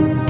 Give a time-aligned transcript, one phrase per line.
[0.00, 0.29] Thank you.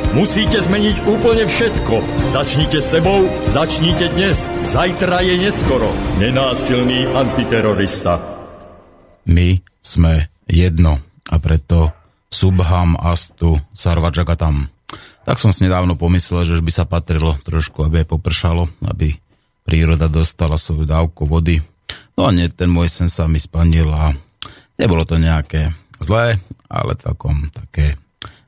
[0.11, 1.95] Musíte zmeniť úplne všetko.
[2.35, 4.35] Začnite sebou, začnite dnes.
[4.75, 5.87] Zajtra je neskoro.
[6.19, 8.19] Nenásilný antiterorista.
[9.23, 10.99] My sme jedno
[11.31, 11.95] a preto
[12.27, 14.67] Subham Astu Sarvajagatam.
[15.23, 19.15] Tak som si nedávno pomyslel, že by sa patrilo trošku, aby aj popršalo, aby
[19.63, 21.63] príroda dostala svoju dávku vody.
[22.19, 24.11] No a nie, ten môj sen sa mi spanil a
[24.75, 25.71] nebolo to nejaké
[26.03, 26.35] zlé,
[26.67, 27.95] ale celkom také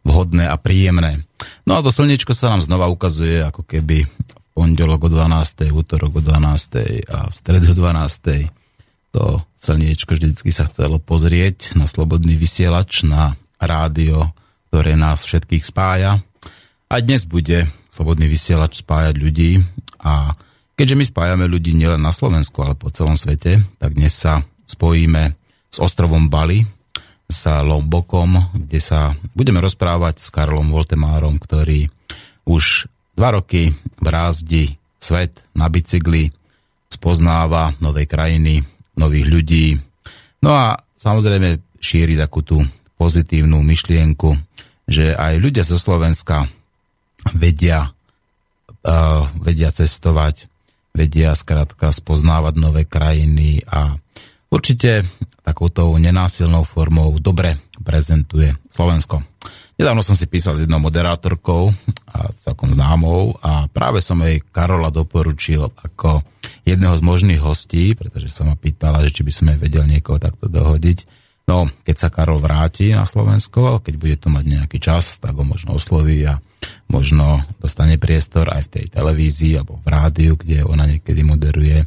[0.03, 1.23] vhodné a príjemné.
[1.63, 6.19] No a to slnečko sa nám znova ukazuje ako keby v pondelok o 12., útorok
[6.19, 7.09] o 12.
[7.09, 8.49] a v stredu o 12.
[9.13, 14.33] To slniečko vždycky sa chcelo pozrieť na slobodný vysielač, na rádio,
[14.73, 16.19] ktoré nás všetkých spája.
[16.89, 19.61] A dnes bude slobodný vysielač spájať ľudí
[20.01, 20.33] a
[20.73, 25.37] keďže my spájame ľudí nielen na Slovensku, ale po celom svete, tak dnes sa spojíme
[25.69, 26.65] s ostrovom Bali,
[27.33, 31.89] s Lombokom, kde sa budeme rozprávať s Karlom Voltemárom, ktorý
[32.45, 32.85] už
[33.17, 36.29] dva roky brázdi svet na bicykli,
[36.87, 38.63] spoznáva nové krajiny,
[38.95, 39.67] nových ľudí.
[40.45, 42.61] No a samozrejme šíri takú tú
[42.95, 44.37] pozitívnu myšlienku,
[44.87, 46.47] že aj ľudia zo Slovenska
[47.35, 50.47] vedia, uh, vedia cestovať,
[50.93, 53.97] vedia skrátka spoznávať nové krajiny a
[54.53, 55.01] určite
[55.41, 59.25] takouto nenásilnou formou dobre prezentuje Slovensko.
[59.73, 61.73] Nedávno som si písal s jednou moderátorkou
[62.13, 66.21] a celkom známou a práve som jej Karola doporučil ako
[66.61, 70.45] jedného z možných hostí, pretože sa ma pýtala, že či by sme vedel niekoho takto
[70.45, 71.09] dohodiť.
[71.43, 75.43] No, keď sa Karol vráti na Slovensko, keď bude tu mať nejaký čas, tak ho
[75.43, 76.39] možno osloví a
[76.87, 81.83] možno dostane priestor aj v tej televízii alebo v rádiu, kde ona niekedy moderuje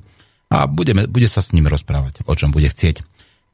[0.51, 3.03] a budeme, bude sa s ním rozprávať, o čom bude chcieť.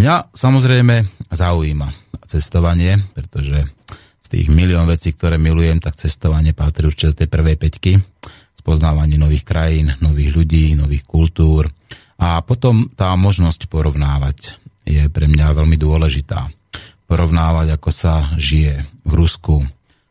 [0.00, 1.88] Mňa samozrejme zaujíma
[2.26, 3.68] cestovanie, pretože
[4.24, 7.92] z tých milión vecí, ktoré milujem, tak cestovanie patrí určite do tej prvej peťky.
[8.56, 11.68] Spoznávanie nových krajín, nových ľudí, nových kultúr.
[12.22, 16.48] A potom tá možnosť porovnávať je pre mňa veľmi dôležitá.
[17.10, 19.66] Porovnávať, ako sa žije v Rusku,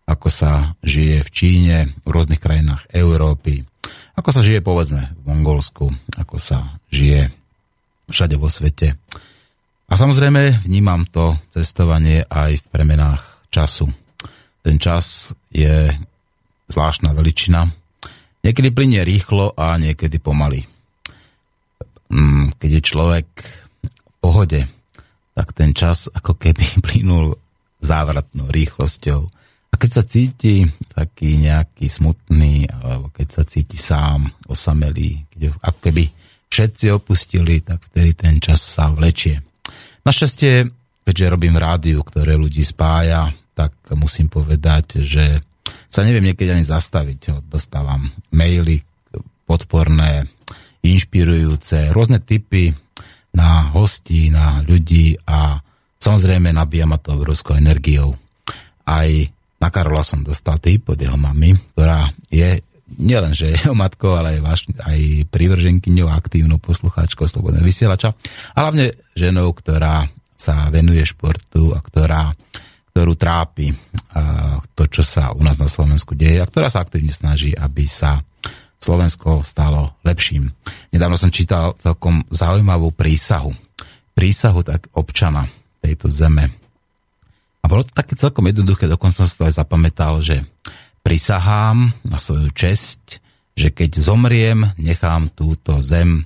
[0.05, 3.63] ako sa žije v Číne, v rôznych krajinách Európy,
[4.21, 7.33] ako sa žije povedzme v Mongolsku, ako sa žije
[8.05, 8.93] všade vo svete.
[9.89, 13.89] A samozrejme vnímam to cestovanie aj v premenách času.
[14.61, 15.89] Ten čas je
[16.69, 17.65] zvláštna veličina.
[18.45, 20.69] Niekedy plinie rýchlo a niekedy pomaly.
[22.13, 23.27] Mm, keď je človek
[23.81, 24.61] v pohode,
[25.33, 27.41] tak ten čas ako keby plynul
[27.81, 29.40] závratnou rýchlosťou.
[29.81, 30.61] Keď sa cíti
[30.93, 36.03] taký nejaký smutný, alebo keď sa cíti sám, osamelý, keď ako keby
[36.53, 39.41] všetci opustili, tak vtedy ten čas sa vlečie.
[40.05, 40.69] Našťastie,
[41.01, 45.41] keďže robím rádiu, ktoré ľudí spája, tak musím povedať, že
[45.89, 47.41] sa neviem niekedy ani zastaviť.
[47.49, 48.05] Dostávam
[48.37, 48.85] maily
[49.49, 50.29] podporné,
[50.85, 52.69] inšpirujúce, rôzne typy
[53.33, 55.57] na hostí, na ľudí a
[55.97, 58.13] samozrejme nabíja ma to obrovskou energiou.
[58.85, 59.09] Aj
[59.61, 62.65] na Karola som dostal tip od jeho mamy, ktorá je
[62.97, 64.99] nielen, že jeho matkou, ale aj, vaš, aj
[65.31, 68.17] privrženkyňou, aktívnou poslucháčkou Slobodného vysielača.
[68.57, 72.33] A hlavne ženou, ktorá sa venuje športu a ktorá,
[72.91, 73.71] ktorú trápi
[74.17, 77.85] a to, čo sa u nás na Slovensku deje a ktorá sa aktívne snaží, aby
[77.85, 78.25] sa
[78.81, 80.49] Slovensko stalo lepším.
[80.89, 83.53] Nedávno som čítal celkom zaujímavú prísahu.
[84.17, 85.45] Prísahu tak občana
[85.79, 86.60] tejto zeme.
[87.61, 90.41] A bolo to také celkom jednoduché, dokonca som to aj zapamätal, že
[91.05, 93.21] prisahám na svoju česť,
[93.53, 96.25] že keď zomriem, nechám túto zem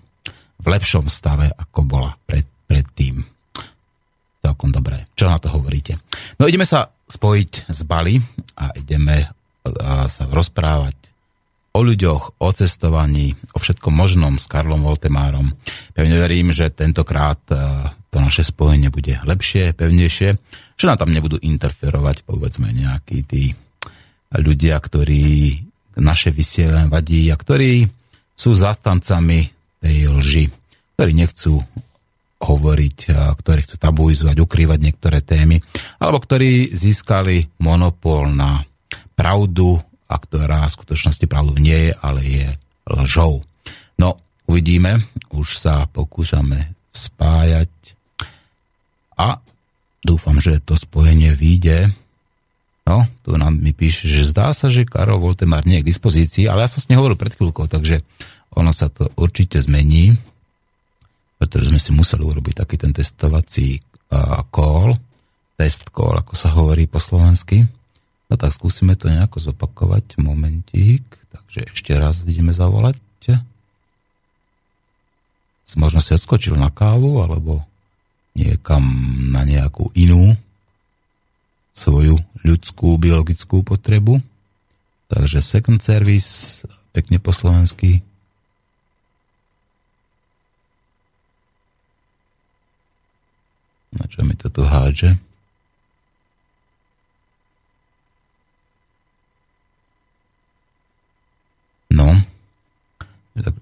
[0.56, 3.24] v lepšom stave, ako bola pred, predtým.
[4.40, 5.10] Celkom dobré.
[5.18, 6.00] Čo na to hovoríte?
[6.40, 8.22] No ideme sa spojiť s Bali
[8.56, 9.30] a ideme
[10.06, 10.96] sa rozprávať
[11.76, 15.52] o ľuďoch, o cestovaní, o všetkom možnom s Karlom Voltemárom.
[15.92, 17.42] Pevne verím, že tentokrát
[18.16, 20.30] to naše spojenie bude lepšie, pevnejšie,
[20.80, 23.52] že nám tam nebudú interferovať, povedzme, nejakí tí
[24.32, 25.60] ľudia, ktorí
[26.00, 27.92] naše vysielanie vadí a ktorí
[28.40, 29.52] sú zastancami
[29.84, 30.46] tej lži,
[30.96, 31.60] ktorí nechcú
[32.40, 35.60] hovoriť, ktorí chcú tabuizovať, ukrývať niektoré témy,
[36.00, 38.64] alebo ktorí získali monopol na
[39.20, 42.48] pravdu, a ktorá v skutočnosti pravdu nie je, ale je
[42.86, 43.42] lžou.
[43.98, 44.16] No,
[44.46, 45.02] uvidíme,
[45.34, 47.68] už sa pokúšame spájať
[50.06, 51.90] dúfam, že to spojenie vyjde.
[52.86, 56.46] No, tu nám mi píše, že zdá sa, že Karol Voltemar nie je k dispozícii,
[56.46, 58.06] ale ja som s ním hovoril pred chvíľkou, takže
[58.54, 60.14] ono sa to určite zmení,
[61.42, 63.82] pretože sme si museli urobiť taký ten testovací
[64.14, 64.94] uh, call,
[65.58, 67.66] test call, ako sa hovorí po slovensky.
[68.30, 70.22] No tak skúsime to nejako zopakovať.
[70.22, 71.02] Momentík.
[71.34, 73.02] Takže ešte raz ideme zavolať.
[75.76, 77.66] Možno si odskočil na kávu, alebo
[78.36, 78.84] niekam
[79.32, 80.36] na nejakú inú
[81.76, 84.20] svoju ľudskú biologickú potrebu.
[85.12, 88.04] Takže second service, pekne po slovensky.
[93.96, 95.16] Na čo mi to tu hádže?
[101.96, 102.12] No.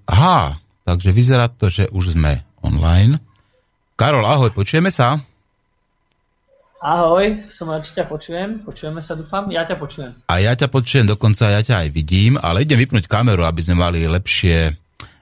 [0.09, 0.57] Aha,
[0.89, 3.21] takže vyzerá to, že už sme online.
[3.93, 5.21] Karol, ahoj, počujeme sa?
[6.83, 8.59] Ahoj, som rád, že ťa počujem.
[8.65, 9.47] Počujeme sa, dúfam.
[9.53, 10.11] Ja ťa počujem.
[10.27, 13.79] A ja ťa počujem, dokonca ja ťa aj vidím, ale idem vypnúť kameru, aby sme
[13.79, 14.73] mali lepšie,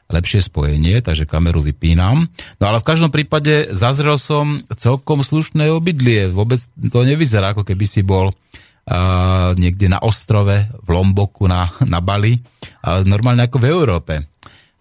[0.10, 2.26] lepšie spojenie, takže kameru vypínam.
[2.58, 6.32] No ale v každom prípade zazrel som celkom slušné obydlie.
[6.32, 12.02] Vôbec to nevyzerá, ako keby si bol uh, niekde na ostrove, v Lomboku, na, na
[12.02, 12.42] Bali,
[12.82, 14.14] ale normálne ako v Európe.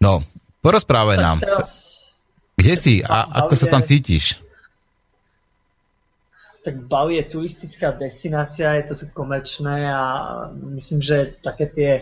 [0.01, 0.25] No,
[0.65, 1.45] porozprávaj nám.
[2.61, 4.37] Kde si a ako sa tam cítiš?
[6.61, 10.05] tak Bali je turistická destinácia, je to tu komerčné a
[10.77, 11.93] myslím, že také tie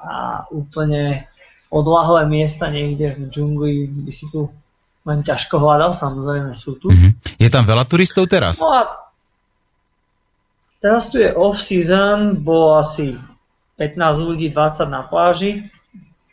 [0.00, 1.28] a úplne
[1.68, 3.72] odlahlé miesta niekde v džungli
[4.08, 4.48] by si tu
[5.04, 6.88] len ťažko hľadal, samozrejme sú tu.
[6.88, 7.36] Mm-hmm.
[7.36, 8.56] Je tam veľa turistov teraz?
[8.56, 9.12] No a
[10.80, 13.16] teraz tu je off-season, bolo asi
[13.76, 15.68] 15 ľudí, 20 na pláži,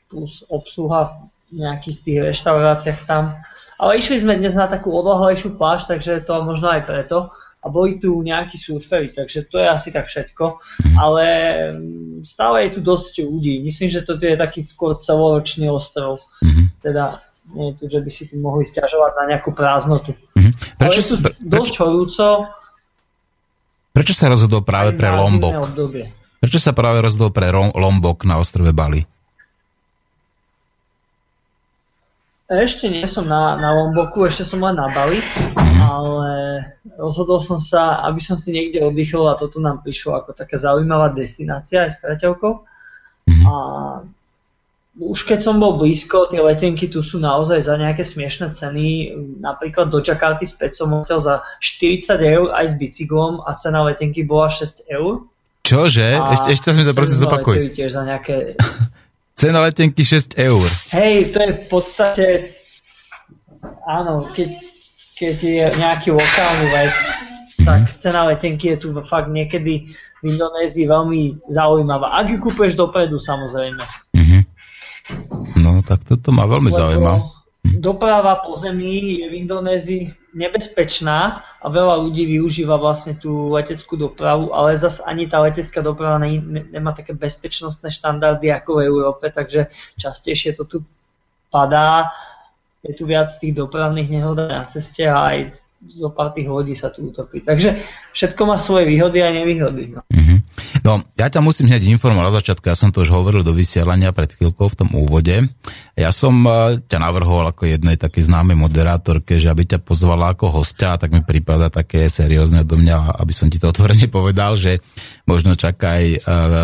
[0.08, 1.20] plus obsluha
[1.52, 3.38] nejakých tých reštauráciách tam.
[3.82, 8.02] Ale išli sme dnes na takú odlahlejšiu pláž, takže to možno aj preto a boli
[8.02, 10.58] tu nejakí surfery, takže to je asi tak všetko.
[10.82, 10.96] Mhm.
[10.98, 11.26] Ale
[11.78, 13.62] mm, stále je tu dosť ľudí.
[13.62, 16.22] Myslím, že toto je taký skôr celoročný ostrov.
[16.42, 16.66] Mm-hmm.
[16.82, 17.22] Teda
[17.54, 20.18] nie je tu, že by si tu mohli stiažovať na nejakú prázdnotu.
[20.38, 20.54] Mm-hmm.
[20.78, 22.26] Prečo, Ale je tu pre, dosť prečo, horúco.
[23.92, 25.54] Prečo sa rozhodol práve pre Lombok?
[26.42, 29.06] Prečo sa práve rozhodol pre Lombok na ostrove Bali?
[32.52, 35.24] Ešte nie som na, na Lomboku, ešte som len na Bali,
[35.80, 36.32] ale
[37.00, 41.16] rozhodol som sa, aby som si niekde oddychol a toto nám prišlo ako taká zaujímavá
[41.16, 42.54] destinácia aj s priateľkou.
[43.32, 43.44] Mhm.
[43.48, 43.54] A
[45.00, 49.16] už keď som bol blízko, tie letenky tu sú naozaj za nejaké smiešné ceny.
[49.40, 54.28] Napríklad do Jakarty späť som hotel za 40 eur aj s bicyklom a cena letenky
[54.28, 55.24] bola 6 eur.
[55.64, 56.20] Čože?
[56.20, 57.72] A ešte, ešte mi to prosím zopakuj.
[57.72, 58.60] tiež za nejaké
[59.42, 60.62] Cena letenky 6 eur.
[60.94, 62.26] Hej, to je v podstate,
[63.90, 64.50] áno, keď,
[65.18, 67.66] keď je nejaký lokálny let, mm-hmm.
[67.66, 69.90] tak cena letenky je tu fakt niekedy
[70.22, 72.22] v Indonézii veľmi zaujímavá.
[72.22, 73.82] Ak ju kúpeš dopredu, samozrejme.
[74.14, 74.42] Mm-hmm.
[75.66, 82.08] No, tak toto ma veľmi zaujíma doprava po zemi je v Indonézii nebezpečná a veľa
[82.08, 86.96] ľudí využíva vlastne tú leteckú dopravu, ale zase ani tá letecká doprava ne, ne, nemá
[86.96, 89.68] také bezpečnostné štandardy ako v Európe, takže
[90.00, 90.78] častejšie to tu
[91.52, 92.16] padá.
[92.82, 96.90] Je tu viac tých dopravných nehod na ceste a aj zo pár tých hodí sa
[96.90, 97.42] tu utopí.
[97.42, 97.78] Takže
[98.14, 99.98] všetko má svoje výhody a nevýhody.
[99.98, 100.02] No.
[100.10, 100.31] Mm-hmm.
[100.82, 104.12] No, ja ťa musím hneď informovať na začiatku, ja som to už hovoril do vysielania
[104.12, 105.48] pred chvíľkou v tom úvode.
[105.96, 110.62] Ja som e, ťa navrhol ako jednej takej známej moderátorke, že aby ťa pozvala ako
[110.62, 114.84] hostia, tak mi prípada také seriózne do mňa, aby som ti to otvorene povedal, že
[115.24, 116.18] možno čakaj, e,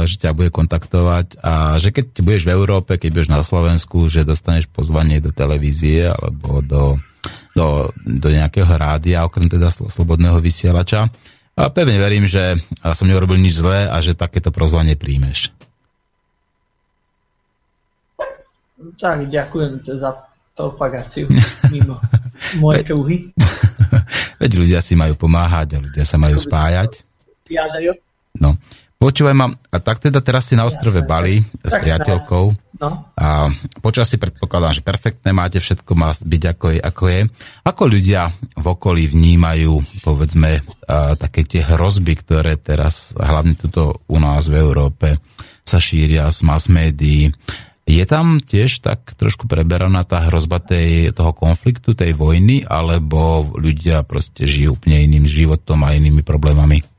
[0.09, 4.27] že ťa bude kontaktovať a že keď budeš v Európe, keď budeš na Slovensku, že
[4.27, 6.97] dostaneš pozvanie do televízie alebo do,
[7.55, 11.07] do, do nejakého rádia, okrem teda slobodného vysielača
[11.57, 12.61] a pevne verím, že
[12.93, 15.49] som neurobil nič zlé a že takéto prozvanie príjmeš.
[19.01, 20.13] Tak, ďakujem za
[20.53, 21.25] propagáciu
[21.73, 21.97] mimo
[22.61, 23.33] moje kruhy.
[24.37, 27.01] Veď ľudia si majú pomáhať a ľudia sa majú spájať.
[28.37, 28.53] No.
[28.97, 31.05] Počúvaj ma, a tak teda teraz si na ostrove.
[31.05, 32.45] Bali s priateľkou.
[32.81, 33.13] No.
[33.13, 37.21] A počasí predpokladám, že perfektné máte, všetko má byť ako je, ako je.
[37.61, 44.17] Ako ľudia v okolí vnímajú, povedzme, a, také tie hrozby, ktoré teraz, hlavne tuto u
[44.17, 45.21] nás v Európe,
[45.61, 47.29] sa šíria z mass médií.
[47.85, 54.01] Je tam tiež tak trošku preberaná tá hrozba tej, toho konfliktu, tej vojny, alebo ľudia
[54.09, 56.96] proste žijú úplne iným životom a inými problémami?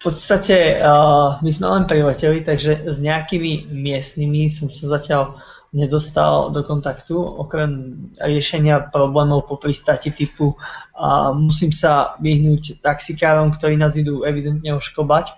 [0.00, 5.36] V podstate uh, my sme len prileteli, takže s nejakými miestnymi som sa zatiaľ
[5.76, 13.76] nedostal do kontaktu, okrem riešenia problémov po pristati typu uh, musím sa vyhnúť taxikárom, ktorí
[13.76, 15.36] nás idú evidentne oškobať.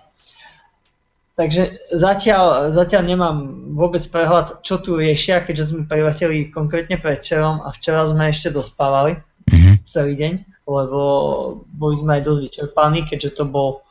[1.35, 3.37] Takže zatiaľ, zatiaľ nemám
[3.75, 9.19] vôbec prehľad, čo tu riešia, keďže sme prileteli konkrétne predčerom a včera sme ešte dospávali
[9.51, 9.75] mm-hmm.
[9.83, 10.33] celý deň,
[10.71, 11.01] lebo
[11.67, 13.83] boli sme aj dosť vyčerpaní, keďže to bol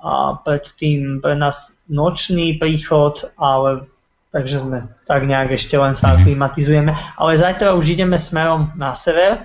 [0.00, 3.84] a predtým pre nás nočný príchod, ale
[4.32, 6.96] takže sme tak nejak ešte len sa aklimatizujeme.
[7.20, 9.44] Ale zajtra už ideme smerom na sever,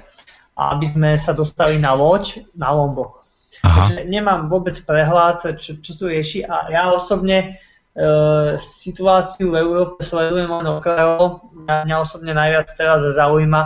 [0.56, 3.26] aby sme sa dostali na loď na Lombok.
[3.66, 3.92] Aha.
[3.92, 7.60] Takže nemám vôbec prehľad, čo, čo tu rieši a ja osobne
[7.96, 11.52] e, situáciu v Európe sledujem len okrajovo.
[11.66, 13.62] Mňa, osobne najviac teraz zaujíma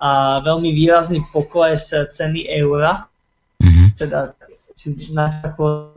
[0.00, 3.10] a veľmi výrazný pokles ceny eura.
[3.60, 3.86] Mm-hmm.
[4.00, 4.32] Teda
[5.12, 5.92] na takú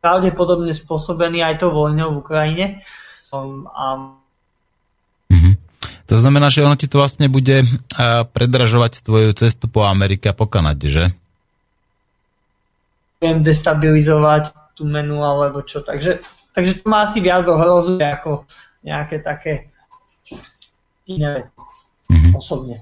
[0.00, 2.66] pravdepodobne spôsobený aj tou vojnou v Ukrajine.
[3.30, 4.16] Um, a...
[5.30, 5.54] mm-hmm.
[6.10, 10.36] To znamená, že ono ti to vlastne bude uh, predražovať tvoju cestu po Amerike a
[10.36, 11.04] po Kanade, že?
[13.20, 16.24] Viem destabilizovať tú menu alebo čo, takže,
[16.56, 18.48] takže to má asi viac ohrozuje ako
[18.80, 19.68] nejaké také
[21.04, 21.52] iné veci.
[22.10, 22.32] Mm-hmm.
[22.34, 22.76] Osobne.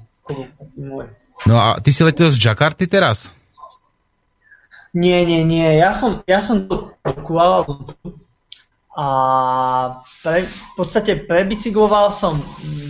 [1.48, 3.32] No a ty si letel z Jakarty teraz?
[4.99, 5.78] Nie, nie, nie.
[5.78, 6.90] Ja som, ja som to
[7.23, 7.62] Kuala
[8.99, 9.07] a
[10.26, 12.35] pre, v podstate prebicykloval som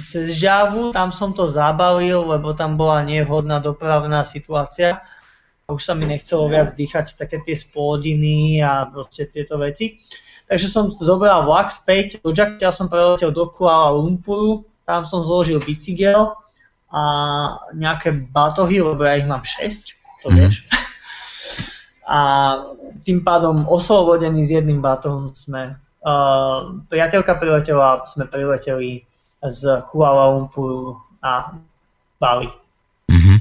[0.08, 5.04] cez Žavu, tam som to zabalil, lebo tam bola nevhodná dopravná situácia.
[5.68, 10.00] Už sa mi nechcelo viac dýchať také tie spodiny a proste tieto veci.
[10.48, 15.60] Takže som zobral vlak späť do Jakarta, som preletel do Kuala Lumpuru, tam som zložil
[15.60, 16.32] bicykel
[16.88, 17.02] a
[17.76, 20.36] nejaké batohy, lebo ja ich mám 6, to mhm.
[20.40, 20.64] vieš.
[20.72, 20.87] Mm
[22.08, 22.20] a
[23.04, 29.04] tým pádom oslobodený s jedným batohom sme uh, priateľka priletela, sme prileteli
[29.44, 31.52] z Kuala Lumpuru a
[32.16, 32.48] Bali.
[33.12, 33.38] Mm-hmm.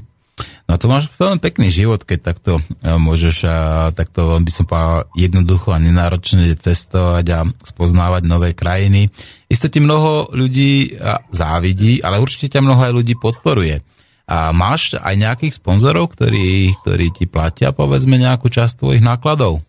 [0.68, 3.48] No to máš veľmi pekný život, keď takto uh, môžeš
[3.96, 9.08] takto, by som povedal, jednoducho a nenáročne cestovať a spoznávať nové krajiny.
[9.48, 10.92] Isto ti mnoho ľudí
[11.32, 13.80] závidí, ale určite ťa mnoho aj ľudí podporuje.
[14.28, 19.64] A máš aj nejakých sponzorov, ktorí, ktorí ti platia, povedzme, nejakú časť tvojich nákladov?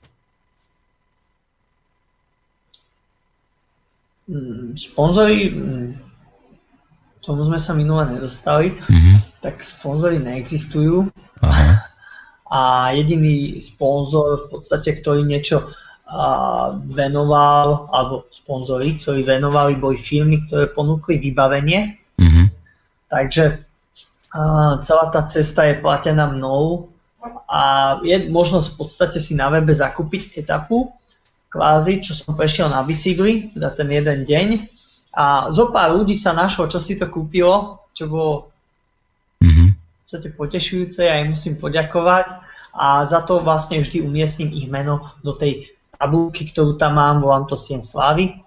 [4.27, 5.89] Mm, sponzory, mm,
[7.23, 9.39] tomu sme sa minule nedostali, mm-hmm.
[9.39, 11.07] tak sponzory neexistujú.
[11.39, 11.79] Aha.
[12.49, 15.69] A jediný sponzor v podstate, ktorý niečo
[16.09, 22.01] a, venoval, alebo sponzory, ktorí venovali, boli firmy, ktoré ponúkli vybavenie.
[22.17, 22.45] Mm-hmm.
[23.13, 23.68] Takže
[24.85, 26.89] celá tá cesta je platená mnou
[27.49, 30.93] a je možnosť v podstate si na webe zakúpiť etapu,
[31.49, 34.47] kvázi, čo som prešiel na bicykli, teda ten jeden deň.
[35.17, 38.53] A zo pár ľudí sa našlo, čo si to kúpilo, čo bolo
[39.41, 40.37] mm-hmm.
[40.37, 42.45] potešujúce, ja im musím poďakovať
[42.77, 47.49] a za to vlastne vždy umiestním ich meno do tej tabulky, ktorú tam mám, volám
[47.49, 48.37] to Sien Slávy.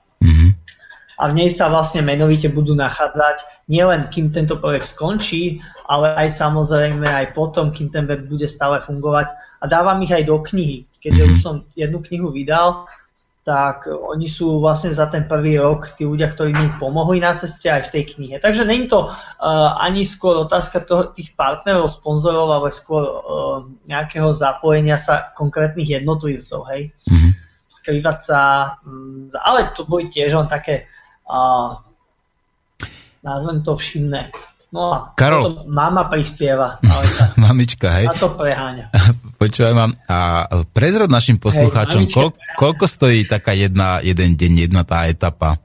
[1.22, 6.34] A v nej sa vlastne menovite budú nachádzať nielen kým tento projekt skončí, ale aj
[6.34, 9.30] samozrejme aj potom, kým ten web bude stále fungovať
[9.62, 10.90] a dávam ich aj do knihy.
[10.98, 12.90] Keďže už som jednu knihu vydal,
[13.42, 17.66] tak oni sú vlastne za ten prvý rok tí ľudia, ktorí mi pomohli na ceste
[17.66, 18.36] aj v tej knihe.
[18.38, 19.14] Takže není to uh,
[19.82, 23.18] ani skôr otázka toho, tých partnerov, sponzorov, ale skôr uh,
[23.90, 26.94] nejakého zapojenia sa konkrétnych jednotlivcov, hej.
[27.10, 27.32] Mm-hmm.
[27.66, 28.40] Skrývať sa,
[28.86, 30.86] um, ale to boli tiež len také
[31.32, 31.40] a
[33.24, 34.28] názvem to všimne.
[34.72, 35.68] No a Karol.
[35.68, 36.80] mama prispieva.
[36.92, 38.08] Ale tá, Mamička, hej.
[38.08, 38.88] A to preháňa.
[39.40, 44.84] Počúvaj mám, a prezrad našim poslucháčom, hej, kol, koľko stojí taká jedna, jeden deň, jedna
[44.84, 45.60] tá etapa?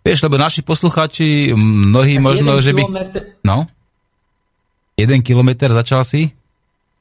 [0.00, 2.80] Vieš, lebo naši poslucháči, mnohí tak možno, že by...
[3.44, 3.68] No?
[4.96, 6.32] Jeden kilometr začal si?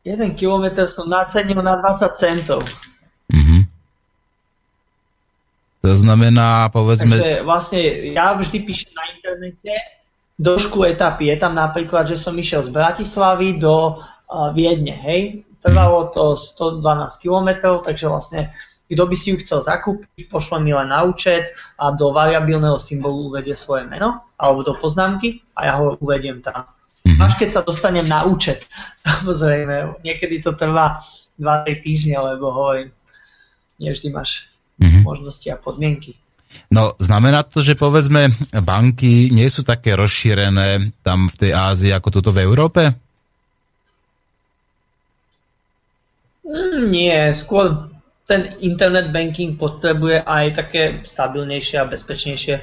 [0.03, 2.59] Jeden kilometr som nacenil na 20 centov.
[3.31, 3.67] Mhm.
[5.87, 7.15] To znamená, povedzme...
[7.15, 7.79] Takže vlastne
[8.11, 9.73] ja vždy píšem na internete
[10.35, 11.31] dĺžku etapy.
[11.31, 15.47] Je tam napríklad, že som išiel z Bratislavy do uh, Viedne, hej.
[15.63, 16.83] Trvalo to 112
[17.23, 18.41] km, takže vlastne
[18.87, 23.35] kto by si ju chcel zakúpiť, pošle mi len na účet a do variabilného symbolu
[23.35, 26.63] uvedie svoje meno alebo do poznámky a ja ho uvediem tam.
[27.03, 27.19] Mm-hmm.
[27.19, 28.63] Až keď sa dostanem na účet,
[29.07, 31.03] samozrejme, niekedy to trvá
[31.35, 32.95] 2-3 týždne, lebo hovorím,
[33.79, 34.47] nevždy máš.
[35.07, 36.19] Možnosti a podmienky.
[36.67, 42.09] No, znamená to, že povedzme banky nie sú také rozšírené tam v tej Ázii ako
[42.19, 42.81] tuto v Európe?
[46.47, 47.91] Mm, nie, skôr
[48.27, 52.55] ten internet banking potrebuje aj také stabilnejšie a bezpečnejšie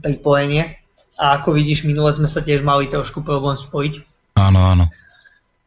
[0.00, 0.80] pripojenie.
[1.20, 4.00] A ako vidíš, minule sme sa tiež mali trošku problém spojiť.
[4.40, 4.88] Áno, áno.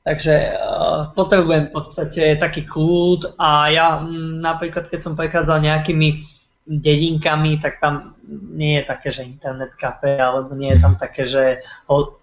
[0.05, 6.21] Takže uh, potrebujem v podstate taký kľud a ja m, napríklad, keď som prechádzal nejakými
[6.65, 8.13] dedinkami, tak tam
[8.53, 11.65] nie je také, že internet kafe, alebo nie je tam také, že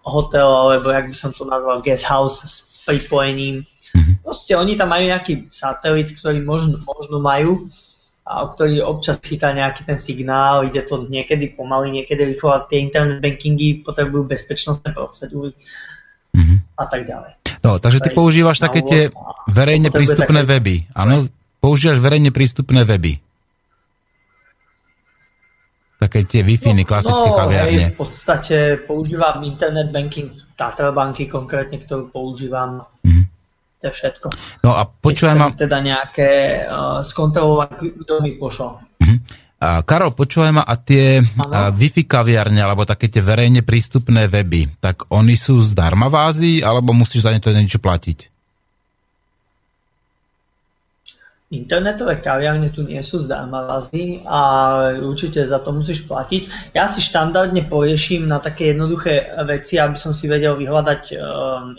[0.06, 3.66] hotel, alebo jak by som to nazval, guest house s pripojením.
[3.94, 4.22] Mhm.
[4.22, 7.66] Proste oni tam majú nejaký satelit, ktorý možno, možno majú,
[8.22, 12.78] a ktorý občas chytá nejaký ten signál, ide to niekedy pomaly, niekedy rýchlo a tie
[12.78, 15.50] internet bankingy potrebujú bezpečnostné procedúry
[16.30, 16.58] mm-hmm.
[16.78, 17.41] a tak ďalej.
[17.62, 19.02] No, takže ty používaš také tie
[19.46, 20.50] verejne prístupné také...
[20.58, 20.76] weby.
[20.98, 21.30] Áno,
[21.62, 23.22] používaš verejne prístupné weby.
[26.02, 27.86] Také tie Wi-Fi, no, klasické no, kaviarne.
[27.86, 32.82] Hej, v podstate používam internet banking Tatra banky konkrétne, ktorú používam.
[33.06, 33.24] Mm-hmm.
[33.78, 34.26] To je všetko.
[34.66, 34.82] No a
[35.38, 35.54] ma...
[35.54, 36.30] teda nejaké
[36.66, 38.82] uh, skontrolovať, kto mi pošol.
[38.98, 39.18] Mm-hmm.
[39.62, 44.82] A Karol, počúvaj ma, a tie a Wi-Fi kaviarne, alebo také tie verejne prístupné weby,
[44.82, 48.26] tak oni sú zdarma v Ázii, alebo musíš za ne to niečo platiť?
[51.52, 56.74] Internetové kaviarne tu nie sú zdarma v Ázii, ale určite za to musíš platiť.
[56.74, 61.20] Ja si štandardne porieším na také jednoduché veci, aby som si vedel vyhľadať um,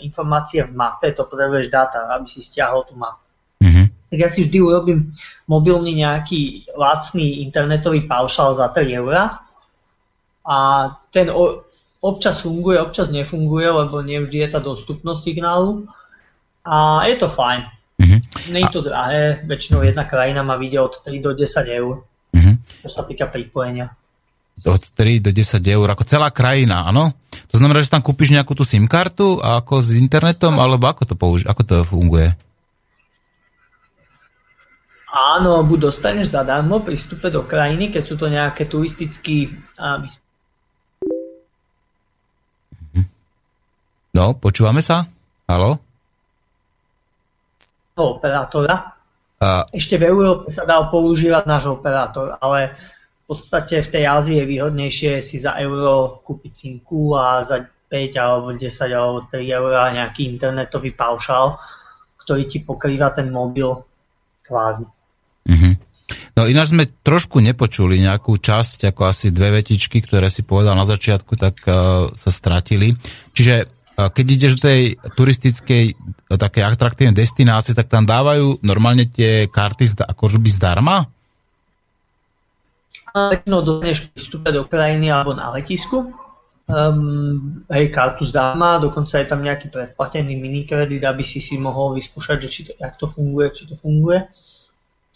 [0.00, 3.23] informácie v mape, to potrebuješ dáta, aby si stiahol tú mapu
[4.14, 5.10] tak ja si vždy urobím
[5.50, 9.42] mobilný nejaký lacný internetový paušal za 3 eurá
[10.46, 10.58] a
[11.10, 11.34] ten
[11.98, 15.90] občas funguje, občas nefunguje, lebo nevždy je tá dostupnosť signálu
[16.62, 17.66] a je to fajn.
[17.98, 18.20] Mm-hmm.
[18.54, 21.42] Je to drahé, väčšinou jedna krajina má vidie od 3 do 10
[21.74, 22.54] eur, mm-hmm.
[22.86, 23.90] čo sa týka pripojenia.
[24.62, 27.18] Od 3 do 10 eur, ako celá krajina, áno?
[27.50, 31.14] To znamená, že tam kúpiš nejakú tú SIM kartu ako s internetom, alebo ako to,
[31.18, 32.38] použi- ako to funguje?
[35.14, 39.46] Áno, buď dostaneš zadarmo pri vstupe do krajiny, keď sú to nejaké turistické
[44.14, 45.10] No, počúvame sa?
[45.50, 45.78] Halo?
[47.94, 48.94] Operátora.
[49.42, 49.66] A...
[49.74, 52.78] Ešte v Európe sa dal používať náš operátor, ale
[53.26, 58.14] v podstate v tej Ázii je výhodnejšie si za euro kúpiť simku a za 5
[58.18, 61.58] alebo 10 alebo 3 eur nejaký internetový paušál,
[62.22, 63.82] ktorý ti pokrýva ten mobil
[64.46, 64.93] kvázi.
[65.44, 65.74] Mm-hmm.
[66.36, 70.84] No ináč sme trošku nepočuli nejakú časť, ako asi dve vetičky, ktoré si povedal na
[70.84, 72.92] začiatku, tak uh, sa stratili.
[73.32, 74.80] Čiže uh, keď ideš do tej
[75.16, 80.96] turistickej, uh, takej atraktívnej destinácie, tak tam dávajú normálne tie karty zda, ako by zdarma?
[83.14, 86.12] Väčšinou dostaneš vstupe do krajiny alebo na letisku.
[86.64, 92.36] Um, hej, kartu zdarma, dokonca je tam nejaký predplatený minikredit, aby si si mohol vyskúšať,
[92.44, 94.24] že či to, jak to funguje, či to funguje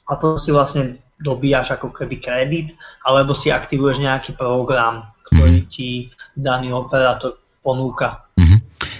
[0.09, 2.69] a potom si vlastne dobíjaš ako keby kredit,
[3.05, 5.73] alebo si aktivuješ nejaký program, ktorý mm-hmm.
[5.73, 8.25] ti daný operátor ponúka.
[8.39, 8.59] Mm-hmm.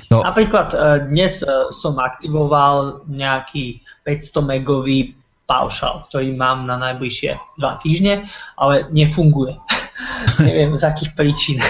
[0.09, 0.25] No.
[0.25, 0.77] Napríklad e,
[1.09, 5.15] dnes e, som aktivoval nejaký 500 megový
[5.49, 8.29] paušal, ktorý mám na najbližšie dva týždne,
[8.61, 9.57] ale nefunguje.
[10.45, 11.59] Neviem z akých príčin.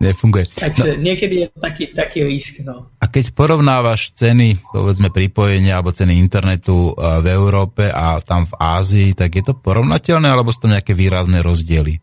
[0.00, 0.44] Nefunguje.
[0.64, 1.02] Takže no.
[1.02, 2.60] niekedy je to taký, taký risk.
[2.64, 2.92] No.
[3.16, 9.16] Keď porovnávaš ceny, povedzme pripojenia alebo ceny internetu eh, v Európe a tam v Ázii,
[9.16, 11.96] tak je to porovnateľné alebo sú to nejaké výrazné rozdiely?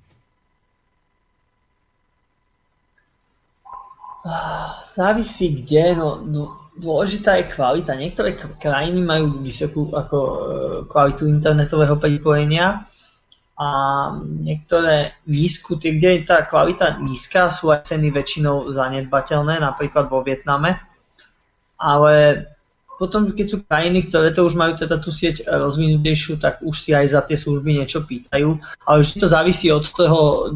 [4.89, 6.41] Závisí kde, no, no
[6.81, 7.93] dôležitá je kvalita.
[7.93, 10.37] Niektoré krajiny majú vysokú ako, eh,
[10.89, 12.89] kvalitu internetového pripojenia,
[13.53, 13.69] a
[14.17, 20.25] niektoré nízku, tie, kde je tá kvalita nízka, sú aj ceny väčšinou zanedbateľné, napríklad vo
[20.25, 20.92] Vietname.
[21.83, 22.47] Ale
[22.95, 26.95] potom, keď sú krajiny, ktoré to už majú teda tú sieť rozvinutejšiu, tak už si
[26.95, 28.63] aj za tie služby niečo pýtajú.
[28.87, 30.53] Ale vždy to závisí od toho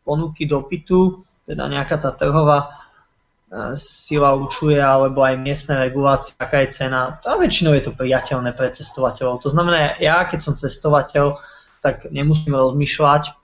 [0.00, 6.80] ponuky dopytu, teda nejaká tá trhová e, sila učuje, alebo aj miestne regulácie, aká je
[6.80, 7.20] cena.
[7.20, 9.44] A väčšinou je to priateľné pre cestovateľov.
[9.44, 11.36] To znamená, ja keď som cestovateľ,
[11.84, 13.36] tak nemusím rozmýšľať,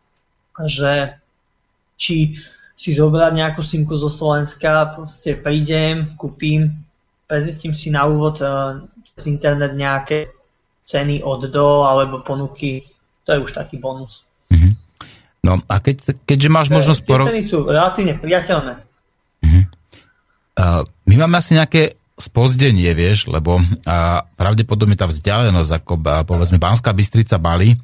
[0.64, 1.20] že
[1.98, 2.38] či
[2.78, 6.87] si zobrať nejakú simku zo Slovenska, proste prídem, kúpim,
[7.28, 8.80] prezistím si na úvod uh,
[9.14, 10.32] cez internet nejaké
[10.88, 12.88] ceny od do alebo ponuky,
[13.28, 14.24] to je už taký bonus.
[14.48, 14.72] Mm-hmm.
[15.44, 17.00] No a keď, keďže máš e, možnosť...
[17.04, 18.74] Tie ceny sú relatívne priateľné.
[19.44, 19.64] Uh-huh.
[20.58, 26.58] Uh, my máme asi nejaké spozdenie, vieš, lebo a, pravdepodobne tá vzdialenosť, ako a, povedzme
[26.58, 27.78] Banská Bystrica Bali,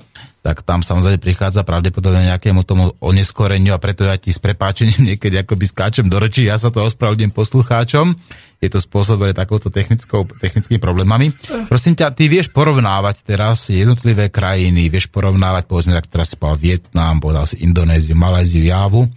[0.44, 5.40] tak tam samozrejme prichádza pravdepodobne nejakému tomu oneskoreniu a preto ja ti s prepáčením niekedy
[5.40, 8.12] akoby skáčem do rečí, ja sa to ospravedlňujem poslucháčom,
[8.61, 11.33] je to spôsobené takouto technickou, technickými problémami.
[11.64, 16.61] Prosím ťa, ty vieš porovnávať teraz jednotlivé krajiny, vieš porovnávať, povedzme, tak teraz si povedal
[16.61, 19.09] Vietnam, povedal si Indonéziu, Maléziu, Javu.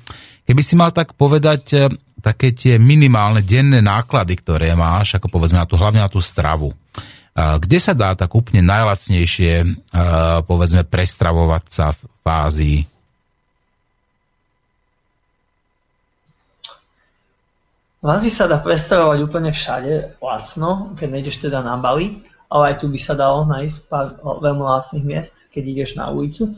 [0.48, 1.78] Keby si mal tak povedať e,
[2.24, 6.72] také tie minimálne denné náklady, ktoré máš, ako povedzme na tú, hlavne na tú stravu,
[7.38, 9.62] kde sa dá tak úplne najlacnejšie,
[10.50, 12.80] povedzme, prestravovať sa v Ázii?
[18.02, 22.76] V Ázii sa dá prestravovať úplne všade lacno, keď nejdeš teda na Bali, ale aj
[22.82, 26.58] tu by sa dalo nájsť pár veľmi lacných miest, keď ideš na ulicu.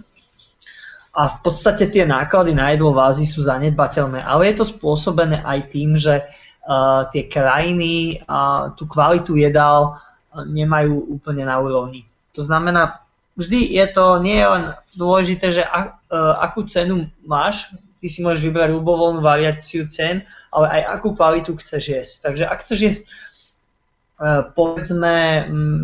[1.11, 5.41] A v podstate tie náklady na jedlo v Ázii sú zanedbateľné, ale je to spôsobené
[5.41, 9.97] aj tým, že uh, tie krajiny uh, tú kvalitu jedál
[10.33, 12.05] nemajú úplne na úrovni.
[12.37, 13.01] To znamená,
[13.33, 14.63] vždy je to, nie je len
[14.93, 20.67] dôležité, že a, uh, akú cenu máš, ty si môžeš vybrať ľubovoľnú variáciu cen, ale
[20.69, 22.13] aj akú kvalitu chceš jesť.
[22.23, 25.15] Takže ak chceš jesť uh, povedzme
[25.49, 25.79] m,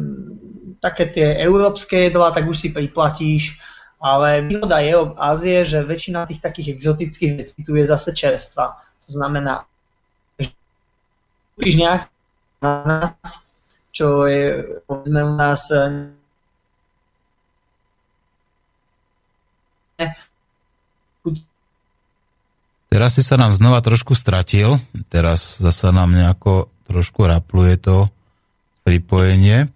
[0.79, 3.57] také tie európske jedlá, tak už si priplatíš,
[3.97, 8.77] ale výhoda je od Ázie, že väčšina tých takých exotických vecí tu je zase čerstva.
[9.07, 9.65] To znamená,
[10.37, 10.53] že
[11.55, 12.11] kúpiš nejaký
[12.61, 13.44] nás,
[13.95, 15.71] čo je povedzme u nás
[22.91, 24.79] Teraz si sa nám znova trošku stratil,
[25.11, 28.07] teraz zasa nám nejako trošku rapluje to
[28.87, 29.67] pripojenie.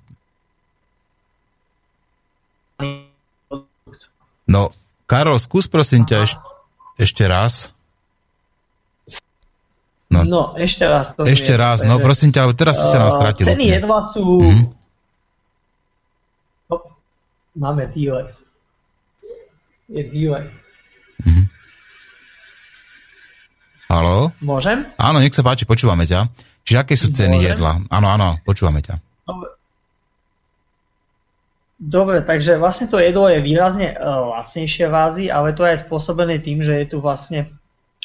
[4.48, 4.72] No,
[5.04, 6.32] Karol, skús prosím ťa eš,
[6.96, 7.76] ešte raz.
[10.10, 11.14] No, no ešte raz.
[11.14, 13.46] To ešte je, raz, no prosím ťa, teraz si sa nás stratil.
[13.46, 14.26] Ceny jedla sú...
[14.42, 14.66] Mm-hmm.
[16.74, 16.82] Oh,
[17.54, 18.26] máme delay.
[19.86, 20.50] Je delay.
[21.22, 21.46] Mm-hmm.
[23.90, 24.34] Haló?
[24.42, 24.90] Môžem?
[24.98, 26.30] Áno, nech sa páči, počúvame ťa.
[26.66, 27.50] Čiže aké sú ceny Môžem?
[27.54, 27.72] jedla?
[27.90, 28.98] Áno, áno, počúvame ťa.
[31.80, 35.88] Dobre, takže vlastne to jedlo je výrazne uh, lacnejšie v Ázii, ale to je aj
[35.88, 37.48] spôsobené tým, že je tu vlastne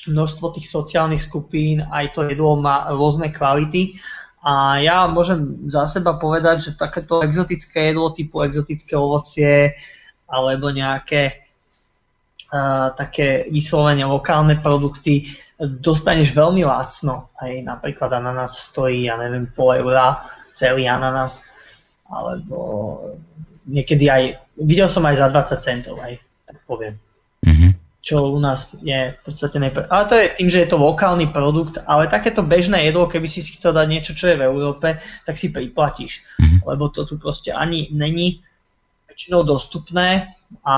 [0.07, 3.97] množstvo tých sociálnych skupín, aj to jedlo má rôzne kvality.
[4.45, 9.73] A ja môžem za seba povedať, že takéto exotické jedlo typu exotické ovocie
[10.29, 11.49] alebo nejaké
[12.53, 17.33] uh, také vyslovene lokálne produkty dostaneš veľmi lacno.
[17.41, 21.49] Aj napríklad ananás stojí, ja neviem, pol eura celý ananás.
[22.05, 22.59] Alebo
[23.65, 24.23] niekedy aj,
[24.61, 27.01] videl som aj za 20 centov, aj tak poviem.
[28.05, 29.89] Čo u nás je v podstate nepre...
[29.89, 33.41] Ale to je tým, že je to lokálny produkt, ale takéto bežné jedlo, keby si
[33.41, 36.21] si chcel dať niečo, čo je v Európe, tak si priplatíš.
[36.37, 36.69] Mm-hmm.
[36.69, 38.45] Lebo to tu proste ani není
[39.09, 40.37] väčšinou dostupné
[40.69, 40.77] a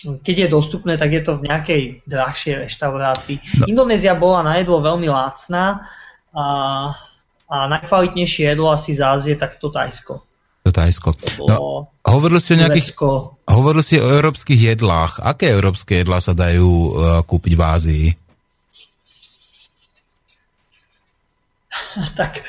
[0.00, 3.36] keď je dostupné, tak je to v nejakej drahšej reštaurácii.
[3.60, 3.64] No.
[3.68, 5.86] Indonézia bola na jedlo veľmi lácná
[6.32, 6.46] a,
[7.46, 10.24] a najkvalitnejšie jedlo asi z Ázie, tak to Tajsko.
[10.60, 11.16] To Tajsko.
[11.48, 12.92] No, hovoril si o nejakých,
[13.48, 15.24] hovoril si o európskych jedlách.
[15.24, 18.06] Aké európske jedlá sa dajú uh, kúpiť v Ázii?
[22.20, 22.44] tak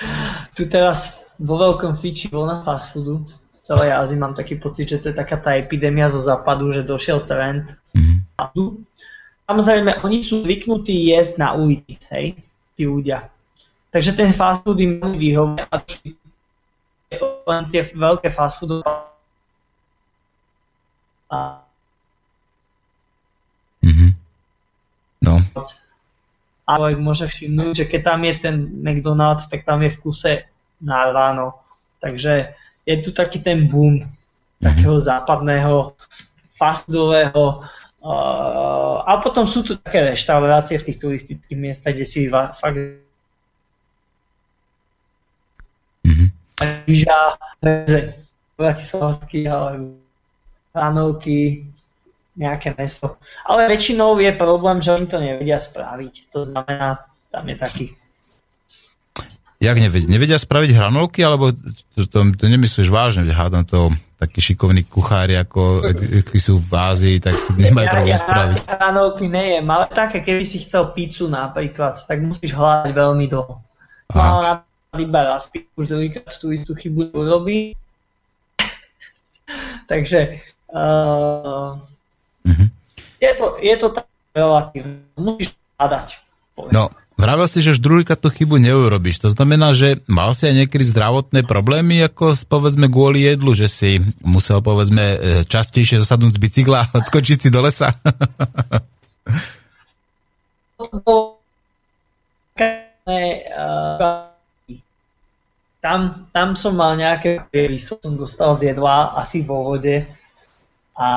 [0.53, 3.25] tu teraz vo veľkom fiči na fast foodu.
[3.25, 6.81] V celej Ázii mám taký pocit, že to je taká tá epidémia zo západu, že
[6.81, 7.71] došiel trend.
[7.93, 8.17] Mm-hmm.
[9.45, 12.33] Samozrejme, oni sú zvyknutí jesť na ulici, hej,
[12.73, 13.29] tí ľudia.
[13.91, 15.77] Takže ten fast food im vyhovuje a
[17.51, 18.87] len tie veľké fast foodové
[23.83, 24.11] mm-hmm.
[25.21, 25.37] No.
[26.65, 30.33] Ale môže všimnúť, že keď tam je ten McDonald's, tak tam je v kuse
[30.81, 31.61] na ráno.
[31.99, 34.63] Takže je tu taký ten boom mm-hmm.
[34.63, 35.93] takého západného
[36.57, 37.65] fastfoodového
[38.01, 42.77] uh, a potom sú tu také reštaurácie v tých turistických miestach, kde si fakt
[46.61, 47.19] lyža,
[48.57, 49.97] bratislavský alebo
[50.71, 51.67] ránovky,
[52.37, 53.19] nejaké meso.
[53.43, 56.31] Ale väčšinou je problém, že oni to nevedia spraviť.
[56.31, 57.85] To znamená, tam je taký
[59.61, 60.09] Jak nevedia?
[60.09, 61.53] Nevedia spraviť hranolky, alebo
[61.93, 67.17] to, to, to nemyslíš vážne, hádam to takí šikovní kuchári, ako akí sú v Ázii,
[67.21, 68.57] tak nemajú ja, problém ja, spraviť.
[68.57, 73.61] Ja hranolky nejem, ale také, keby si chcel pizzu napríklad, tak musíš hľadať veľmi dlho.
[74.17, 75.47] No, raz
[75.79, 77.79] už druhýkrát tú istú chybu urobí.
[79.91, 81.79] Takže uh,
[82.43, 82.67] mm-hmm.
[83.23, 84.03] je, to, je to tak
[84.35, 84.99] relatívne.
[85.15, 86.19] Musíš hľadať.
[86.75, 89.21] No, Vravel si, že už druhýkrát tú chybu neurobíš.
[89.21, 94.01] To znamená, že mal si aj niekedy zdravotné problémy, ako povedzme kvôli jedlu, že si
[94.25, 97.93] musel povedzme e, častejšie zasadnúť z bicykla a odskočiť si do lesa?
[105.81, 107.49] tam, tam som mal nejaké
[107.81, 110.05] som dostal z jedla asi vo vode
[110.93, 111.09] a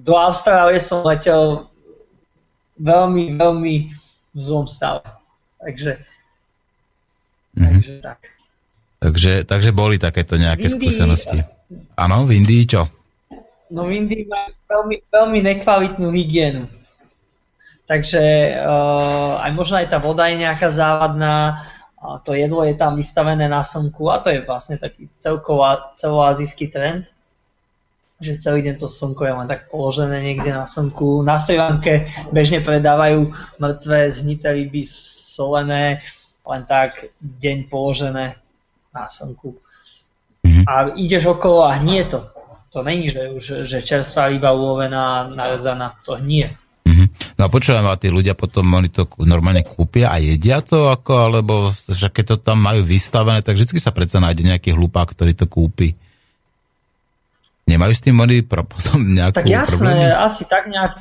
[0.00, 1.68] do Austrálie som letel
[2.80, 3.74] veľmi, veľmi
[4.32, 5.04] v zlom stave.
[5.60, 6.00] Takže,
[7.54, 7.68] mm-hmm.
[7.68, 8.20] takže tak.
[9.02, 11.38] Takže, takže boli takéto nejaké Indii, skúsenosti.
[11.98, 12.88] Áno, v Indii čo?
[13.68, 16.70] No v Indii má veľmi, veľmi nekvalitnú hygienu.
[17.84, 21.66] Takže uh, aj možno aj tá voda je nejaká závadná,
[22.02, 26.66] a to jedlo je tam vystavené na slnku a to je vlastne taký celková, celoazijský
[26.68, 27.06] trend
[28.22, 31.26] že celý deň to slnko je len tak položené niekde na slnku.
[31.26, 31.58] Na Sri
[32.30, 36.06] bežne predávajú mŕtve, zhnité ryby, solené,
[36.46, 38.38] len tak deň položené
[38.94, 39.58] na slnku.
[40.46, 40.64] Mm-hmm.
[40.70, 42.30] A ideš okolo a hnie to.
[42.72, 46.56] To není, že už že čerstvá ryba ulovená, narezaná, to hnie.
[47.42, 51.26] No a počúvam, a tí ľudia potom oni to normálne kúpia a jedia to, ako,
[51.26, 55.34] alebo že keď to tam majú vystavené, tak vždy sa predsa nájde nejaký hlupák, ktorý
[55.34, 55.98] to kúpi.
[57.66, 60.22] Nemajú s tým oni potom nejakú Tak jasné, problémy?
[60.22, 60.94] asi tak nejak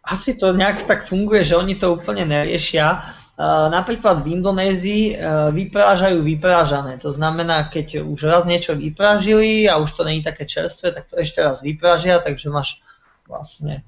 [0.00, 3.04] asi to nejak tak funguje, že oni to úplne neriešia.
[3.36, 6.96] Uh, napríklad v Indonézii uh, vyprážajú vyprážané.
[7.04, 11.20] To znamená, keď už raz niečo vyprážili a už to není také čerstvé, tak to
[11.20, 12.80] ešte raz vyprážia, takže máš
[13.28, 13.84] vlastne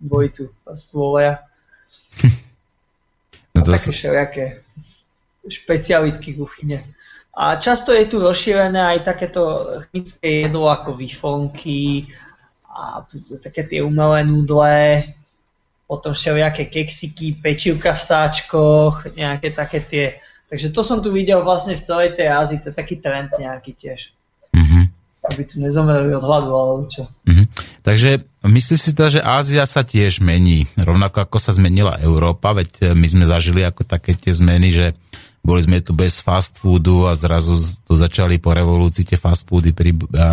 [0.00, 1.42] dvojitu stôleja.
[3.54, 4.44] no to také všelijaké
[5.48, 6.84] špecialitky kuchyne.
[7.38, 9.42] A často je tu rozšírené aj takéto
[9.88, 12.10] chemické jedlo ako výfonky
[12.66, 13.06] a
[13.42, 15.06] také tie umelé nudle,
[15.86, 20.04] potom všelijaké keksiky, pečivka v sáčkoch, nejaké také tie.
[20.50, 23.72] Takže to som tu videl vlastne v celej tej Ázii, to je taký trend nejaký
[23.72, 24.10] tiež.
[24.52, 24.84] Mm-hmm.
[25.32, 27.06] Aby tu nezomreli od hladu, alebo čo.
[27.24, 27.46] Mm-hmm.
[27.88, 32.92] Takže myslíš si teda, že Ázia sa tiež mení, rovnako ako sa zmenila Európa, veď
[32.92, 34.92] my sme zažili ako také tie zmeny, že
[35.40, 39.72] boli sme tu bez fast foodu a zrazu tu začali po revolúcii tie fast foody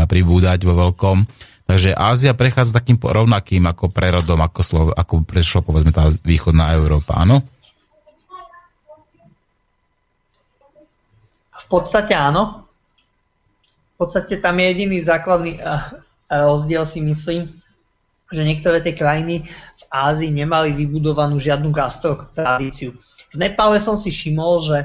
[0.03, 1.23] pribúdať vo veľkom.
[1.63, 7.23] Takže Ázia prechádza takým rovnakým ako prerodom, ako, Slo- ako prešlo povedzme tá východná Európa,
[7.23, 7.39] áno?
[11.55, 12.67] V podstate áno.
[13.95, 15.63] V podstate tam je jediný základný
[16.29, 17.53] rozdiel si myslím,
[18.33, 19.45] že niektoré tie krajiny
[19.77, 22.97] v Ázii nemali vybudovanú žiadnu gastro tradíciu.
[23.29, 24.77] V Nepále som si všimol, že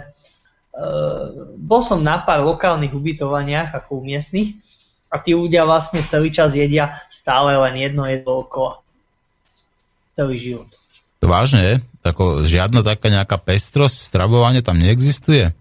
[0.76, 4.61] uh, bol som na pár lokálnych ubytovaniach ako u miestnych
[5.09, 8.85] a tí ľudia vlastne celý čas jedia stále len jedno jedlo okolo.
[10.14, 10.68] Celý život.
[11.20, 11.85] Vážne?
[12.00, 15.53] Tako, žiadna taká nejaká pestrosť, stravovanie tam neexistuje?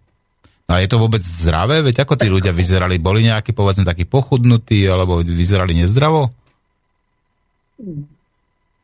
[0.70, 1.82] A je to vôbec zdravé?
[1.82, 3.02] Veď ako tí ľudia vyzerali?
[3.02, 6.30] Boli nejakí, povedzme, takí pochudnutí, alebo vyzerali nezdravo?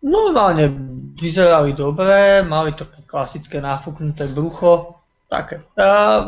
[0.02, 0.66] Normálne
[1.14, 4.98] vyzerali dobre, mali také klasické nafúknuté brucho,
[5.30, 5.62] také.
[5.78, 6.26] A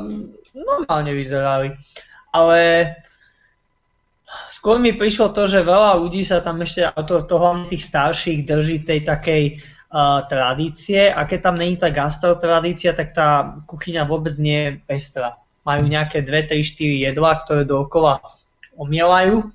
[0.54, 1.74] normálne vyzerali.
[2.30, 2.94] Ale
[4.54, 7.82] skôr mi prišlo to, že veľa ľudí sa tam ešte, a to, to hlavne tých
[7.82, 14.06] starších, drží tej takej uh, tradície a keď tam není tá gastrotradícia, tak tá kuchyňa
[14.06, 15.34] vôbec nie je pestrá.
[15.68, 18.24] Majú nejaké 2, 3, 4 jedlá, ktoré dookola
[18.80, 19.52] omielajú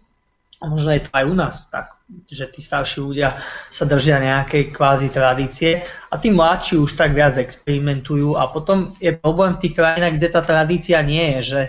[0.62, 1.98] a možno je to aj u nás tak,
[2.30, 3.34] že tí starší ľudia
[3.66, 9.10] sa držia nejakej kvázi tradície a tí mladší už tak viac experimentujú a potom je
[9.10, 11.62] problém v tých krajinách, kde tá tradícia nie je, že,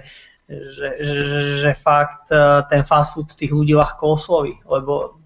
[0.45, 5.17] že, že, že fakt e, ten fast food tých ľudí ľahko osloví, lebo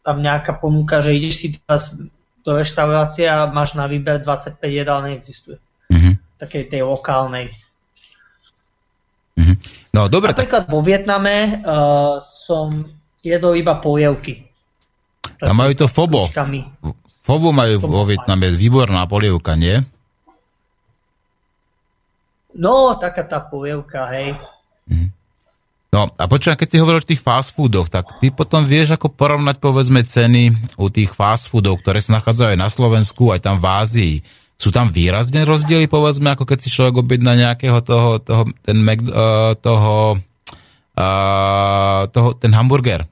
[0.00, 2.00] tam nejaká ponuka, že ideš si teraz
[2.40, 5.60] do reštaurácie a máš na výber 25 jedál, neexistuje.
[5.92, 6.40] Mm-hmm.
[6.40, 7.52] Takej tej lokálnej.
[10.00, 10.32] No, dobre.
[10.32, 10.72] Napríklad tak...
[10.72, 12.88] vo Vietname uh, som
[13.20, 14.48] jedol iba polievky.
[15.44, 16.24] A majú to fobo.
[17.20, 19.84] Fobo majú vo Vietname, výborná polievka, nie?
[22.56, 24.40] No, taká tá polievka, hej.
[24.88, 25.20] Mhm.
[25.90, 29.10] No a počujem, keď si hovoril o tých fast foodoch, tak ty potom vieš, ako
[29.10, 33.58] porovnať povedzme ceny u tých fast foodov, ktoré sa nachádzajú aj na Slovensku, aj tam
[33.58, 34.14] v Ázii.
[34.60, 39.56] Sú tam výrazne rozdiely, povedzme, ako keď si človek objedná nejakého toho, toho, ten, uh,
[39.56, 40.20] toho
[42.12, 43.06] toho, ten hamburger?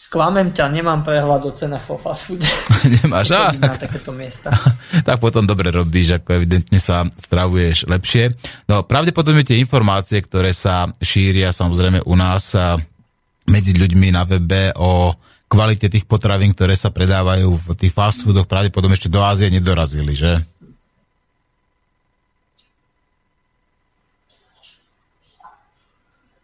[0.00, 2.48] Sklamem ťa, nemám prehľad o cenách vo fast foode.
[3.04, 3.36] Nemáš?
[3.36, 4.48] Á, tak, na takéto miesta.
[5.08, 8.32] tak potom dobre robíš, ako evidentne sa stravuješ lepšie.
[8.64, 12.56] No pravdepodobne tie informácie, ktoré sa šíria samozrejme u nás
[13.44, 15.12] medzi ľuďmi na webe o
[15.50, 20.14] kvalite tých potravín, ktoré sa predávajú v tých fast foodoch, pravdepodobne ešte do Ázie nedorazili,
[20.14, 20.38] že?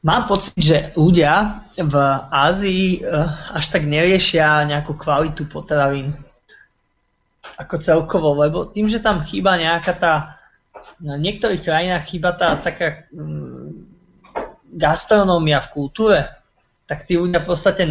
[0.02, 1.94] Mám pocit, že ľudia v
[2.30, 6.14] Ázii eh, až tak neriešia nejakú kvalitu potravín
[7.56, 10.14] ako celkovo, lebo tým, že tam chýba nejaká tá,
[10.98, 13.86] v niektorých krajinách chýba tá taká mm,
[14.76, 16.35] gastronómia v kultúre,
[16.86, 17.82] tak tí ľudia v podstate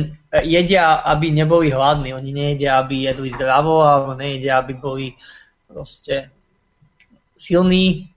[0.48, 2.16] jedia, aby neboli hladní.
[2.16, 5.12] Oni nejedia, aby jedli zdravo, alebo nejedia, aby boli
[5.68, 6.32] proste
[7.36, 8.08] silní.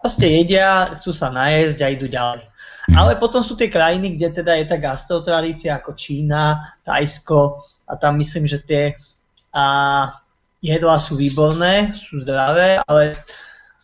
[0.00, 2.48] Proste jedia, chcú sa najesť a idú ďalej.
[2.88, 2.96] Mm.
[2.96, 8.16] Ale potom sú tie krajiny, kde teda je tá gastrotradícia ako Čína, Tajsko a tam
[8.24, 8.96] myslím, že tie
[9.52, 10.08] a,
[10.64, 13.12] jedlá sú výborné, sú zdravé, ale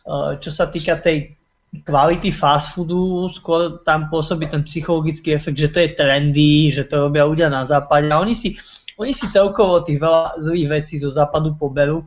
[0.09, 1.36] a, čo sa týka tej
[1.83, 7.09] kvality fast foodu, skôr tam pôsobí ten psychologický efekt, že to je trendy, že to
[7.09, 8.55] robia ľudia na západe a oni si,
[8.95, 12.05] oni si celkovo tých veľa zlých vecí zo západu poberú,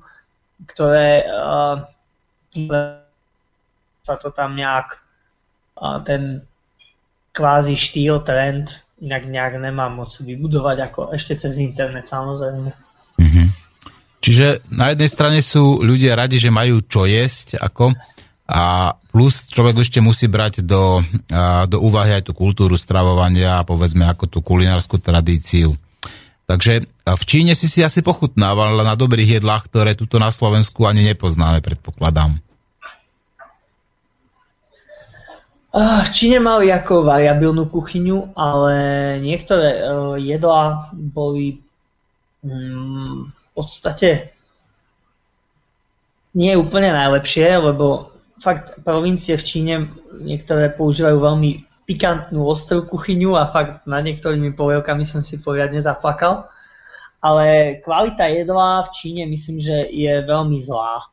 [0.64, 1.85] ktoré uh,
[4.02, 4.98] sa to tam nejak
[5.78, 6.42] uh, ten
[7.30, 12.70] kvázi štýl, trend inak nejak nemá moc vybudovať ako ešte cez internet samozrejme.
[13.16, 13.46] Mm-hmm.
[14.20, 17.96] Čiže na jednej strane sú ľudia radi, že majú čo jesť, ako
[18.50, 21.06] a plus človek ešte musí brať do,
[21.70, 25.78] do úvahy aj tú kultúru stravovania a povedzme ako tú kulinárskú tradíciu.
[26.50, 31.06] Takže v Číne si si asi pochutnával na dobrých jedlách, ktoré tuto na Slovensku ani
[31.06, 32.42] nepoznáme, predpokladám.
[35.70, 38.74] V Číne mali ako variabilnú kuchyňu, ale
[39.22, 39.80] niektoré e,
[40.26, 41.62] jedlá boli
[42.42, 44.34] mm, v podstate
[46.34, 48.10] nie úplne najlepšie, lebo
[48.40, 49.74] fakt provincie v Číne
[50.16, 51.50] niektoré používajú veľmi
[51.85, 56.48] pikantnú ostrú kuchyňu a fakt na niektorými polievkami som si poriadne zaplakal.
[57.20, 61.05] Ale kvalita jedla v Číne myslím, že je veľmi zlá.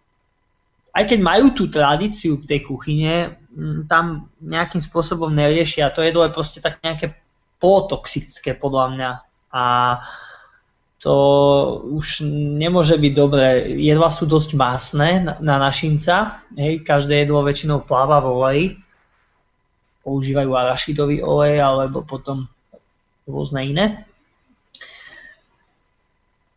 [0.95, 3.37] Aj keď majú tú tradíciu tej kuchyne,
[3.91, 5.91] tam nejakým spôsobom neriešia.
[5.93, 7.13] To jedlo je proste tak nejaké
[7.59, 9.11] polotoxické podľa mňa.
[9.51, 9.63] A
[10.97, 11.15] to
[11.93, 12.25] už
[12.57, 13.69] nemôže byť dobré.
[13.77, 16.41] Jedla sú dosť másne na, na našinca.
[16.57, 18.67] Hej, každé jedlo väčšinou pláva v oleji.
[20.01, 22.49] Používajú arašidový olej alebo potom
[23.29, 23.85] rôzne iné.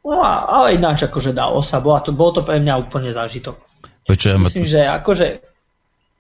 [0.01, 1.85] No, ale ináč akože dalo sa.
[1.85, 3.61] Bola to, bolo to pre mňa úplne zážitok.
[4.09, 4.41] Počujem.
[4.41, 5.45] Myslím, že akože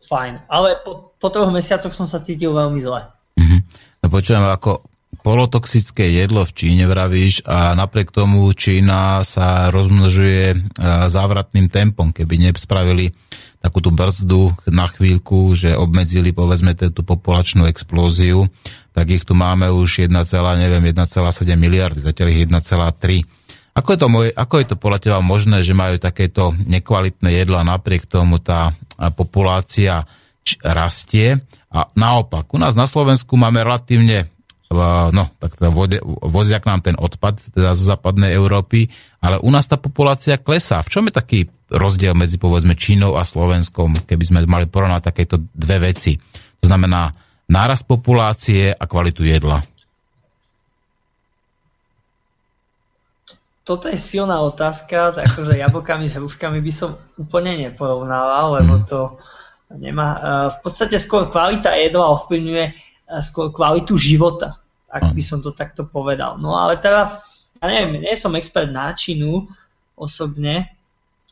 [0.05, 0.45] fajn.
[0.53, 3.09] Ale po, po troch mesiacoch som sa cítil veľmi zle.
[3.41, 3.61] Mm-hmm.
[4.05, 4.85] No počujem, ako
[5.21, 10.59] polotoxické jedlo v Číne vravíš a napriek tomu Čína sa rozmnožuje e,
[11.09, 12.11] závratným tempom.
[12.11, 13.13] Keby nespravili
[13.61, 18.49] takú tú brzdu na chvíľku, že obmedzili povedzme tú populačnú explóziu,
[18.97, 20.17] tak ich tu máme už 1,
[20.57, 21.13] neviem, 1,7
[21.61, 23.77] miliardy, zatiaľ ich 1,3.
[23.77, 27.61] Ako je, to môj, ako je to podľa teba možné, že majú takéto nekvalitné jedlo
[27.61, 28.75] a napriek tomu tá
[29.15, 30.11] populácia
[30.67, 31.39] rastie?
[31.71, 34.27] A naopak, u nás na Slovensku máme relatívne
[35.11, 35.71] no, tak teda
[36.23, 38.87] vozia k nám ten odpad teda zo západnej Európy,
[39.19, 40.79] ale u nás tá populácia klesá.
[40.87, 45.43] V čom je taký rozdiel medzi povedzme Čínou a Slovenskom, keby sme mali porovnať takéto
[45.51, 46.15] dve veci?
[46.63, 47.11] To znamená
[47.51, 49.67] nárast populácie a kvalitu jedla.
[53.67, 58.85] Toto je silná otázka, takže jablkami s hruškami by som úplne neporovnával, lebo mhm.
[58.87, 59.19] to
[59.75, 60.09] nemá...
[60.55, 62.67] V podstate skôr kvalita jedla ovplyvňuje
[63.19, 64.60] skôr kvalitu života
[64.91, 66.37] ak by som to takto povedal.
[66.37, 69.47] No ale teraz, ja neviem, nie som expert na Čínu
[69.95, 70.75] osobne,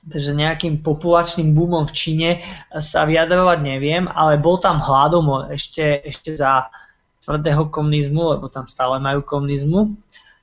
[0.06, 2.30] takže nejakým populačným boomom v Číne
[2.78, 6.70] sa vyjadrovať neviem, ale bol tam hladomor ešte, ešte za
[7.26, 9.98] tvrdého komunizmu, lebo tam stále majú komunizmu,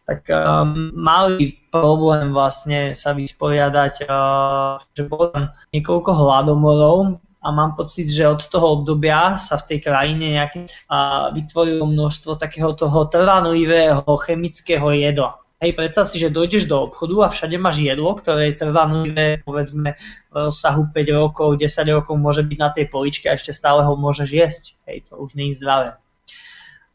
[0.05, 7.77] tak um, mali problém vlastne sa vysporiadať, uh, že bolo tam niekoľko hladomorov a mám
[7.77, 13.05] pocit, že od toho obdobia sa v tej krajine nejakým a, vytvorilo množstvo takého toho
[13.05, 15.37] trvanlivého chemického jedla.
[15.61, 19.95] Hej, predstav si, že dojdeš do obchodu a všade máš jedlo, ktoré je trvanlivé, povedzme,
[20.27, 23.93] v rozsahu 5 rokov, 10 rokov môže byť na tej poličke a ešte stále ho
[23.95, 24.63] môžeš jesť.
[24.89, 25.95] Hej, to už nie je zdravé.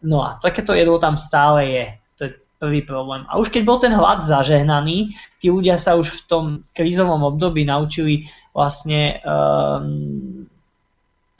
[0.04, 1.84] No a takéto jedlo tam stále je.
[2.16, 2.30] To je
[2.60, 3.24] prvý problém.
[3.32, 6.44] A už keď bol ten hlad zažehnaný, tí ľudia sa už v tom
[6.76, 10.39] krízovom období naučili vlastne um,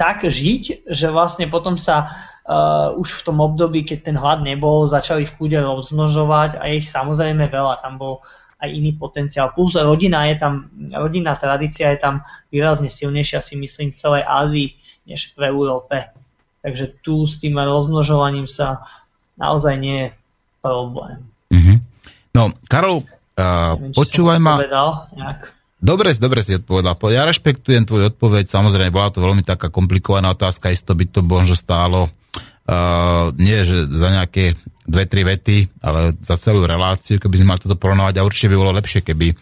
[0.01, 4.89] tak žiť, že vlastne potom sa uh, už v tom období, keď ten hlad nebol,
[4.89, 7.85] začali v kúde rozmnožovať a ich samozrejme veľa.
[7.85, 8.25] Tam bol
[8.65, 9.53] aj iný potenciál.
[9.53, 14.69] Plus rodina je tam, rodinná tradícia je tam výrazne silnejšia si myslím v celej Ázii
[15.05, 16.09] než v Európe.
[16.65, 18.89] Takže tu s tým rozmnožovaním sa
[19.37, 20.13] naozaj nie,
[20.65, 21.29] problém.
[21.53, 21.77] Mm-hmm.
[22.37, 24.61] No, Karol, uh, Neviem, počúvaj ma...
[24.61, 25.60] Povedal, nejak.
[25.81, 26.93] Dobre, dobre si odpovedal.
[27.09, 31.57] Ja rešpektujem tvoju odpoveď, samozrejme, bola to veľmi taká komplikovaná otázka, isto by to možno
[31.57, 32.13] stálo
[32.71, 37.65] uh, nie že za nejaké dve, tri vety, ale za celú reláciu, keby sme mali
[37.65, 39.33] toto porovnávať a určite by bolo lepšie, keby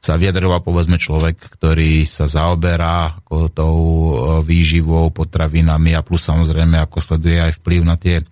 [0.00, 4.04] sa vyjadroval povedzme človek, ktorý sa zaoberá ako tou uh,
[4.40, 8.24] výživou, potravinami a plus samozrejme ako sleduje aj vplyv na, tie,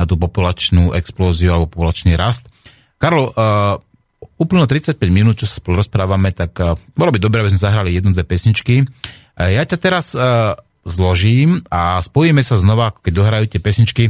[0.00, 2.48] na tú populačnú explóziu alebo populačný rast.
[2.96, 3.80] Karol, uh,
[4.40, 7.94] úplno 35 minút, čo sa spolu rozprávame, tak uh, bolo by dobré, aby sme zahrali
[7.94, 8.84] jednu, dve pesničky.
[8.84, 10.54] Uh, ja ťa teraz uh,
[10.84, 14.04] zložím a spojíme sa znova, keď dohrajú tie pesničky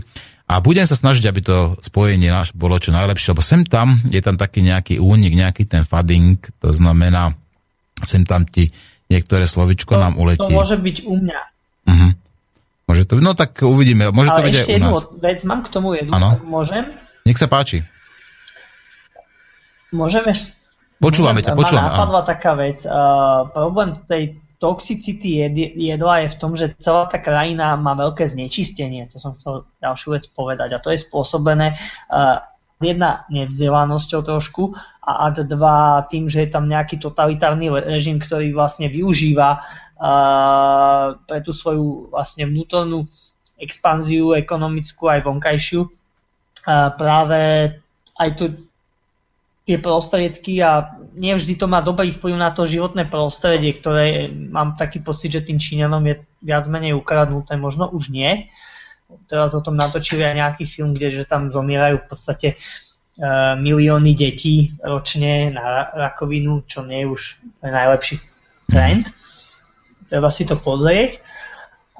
[0.45, 4.21] a budem sa snažiť, aby to spojenie náš bolo čo najlepšie, lebo sem tam je
[4.21, 7.33] tam taký nejaký únik, nejaký ten fading, to znamená,
[8.05, 8.69] sem tam ti
[9.09, 10.45] niektoré slovičko to, nám uletí.
[10.45, 11.41] To môže byť u mňa.
[11.89, 12.12] Uh-huh.
[12.85, 14.12] Môže to, no tak uvidíme.
[14.12, 15.05] Môže Ale to byť ešte aj u nás.
[15.25, 16.37] vec, mám k tomu jednu, ano.
[16.45, 16.93] môžem?
[17.25, 17.81] Nech sa páči.
[19.95, 20.34] Môžeme?
[20.99, 21.86] Počúvame ťa, počúvame.
[21.86, 22.82] Ma napadla taká vec.
[22.82, 25.45] Uh, problém tej toxicity
[25.76, 29.07] jedla je v tom, že celá tá krajina má veľké znečistenie.
[29.14, 30.74] To som chcel ďalšiu vec povedať.
[30.74, 31.78] A to je spôsobené
[32.11, 32.42] uh,
[32.82, 34.74] jedna nevzdelanosťou trošku
[35.05, 41.38] a ad dva tým, že je tam nejaký totalitárny režim, ktorý vlastne využíva uh, pre
[41.45, 43.07] tú svoju vlastne vnútornú
[43.61, 47.70] expanziu ekonomickú aj vonkajšiu uh, práve
[48.18, 48.45] aj tu
[49.65, 55.01] tie prostriedky a nevždy to má dobrý vplyv na to životné prostredie, ktoré mám taký
[55.01, 58.53] pocit, že tým Číňanom je viac menej ukradnuté, možno už nie.
[59.25, 64.12] Teraz o tom natočili aj nejaký film, kde že tam zomierajú v podstate uh, milióny
[64.12, 67.21] detí ročne na rakovinu, čo nie je už
[67.65, 68.21] najlepší
[68.69, 69.09] trend.
[70.12, 71.25] Treba si to pozrieť.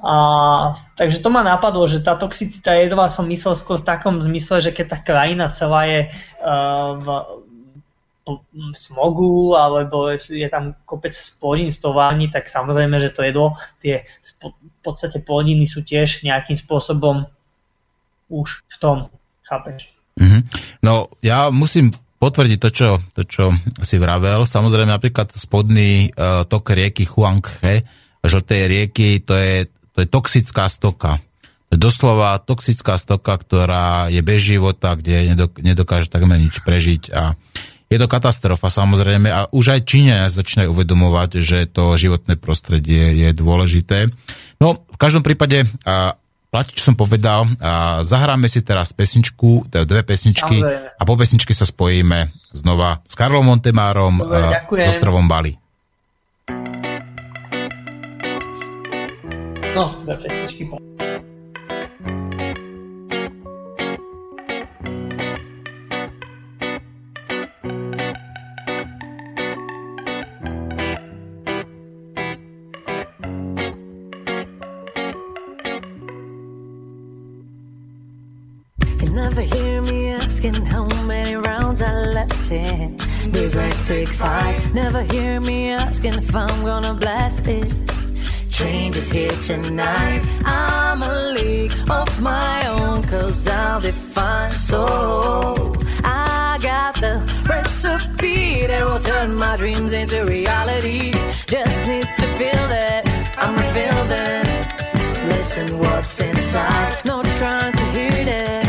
[0.05, 4.61] A, takže to ma napadlo, že tá toxicita jedla som myslel skôr v takom zmysle,
[4.61, 5.99] že keď tá krajina celá je
[6.45, 7.07] uh, v,
[8.73, 14.01] smogu, alebo je tam kopec spodín z továrni, tak samozrejme, že to jedlo, tie
[14.41, 17.29] v podstate plodiny sú tiež nejakým spôsobom
[18.33, 18.97] už v tom,
[19.45, 19.93] chápeš?
[20.17, 20.41] Mm-hmm.
[20.81, 23.43] No, ja musím potvrdiť to, čo, to, čo
[23.85, 24.47] si vravel.
[24.47, 27.85] Samozrejme, napríklad spodný uh, tok rieky Huanghe,
[28.25, 31.21] žltej rieky, to je, to je toxická stoka.
[31.69, 37.37] To je doslova toxická stoka, ktorá je bez života, kde nedokáže takmer nič prežiť a
[37.85, 43.29] je to katastrofa samozrejme a už aj Číňania začínajú uvedomovať, že to životné prostredie je
[43.31, 44.09] dôležité.
[44.57, 46.17] No, v každom prípade, a,
[46.49, 50.97] platí, čo som povedal, a zahráme si teraz pesničku, teda dve pesničky samozrejme.
[50.97, 55.53] a po pesničke sa spojíme znova s Karlom Montemárom Dobre, a, s ostrovom Bali.
[59.75, 60.65] No, dve pesničky
[82.49, 82.95] po
[83.87, 84.73] Take five.
[84.73, 87.71] Never hear me asking if I'm gonna blast it.
[88.49, 90.21] Change is here tonight.
[90.45, 94.51] I'm a league of my own, cause I'll be fine.
[94.51, 97.15] So I got the
[97.47, 101.11] recipe that will turn my dreams into reality.
[101.47, 103.01] Just need to feel that
[103.37, 105.29] I'm rebuilding.
[105.29, 107.05] Listen what's inside.
[107.05, 108.64] No trying to hear that.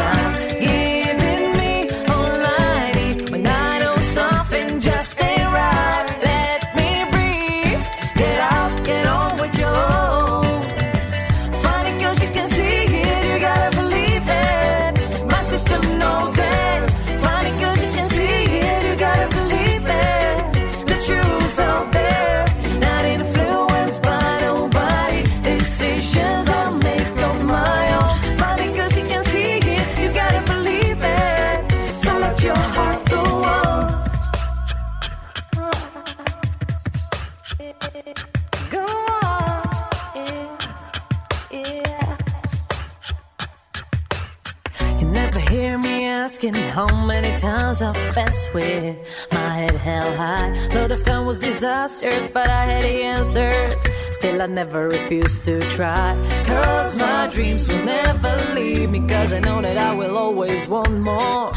[0.00, 0.62] time.
[0.62, 0.79] Yeah.
[46.40, 48.96] Asking how many times I've fessed with
[49.30, 50.68] my head held high.
[50.72, 53.76] Load of time was disastrous, but I had the answers.
[54.12, 56.16] Still, I never refused to try.
[56.46, 59.00] Cause my dreams will never leave me.
[59.06, 61.52] Cause I know that I will always want more.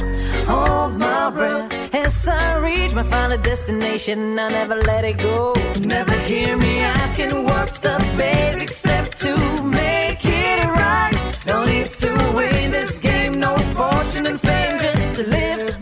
[0.51, 4.38] Hold my breath as I reach my final destination.
[4.38, 5.53] I never let it go.
[5.79, 11.13] Never hear me asking what's the basic step to make it right.
[11.45, 13.12] Don't need to win this game, no
[13.74, 15.72] fortune and fame, just to live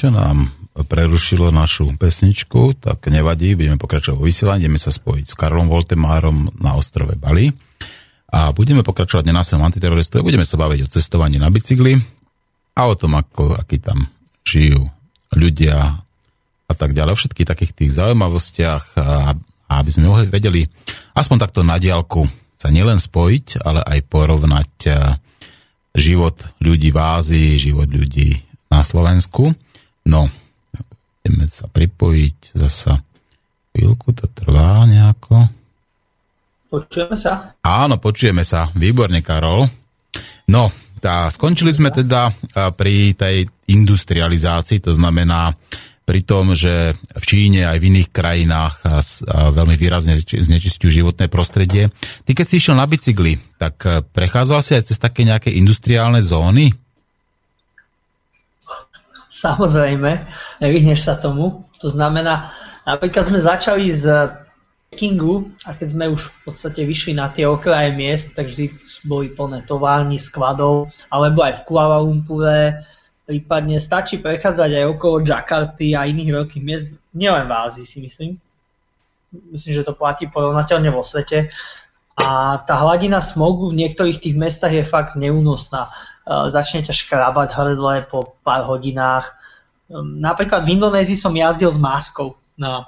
[0.00, 0.48] Niečo nám
[0.88, 6.56] prerušilo našu pesničku, tak nevadí, budeme pokračovať vo vysielaní, ideme sa spojiť s Karlom Voltemárom
[6.56, 7.52] na ostrove Bali
[8.32, 12.00] a budeme pokračovať nenásilnom antiteroristov, budeme sa baviť o cestovaní na bicykli
[12.80, 14.08] a o tom, ako, aký tam
[14.40, 14.88] žijú
[15.36, 16.00] ľudia
[16.64, 19.36] a tak ďalej, o všetkých takých tých zaujímavostiach a,
[19.84, 20.64] aby sme mohli vedeli
[21.12, 22.24] aspoň takto na diálku
[22.56, 25.20] sa nielen spojiť, ale aj porovnať a,
[25.92, 29.52] život ľudí v Ázii, život ľudí na Slovensku.
[30.10, 30.26] No,
[31.22, 32.98] ideme sa pripojiť zasa
[33.70, 35.46] chvíľku, to trvá nejako.
[36.70, 37.54] Počujeme sa?
[37.62, 38.70] Áno, počujeme sa.
[38.74, 39.70] Výborne, Karol.
[40.50, 42.34] No, tá, skončili sme teda
[42.74, 45.54] pri tej industrializácii, to znamená
[46.02, 48.82] pri tom, že v Číne aj v iných krajinách
[49.30, 51.94] veľmi výrazne či- znečistujú životné prostredie.
[52.26, 56.18] Ty keď si išiel na bicykli, tak a, prechádzal si aj cez také nejaké industriálne
[56.18, 56.74] zóny?
[59.30, 60.26] Samozrejme,
[60.58, 61.64] nevyhneš sa tomu.
[61.80, 62.50] To znamená,
[62.90, 64.32] Napríklad sme začali z
[64.90, 68.74] Pekingu a keď sme už v podstate vyšli na tie okraje miest, tak vždy
[69.06, 72.82] boli plné továrny, skladov, alebo aj v Kuala Lumpure,
[73.28, 78.30] prípadne stačí prechádzať aj okolo Jakarty a iných veľkých miest, nielen v Ázii si myslím.
[79.54, 81.54] Myslím, že to platí porovnateľne vo svete.
[82.18, 85.94] A tá hladina smogu v niektorých tých mestách je fakt neúnosná.
[86.24, 89.32] E, začne ťa škrabať hrdle po pár hodinách.
[89.98, 92.86] Napríklad v Indonézii som jazdil s maskou na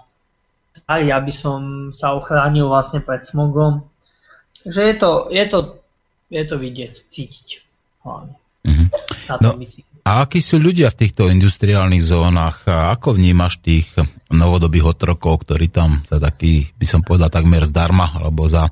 [0.73, 3.83] tvári, aby som sa ochránil vlastne pred smogom.
[4.63, 5.59] Takže je to, je to,
[6.31, 7.49] je to vidieť, cítiť
[8.07, 8.39] hlavne.
[8.63, 8.89] Mm-hmm.
[9.43, 9.59] No,
[10.07, 12.63] a akí sú ľudia v týchto industriálnych zónach?
[12.67, 13.91] A ako vnímaš tých
[14.31, 18.71] novodobých otrokov, ktorí tam za taký, by som povedal, takmer zdarma, alebo za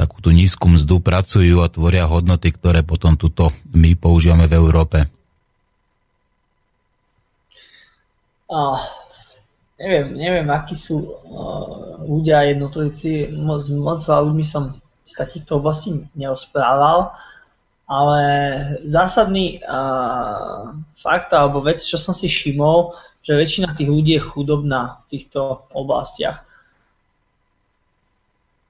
[0.00, 4.98] takú tú nízku mzdu pracujú a tvoria hodnoty, ktoré potom tuto my používame v Európe?
[8.48, 8.80] Uh,
[9.76, 13.28] neviem, neviem, akí sú uh, ľudia jednotlivci.
[13.36, 17.12] Moc, moc veľa som z takýchto oblastí neosprával.
[17.84, 18.22] Ale
[18.88, 25.04] zásadný uh, fakt alebo vec, čo som si všimol, že väčšina tých ľudí je chudobná
[25.04, 26.40] v týchto oblastiach.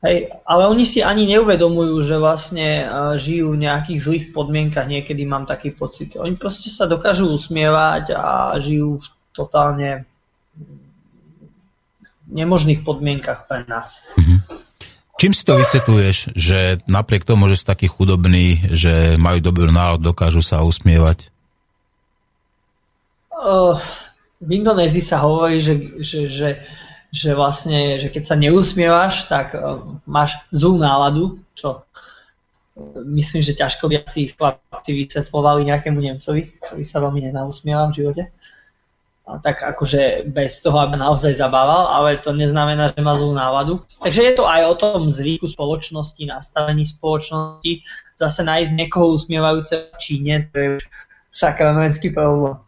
[0.00, 5.28] Hej, ale oni si ani neuvedomujú, že vlastne uh, žijú v nejakých zlých podmienkach, niekedy
[5.28, 6.16] mám taký pocit.
[6.16, 10.08] Oni proste sa dokážu usmievať a žijú v totálne
[12.32, 14.00] nemožných podmienkach pre nás.
[14.16, 14.38] Mm-hmm.
[15.20, 20.00] Čím si to vysvetľuješ, že napriek tomu, že sú takí chudobní, že majú dobrý nálad,
[20.00, 21.28] dokážu sa usmievať?
[23.28, 23.76] Uh,
[24.40, 26.48] v Indonézii sa hovorí, že, že, že,
[27.10, 31.82] že vlastne, že keď sa neusmievaš, tak uh, máš zlú náladu, čo
[33.04, 38.22] myslím, že ťažko by asi chlapci vysvetľovali nejakému Nemcovi, ktorý sa veľmi nenausmieva v živote
[39.38, 43.86] tak akože bez toho, aby naozaj zabával, ale to neznamená, že má zlú náladu.
[44.02, 47.86] Takže je to aj o tom zvyku spoločnosti, nastavení spoločnosti.
[48.18, 50.84] Zase nájsť niekoho usmievajúce v Číne, to je už
[51.30, 52.58] sakramenský problém.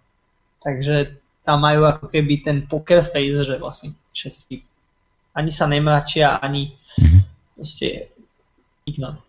[0.63, 4.73] Takže tam majú ako keby ten poker face, že vlastne všetci
[5.33, 6.69] ani sa nemračia, ani
[7.01, 7.23] mm-hmm.
[7.57, 8.13] proste
[8.85, 9.25] ignorujú.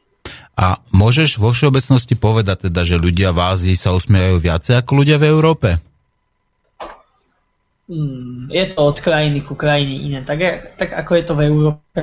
[0.54, 5.18] A môžeš vo všeobecnosti povedať teda, že ľudia v Ázii sa usmievajú viacej ako ľudia
[5.18, 5.70] v Európe?
[7.90, 10.20] Hmm, je to od krajiny ku krajine iné.
[10.22, 10.40] Tak,
[10.78, 12.00] tak ako je to v Európe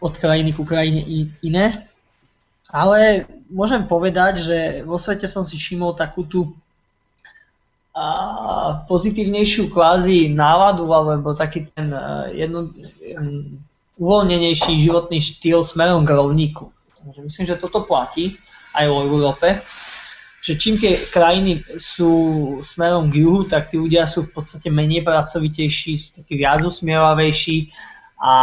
[0.00, 1.04] od krajiny ku krajine
[1.44, 1.86] iné.
[2.72, 6.56] Ale môžem povedať, že vo svete som si všimol takú tú
[7.90, 8.06] a
[8.86, 12.70] pozitívnejšiu kvázi náladu alebo taký ten uh, jedno,
[13.98, 16.70] uvoľnenejší životný štýl smerom k rovníku.
[17.02, 18.38] Takže myslím, že toto platí
[18.78, 19.48] aj v Európe
[20.40, 22.12] že čím tie krajiny sú
[22.64, 27.68] smerom k juhu, tak tí ľudia sú v podstate menej pracovitejší, sú takí viac usmievavejší
[28.16, 28.34] a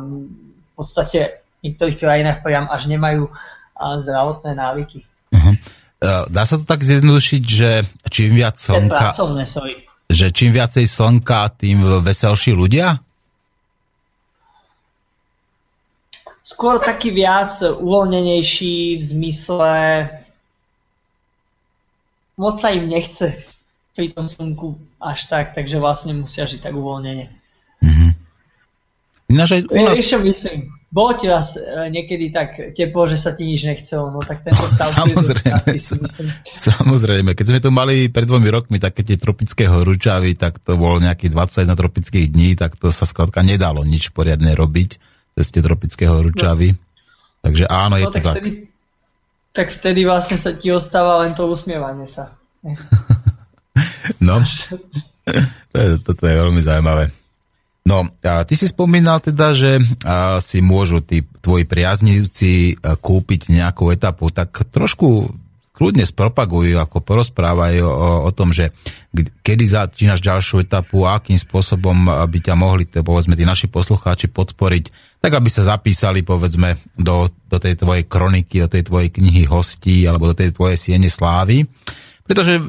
[0.00, 3.28] v podstate v niektorých krajinách priam až nemajú
[3.76, 5.04] zdravotné návyky.
[6.00, 6.24] Uh-huh.
[6.32, 9.12] Dá sa to tak zjednodušiť, že čím viac slnka...
[10.10, 12.98] Že čím viacej slnka, tým veselší ľudia?
[16.42, 19.70] Skôr taký viac uvoľnenejší v zmysle
[22.40, 23.36] moc sa im nechce
[23.92, 27.28] pri tom slnku až tak, takže vlastne musia žiť tak uvoľnenie.
[29.30, 29.96] Ináč aj u nás...
[30.26, 30.60] Myslím?
[30.90, 34.66] Bolo ti raz e, niekedy tak teplo, že sa ti nič nechcelo, no tak tento
[34.74, 34.90] stav...
[34.90, 36.02] Samozrejme, častý,
[36.74, 37.30] samozrejme.
[37.38, 41.30] Keď sme tu mali pred dvomi rokmi také tie tropické horúčavy, tak to bolo nejakých
[41.30, 44.90] 21 tropických dní, tak to sa skladka nedalo nič poriadne robiť
[45.38, 46.74] cez tie tropické horúčavy.
[46.74, 46.82] No.
[47.46, 48.34] Takže áno, je no, to tak.
[48.42, 48.50] Vtedy,
[49.54, 52.34] tak vtedy vlastne sa ti ostáva len to usmievanie sa.
[54.26, 54.42] no,
[55.70, 57.19] to je, toto je veľmi zaujímavé.
[57.80, 63.88] No, a ty si spomínal teda, že a, si môžu tí tvoji priaznivci kúpiť nejakú
[63.88, 65.32] etapu, tak trošku
[65.80, 68.68] kľudne spropagujú, ako porozprávajú o, o tom, že
[69.40, 75.16] kedy začínaš ďalšiu etapu a akým spôsobom by ťa mohli, povedzme, tí naši poslucháči podporiť,
[75.24, 80.04] tak aby sa zapísali, povedzme, do, do tej tvojej kroniky, do tej tvojej knihy hostí
[80.04, 81.64] alebo do tej tvojej siene slávy.
[82.28, 82.60] Pretože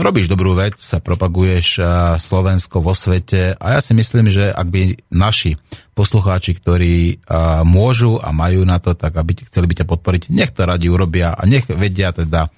[0.00, 1.82] robíš dobrú vec, sa propaguješ
[2.16, 4.82] Slovensko vo svete a ja si myslím, že ak by
[5.12, 5.60] naši
[5.92, 7.20] poslucháči, ktorí
[7.68, 11.36] môžu a majú na to, tak aby chceli by ťa podporiť, nech to radi urobia
[11.36, 12.48] a nech vedia teda,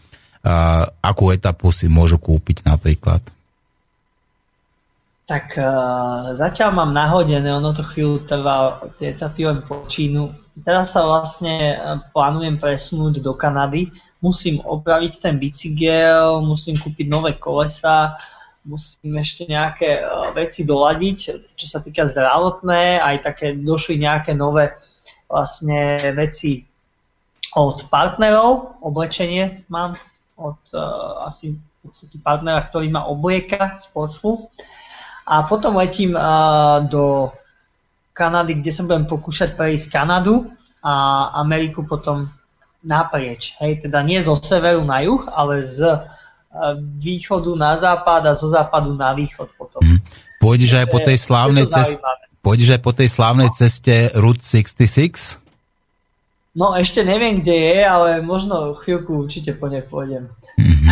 [1.02, 3.18] akú etapu si môžu kúpiť napríklad.
[5.26, 10.30] Tak uh, zatiaľ mám nahodené, ono to chvíľu trvá, tie etapy len počínu.
[10.62, 11.74] Teraz sa vlastne
[12.14, 18.16] plánujem presunúť do Kanady, musím opraviť ten bicykel, musím kúpiť nové kolesa,
[18.66, 20.02] musím ešte nejaké
[20.34, 21.18] veci doladiť,
[21.54, 24.74] čo sa týka zdravotné, aj také došli nejaké nové
[25.30, 26.66] vlastne veci
[27.56, 29.96] od partnerov, oblečenie mám
[30.36, 31.56] od uh, asi
[32.20, 34.50] partnera, ktorý má oblieka Sportsful.
[35.26, 37.34] A potom letím uh, do
[38.12, 40.50] Kanady, kde sa budem pokúšať prejsť Kanadu
[40.82, 42.30] a Ameriku potom
[42.86, 43.58] naprieč.
[43.58, 46.06] Hej, teda nie zo severu na juh, ale z
[47.02, 49.82] východu na západ a zo západu na východ potom.
[49.82, 50.00] Mm.
[50.40, 51.98] Pôjdeš aj po tej slávnej ceste,
[52.40, 55.42] pôjdeš aj po tej slávnej ceste Route 66?
[56.56, 60.32] No ešte neviem, kde je, ale možno chvíľku určite po nej pôjdem.
[60.56, 60.88] Mm-hmm.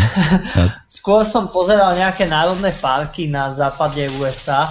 [1.01, 4.69] Skôr som pozeral nejaké národné parky na západe USA.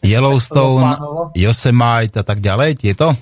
[0.00, 0.96] Yellowstone,
[1.36, 3.12] Yosemite a tak ďalej, tieto?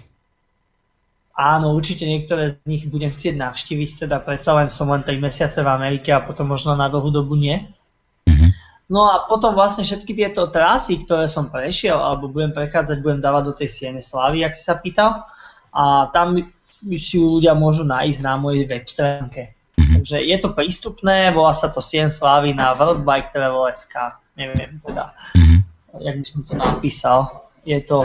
[1.39, 5.62] Áno, určite niektoré z nich budem chcieť navštíviť, teda predsa len som len 3 mesiace
[5.62, 7.62] v Amerike a potom možno na dlhú dobu nie.
[8.26, 8.51] Mm-hmm.
[8.91, 13.43] No a potom vlastne všetky tieto trasy, ktoré som prešiel, alebo budem prechádzať, budem dávať
[13.47, 15.30] do tej Siene Slavy, ak si sa pýtal.
[15.70, 16.43] A tam
[16.82, 19.55] si ľudia môžu nájsť na mojej web stránke.
[19.78, 19.95] Mm-hmm.
[19.95, 24.18] Takže je to prístupné, volá sa to Sien Slavy na World Bike Travel SK.
[24.34, 25.59] Neviem teda, mm-hmm.
[26.03, 28.01] jak by som to napísal je to,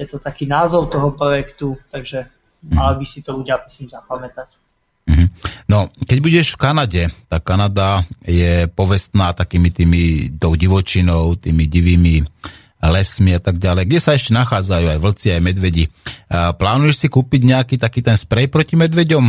[0.00, 2.24] je to taký názov toho projektu, takže
[2.72, 4.48] mali by si to ľudia myslím zapamätať.
[5.04, 5.26] Mhm.
[5.68, 12.24] No, keď budeš v Kanade, tak Kanada je povestná takými tými tou divočinou, tými divými
[12.80, 15.84] lesmi a tak ďalej, kde sa ešte nachádzajú aj vlci, aj medvedi.
[16.32, 19.24] Plánuješ si kúpiť nejaký taký ten sprej proti medveďom?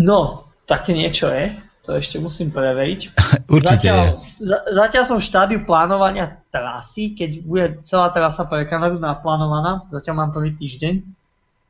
[0.00, 1.56] No, také niečo je.
[1.88, 3.00] To ešte musím preveriť.
[3.56, 9.00] Určite zatiaľ, za, zatiaľ som v štádiu plánovania trasy, keď bude celá trasa pre Kanadu
[9.00, 10.94] naplánovaná, zatiaľ mám prvý týždeň,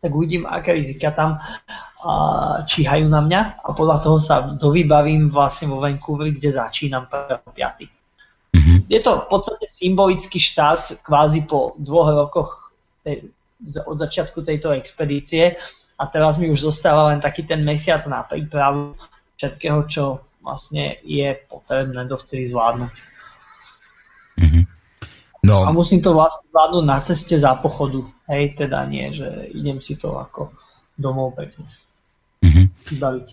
[0.00, 5.68] tak uvidím, aké rizika tam a, číhajú na mňa a podľa toho sa dovybavím vlastne
[5.68, 7.52] vo Vancouveri, kde začínam 1.5.
[8.50, 8.78] Mm-hmm.
[8.90, 12.74] Je to v podstate symbolický štát kvázi po dvoch rokoch
[13.06, 13.30] tej,
[13.86, 15.54] od začiatku tejto expedície
[16.00, 18.96] a teraz mi už zostáva len taký ten mesiac na prípravu
[19.40, 20.04] všetkého, čo
[20.44, 22.92] vlastne je potrebné dovtedy zvládnuť.
[24.36, 24.64] Mm-hmm.
[25.48, 25.64] No.
[25.64, 28.04] A musím to vlastne zvládnuť na ceste za pochodu.
[28.28, 30.52] Hej, teda nie, že idem si to ako
[31.00, 31.64] domov pekne
[32.44, 32.66] mm-hmm.
[32.92, 33.28] vybaviť.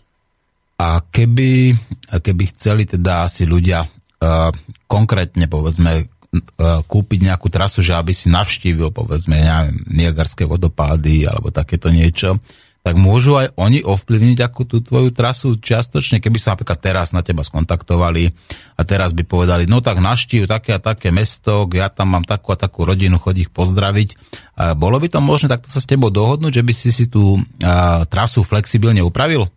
[0.80, 1.76] A keby,
[2.24, 4.48] keby chceli teda si ľudia uh,
[4.88, 11.52] konkrétne povedzme uh, kúpiť nejakú trasu, že aby si navštívil povedzme neviem, Niagarské vodopády alebo
[11.52, 12.40] takéto niečo,
[12.88, 17.20] tak môžu aj oni ovplyvniť akú tú tvoju trasu čiastočne, keby sa napríklad teraz na
[17.20, 18.32] teba skontaktovali
[18.80, 22.56] a teraz by povedali, no tak naštív také a také mesto, ja tam mám takú
[22.56, 24.16] a takú rodinu, chodí ich pozdraviť.
[24.56, 27.44] A bolo by to možné takto sa s tebou dohodnúť, že by si si tú
[27.60, 29.52] a, trasu flexibilne upravil?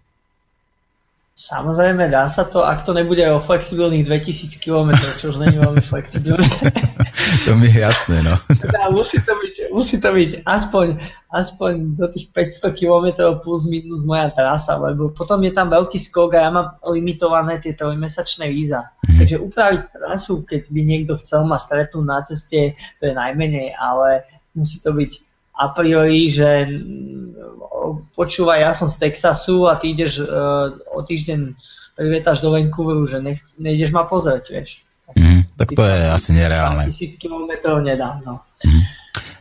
[1.39, 4.91] Samozrejme, dá sa to, ak to nebude o flexibilných 2000 km,
[5.22, 6.51] čo už není veľmi flexibilné.
[7.45, 8.35] to mi je jasné, no.
[8.62, 10.87] Teda musí to byť, musí to byť aspoň,
[11.31, 13.07] aspoň do tých 500 km
[13.43, 17.76] plus minus moja trasa, lebo potom je tam veľký skok a ja mám limitované tie
[17.76, 18.91] trojmesačné víza.
[19.07, 19.18] Mm.
[19.22, 24.26] Takže upraviť trasu, keď by niekto chcel ma stretnúť na ceste, to je najmenej, ale
[24.55, 30.24] musí to byť a priori, že mm, počúvaj, ja som z Texasu a ty ideš
[30.24, 31.53] uh, o týždeň
[32.01, 34.81] privietaš do Vancouveru, že nech, nejdeš ma pozrieť, vieš.
[35.12, 36.89] Mm, tak to je asi nereálne.
[36.89, 38.41] Tisíc kilometrov nedám, no.
[38.65, 38.83] Mm.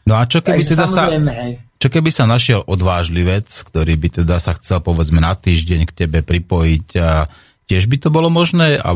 [0.04, 1.08] No a čo keby Takže teda sa...
[1.08, 1.64] Hej.
[1.80, 6.20] Čo keby sa našiel odvážlivec, ktorý by teda sa chcel povedzme na týždeň k tebe
[6.28, 7.24] pripojiť a
[7.72, 8.92] tiež by to bolo možné a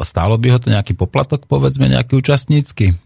[0.00, 2.96] stálo by ho to nejaký poplatok povedzme nejaký účastnícky?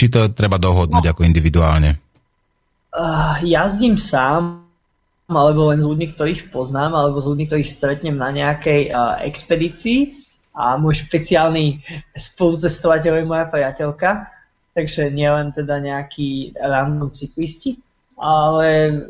[0.00, 1.10] Či to treba dohodnúť no.
[1.12, 2.00] ako individuálne?
[2.88, 4.64] Uh, jazdím sám,
[5.28, 10.23] alebo len s ľuďmi, ktorých poznám, alebo s ľuďmi, ktorých stretnem na nejakej uh, expedícii.
[10.54, 11.82] A môj špeciálny
[12.14, 14.30] spolucestovateľ je moja priateľka,
[14.74, 17.82] takže nielen teda nejakí random cyklisti,
[18.14, 19.02] ale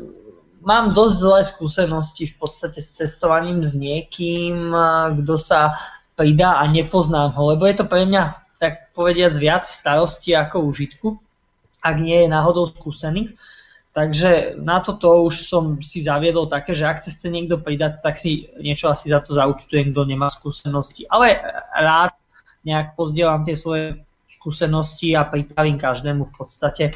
[0.65, 4.73] mám dosť zlé skúsenosti v podstate s cestovaním s niekým,
[5.21, 5.77] kto sa
[6.17, 8.23] pridá a nepoznám ho, lebo je to pre mňa
[8.57, 11.07] tak povediac viac starosti ako užitku,
[11.85, 13.37] ak nie je náhodou skúsený.
[13.95, 18.51] Takže na toto už som si zaviedol také, že ak chce niekto pridať, tak si
[18.59, 21.07] niečo asi za to zaučtujem, kto nemá skúsenosti.
[21.07, 21.39] Ale
[21.71, 22.11] rád
[22.67, 26.93] nejak pozdielam tie svoje skúsenosti a pripravím každému v podstate e,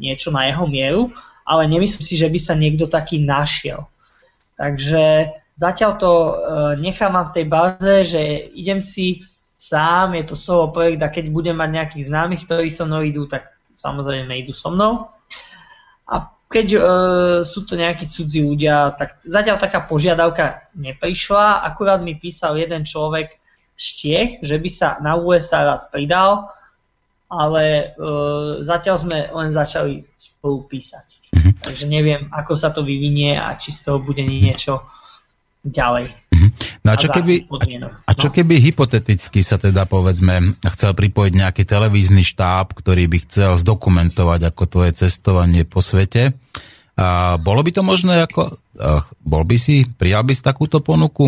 [0.00, 1.12] niečo na jeho mieru,
[1.44, 3.84] ale nemyslím si, že by sa niekto taký našiel.
[4.56, 6.32] Takže zatiaľ to e,
[6.80, 8.22] nechám v tej báze, že
[8.56, 9.20] idem si
[9.60, 13.28] sám, je to solo projekt a keď budem mať nejakých známych, ktorí so mnou idú,
[13.28, 15.12] tak samozrejme idú so mnou.
[16.46, 16.82] Keď uh,
[17.42, 23.34] sú to nejakí cudzí ľudia, tak zatiaľ taká požiadavka neprišla, akurát mi písal jeden človek
[23.76, 26.48] z Čiech, že by sa na USA rád pridal,
[27.26, 31.06] ale uh, zatiaľ sme len začali spolu písať.
[31.34, 31.52] Mm-hmm.
[31.66, 34.86] Takže neviem, ako sa to vyvinie a či z toho bude niečo
[35.66, 36.14] ďalej.
[36.30, 36.50] Mm-hmm.
[36.86, 37.50] No a čo, keby,
[38.06, 38.34] a čo no.
[38.38, 44.62] keby hypoteticky sa teda povedzme chcel pripojiť nejaký televízny štáb, ktorý by chcel zdokumentovať ako
[44.70, 46.38] tvoje cestovanie po svete?
[46.94, 48.62] A bolo by to možné ako...
[49.18, 51.26] Bol by si, prijal by si takúto ponuku?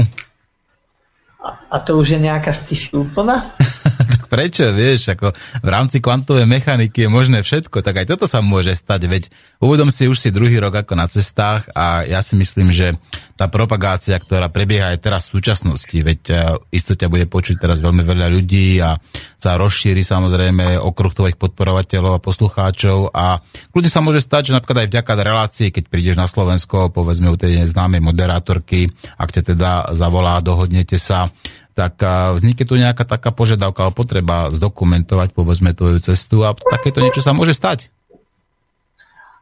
[1.42, 3.50] A, a to už je nejaká sci-fi úplná?
[4.32, 5.32] prečo, vieš, ako
[5.62, 9.22] v rámci kvantovej mechaniky je možné všetko, tak aj toto sa môže stať, veď
[9.60, 12.94] uvedom si už si druhý rok ako na cestách a ja si myslím, že
[13.38, 16.34] tá propagácia, ktorá prebieha aj teraz v súčasnosti, veď e,
[16.74, 18.98] isto bude počuť teraz veľmi veľa ľudí a
[19.38, 23.38] sa rozšíri samozrejme okruh tvojich podporovateľov a poslucháčov a
[23.70, 27.38] kľudne sa môže stať, že napríklad aj vďaka relácii, keď prídeš na Slovensko, povedzme u
[27.38, 31.30] tej známej moderátorky, ak ťa teda zavolá, dohodnete sa,
[31.78, 32.02] tak
[32.34, 37.30] vznikne tu nejaká taká požiadavka alebo potreba zdokumentovať povedzme tvoju cestu a takéto niečo sa
[37.30, 37.94] môže stať.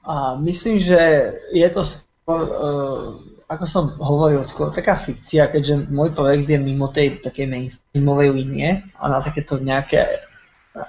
[0.04, 3.16] A myslím, že je to skôr, uh,
[3.48, 8.84] ako som hovoril, skôr taká fikcia, keďže môj projekt je mimo tej takej mainstreamovej línie
[9.00, 10.04] a na takéto nejaké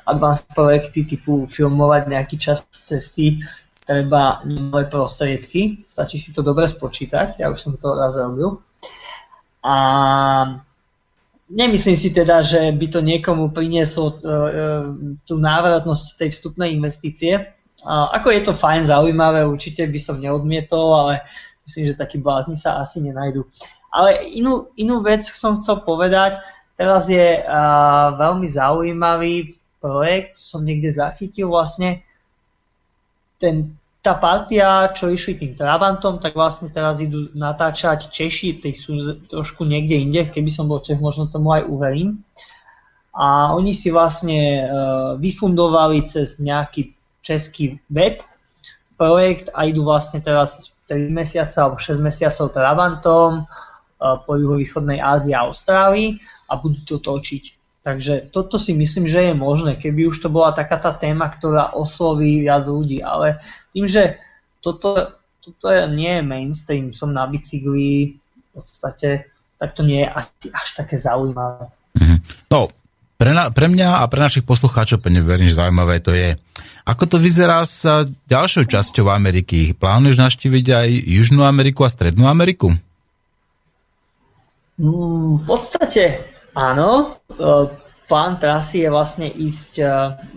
[0.04, 3.40] advanced projekty typu filmovať nejaký čas cesty
[3.88, 8.60] treba nové prostriedky, stačí si to dobre spočítať, ja už som to raz robil.
[9.64, 9.76] A
[11.48, 14.16] Nemyslím si teda, že by to niekomu prinieslo uh,
[15.24, 17.56] tú návratnosť tej vstupnej investície.
[17.88, 21.14] Ako je to fajn, zaujímavé, určite by som neodmietol, ale
[21.70, 23.48] myslím, že takí blázni sa asi nenajdu.
[23.94, 26.42] Ale inú, inú vec som chcel povedať,
[26.76, 32.04] teraz je uh, veľmi zaujímavý projekt, som niekde zachytil vlastne,
[33.38, 39.20] ten tá partia, čo išli tým Trabantom, tak vlastne teraz idú natáčať Češi, tí sú
[39.28, 42.22] trošku niekde inde, keby som bol Čech, možno tomu aj uverím.
[43.18, 44.70] A oni si vlastne uh,
[45.18, 46.94] vyfundovali cez nejaký
[47.26, 48.22] český web
[48.94, 55.34] projekt a idú vlastne teraz 3 mesiace alebo 6 mesiacov Trabantom uh, po juhovýchodnej Ázii
[55.34, 57.57] a Austrálii a budú to točiť.
[57.88, 61.72] Takže toto si myslím, že je možné, keby už to bola taká tá téma, ktorá
[61.72, 63.40] osloví viac ľudí, ale
[63.72, 64.20] tým, že
[64.60, 70.52] toto, toto nie je mainstream, som na bicykli, v podstate, tak to nie je asi
[70.52, 71.72] až také zaujímavé.
[71.96, 72.20] Mm-hmm.
[72.52, 72.68] No,
[73.16, 76.36] pre, na, pre mňa a pre našich poslucháčov pevne verím, že zaujímavé to je.
[76.84, 77.88] Ako to vyzerá s
[78.28, 79.72] ďalšou časťou Ameriky?
[79.72, 82.68] Plánuješ naštíviť aj Južnú Ameriku a Strednú Ameriku?
[84.76, 87.22] Mm, v podstate Áno,
[88.08, 89.86] plán trasy je vlastne ísť e,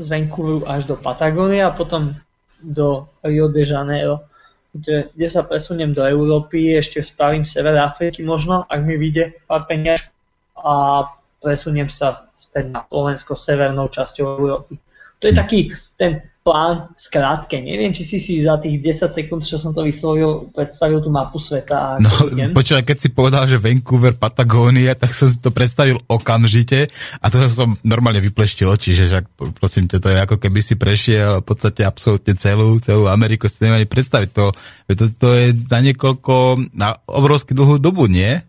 [0.02, 2.18] z Vancouveru až do Patagónie a potom
[2.60, 4.26] do Rio de Janeiro,
[4.74, 9.64] kde, kde sa presuniem do Európy, ešte spravím sever Afriky možno, ak mi vyjde pár
[9.64, 10.12] peniaž
[10.60, 11.06] a
[11.40, 14.76] presuniem sa späť na Slovensko severnou časťou Európy.
[15.20, 17.60] To je taký ten plán skrátke.
[17.60, 21.36] Neviem, či si si za tých 10 sekúnd, čo som to vyslovil, predstavil tú mapu
[21.36, 22.00] sveta.
[22.00, 22.10] no,
[22.56, 26.88] počúvaj, keď si povedal, že Vancouver, Patagónia, tak som si to predstavil okamžite
[27.20, 30.80] a to som normálne vypleštil oči, že však, prosím ťa, to je ako keby si
[30.80, 34.56] prešiel v podstate absolútne celú, celú Ameriku, si nemali predstaviť to,
[34.96, 36.34] to, to je na niekoľko,
[36.72, 38.40] na obrovsky dlhú dobu, nie?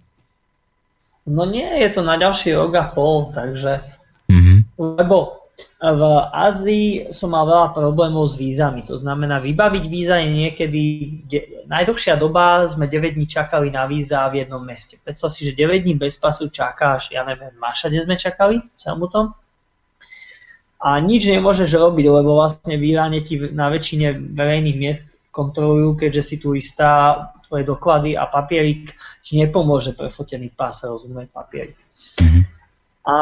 [1.27, 3.83] No nie, je to na ďalší rok a pol, takže...
[4.31, 4.79] Mm-hmm.
[4.79, 5.40] Lebo
[5.81, 8.85] v Ázii som mal veľa problémov s vízami.
[8.85, 10.81] To znamená, vybaviť víza je niekedy...
[11.65, 15.01] Najdlhšia doba sme 9 dní čakali na víza v jednom meste.
[15.01, 19.25] Predstav si, že 9 dní bez pasu čakáš, ja neviem, Mašade sme čakali celom tom.
[20.77, 26.21] A nič nemôžeš robiť, lebo vlastne v Iráne ti na väčšine verejných miest kontrolujú, keďže
[26.21, 28.93] si tu istá tvoje doklady a papierik
[29.25, 31.77] ti nepomôže prefotený pás, rozumie papierik.
[32.21, 32.43] Mm-hmm.
[33.01, 33.13] A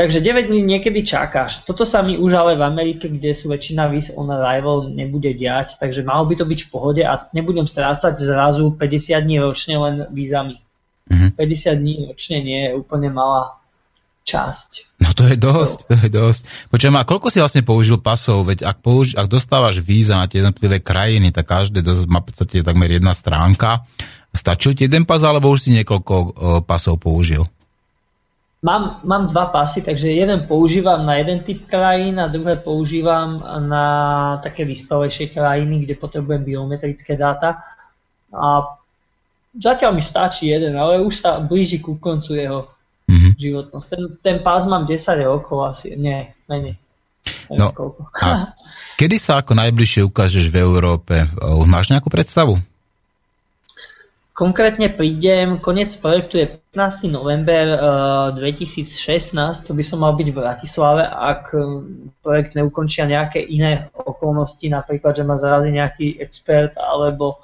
[0.00, 1.60] Takže 9 dní niekedy čakáš.
[1.68, 5.76] Toto sa mi už ale v Amerike, kde sú väčšina víz on arrival, nebude diať,
[5.76, 8.80] takže malo by to byť v pohode a nebudem strácať zrazu 50
[9.20, 10.56] dní ročne len vízami.
[11.04, 11.36] Mm-hmm.
[11.36, 13.60] 50 dní ročne nie je úplne malá
[14.24, 14.96] časť.
[15.04, 16.42] No to je dosť, to je dosť.
[16.72, 18.48] Počujem, a koľko si vlastne použil pasov?
[18.48, 22.64] Veď ak, použi- ak dostávaš víza na tie jednotlivé krajiny, tak každé dosť, má podstate
[22.64, 23.84] takmer jedna stránka.
[24.32, 26.30] Stačil ti jeden pas, alebo už si niekoľko uh,
[26.64, 27.44] pasov použil?
[28.60, 33.86] Mám, mám dva pasy, takže jeden používam na jeden typ krajín a druhé používam na
[34.44, 37.64] také vyspelejšie krajiny, kde potrebujem biometrické dáta.
[38.28, 38.76] A
[39.56, 42.60] zatiaľ mi stačí jeden, ale už sa blíži ku koncu jeho
[43.08, 43.32] mm-hmm.
[43.40, 43.86] životnosť.
[43.88, 46.76] Ten, ten pás mám 10 rokov asi, nie, menej.
[47.48, 47.72] No,
[48.20, 48.52] a
[49.00, 51.26] kedy sa ako najbližšie ukážeš v Európe?
[51.40, 52.60] Už máš nejakú predstavu?
[54.40, 57.12] Konkrétne prídem, koniec projektu je 15.
[57.12, 58.88] november uh, 2016,
[59.68, 61.52] to by som mal byť v Bratislave, ak
[62.24, 67.36] projekt neukončia nejaké iné okolnosti, napríklad, že ma zarazí nejaký expert, alebo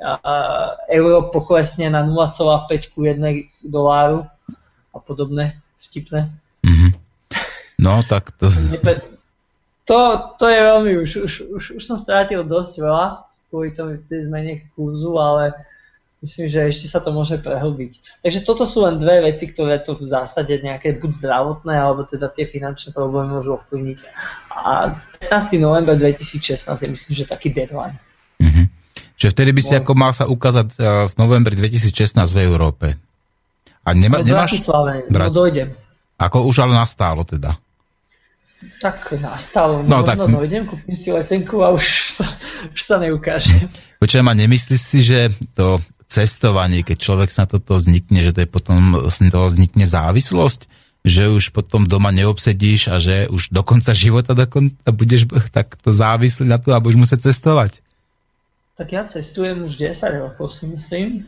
[0.00, 3.20] uh, euro poklesne na 0,5 ku 1
[3.60, 4.24] doláru
[4.88, 6.32] a podobné vtipné.
[6.64, 6.90] Mm-hmm.
[7.76, 8.48] No, tak to...
[9.84, 14.24] To, to je veľmi, už, už, už, už som strátil dosť veľa kvôli tomu tej
[14.30, 15.52] zmene kurzu, ale
[16.22, 18.22] myslím, že ešte sa to môže prehlbiť.
[18.22, 22.30] Takže toto sú len dve veci, ktoré to v zásade nejaké buď zdravotné, alebo teda
[22.30, 23.98] tie finančné problémy môžu ovplyvniť.
[24.54, 25.58] A 15.
[25.58, 27.98] november 2016 je myslím, že taký deadline.
[28.38, 28.66] Mm-hmm.
[29.18, 29.78] Čiže vtedy by si no.
[29.82, 30.74] ako mal sa ukázať e,
[31.10, 32.86] v novembri 2016 v Európe.
[33.82, 34.62] A nema, no, nemáš...
[34.62, 35.26] Bratislave, Brat...
[35.26, 35.68] no dojdem.
[36.22, 37.58] Ako už ale nastálo teda.
[38.78, 39.82] Tak nastalo.
[39.82, 40.38] No, Možno tak...
[40.38, 42.26] dojdem, kúpim si letenku a už sa,
[42.70, 43.66] už sa neukáže.
[43.98, 45.82] Počujem, a nemyslíš si, že to
[46.12, 50.68] cestovanie, keď človek sa toto vznikne, že to je potom to vznikne závislosť,
[51.02, 56.46] že už potom doma neobsedíš a že už do konca života dokonca budeš takto závislý
[56.52, 57.80] na to a budeš musieť cestovať.
[58.76, 61.24] Tak ja cestujem už 10 rokov si myslím,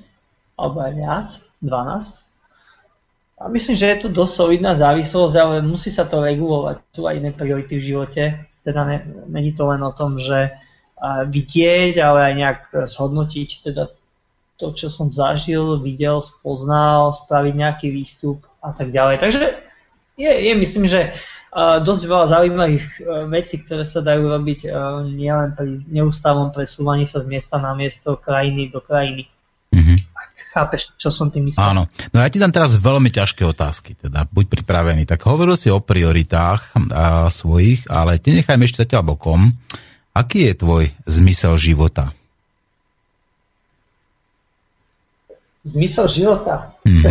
[0.54, 1.28] alebo aj viac,
[1.64, 2.22] 12.
[3.34, 6.78] A myslím, že je to dosť solidná závislosť, ale musí sa to regulovať.
[6.94, 8.24] Sú aj iné priority v živote.
[8.62, 8.86] Teda
[9.26, 10.54] není to len o tom, že
[11.04, 12.60] vidieť, ale aj nejak
[12.94, 13.90] zhodnotiť teda
[14.64, 19.20] to, čo som zažil, videl, spoznal, spraviť nejaký výstup a tak ďalej.
[19.20, 19.42] Takže
[20.16, 21.12] je, je myslím, že
[21.54, 27.22] dosť veľa zaujímavých uh, vecí, ktoré sa dajú robiť uh, nielen pri neustálom presúvaní sa
[27.22, 29.30] z miesta na miesto, krajiny do krajiny.
[29.70, 29.98] Mm-hmm.
[30.50, 31.62] Chápeš, čo som tým myslel?
[31.62, 31.86] Áno.
[32.10, 35.06] No ja ti dám teraz veľmi ťažké otázky, teda buď pripravený.
[35.06, 39.54] Tak hovoril si o prioritách a, svojich, ale ty nechajme ešte zatiaľ bokom.
[40.14, 42.14] Aký je tvoj zmysel života?
[45.64, 46.54] Zmysel života.
[46.84, 47.06] Mm.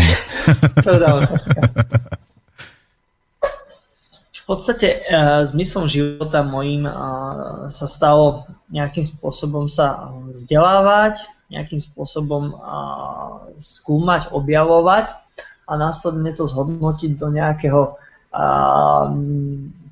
[4.44, 12.52] v podstate uh, zmyslom života mojím uh, sa stalo nejakým spôsobom sa vzdelávať, nejakým spôsobom
[12.52, 15.16] uh, skúmať, objavovať
[15.64, 19.08] a následne to zhodnotiť do nejakého uh,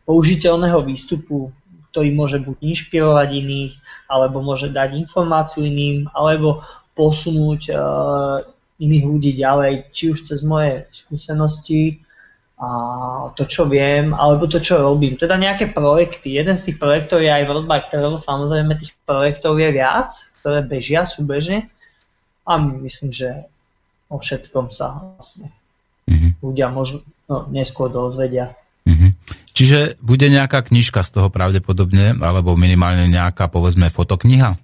[0.03, 1.55] použiteľného výstupu,
[1.95, 3.73] ktorý môže buď inšpirovať iných,
[4.11, 6.67] alebo môže dať informáciu iným, alebo
[6.97, 8.43] posunúť uh,
[8.81, 12.01] iných ľudí ďalej, či už cez moje skúsenosti,
[12.61, 12.69] a
[13.33, 15.17] to, čo viem, alebo to, čo robím.
[15.17, 16.37] Teda nejaké projekty.
[16.37, 20.61] Jeden z tých projektov je aj World Bike Travel, samozrejme tých projektov je viac, ktoré
[20.61, 21.73] bežia súbežne
[22.45, 23.49] a myslím, že
[24.13, 25.49] o všetkom sa vlastne
[26.05, 26.31] mm-hmm.
[26.45, 28.53] ľudia môžu no, neskôr dozvedia.
[28.85, 29.11] Mm-hmm.
[29.57, 34.57] Čiže bude nejaká knižka z toho pravdepodobne, alebo minimálne nejaká, povedzme, fotokniha?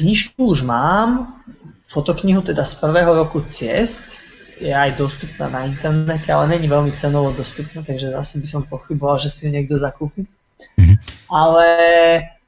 [0.00, 1.36] Knižku už mám,
[1.84, 4.16] fotoknihu teda z prvého roku ciest,
[4.60, 9.20] je aj dostupná na internete, ale není veľmi cenovo dostupná, takže zase by som pochyboval,
[9.20, 10.24] že si ju niekto zakúpi.
[10.76, 10.96] Mm-hmm.
[11.32, 11.68] Ale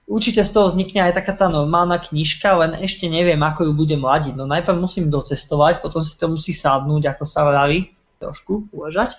[0.04, 4.04] určite z toho vznikne aj taká tá normálna knižka, len ešte neviem, ako ju budem
[4.04, 4.36] ladiť.
[4.36, 9.16] No najprv musím docestovať, potom si to musí sadnúť, ako sa vraví, trošku uležať.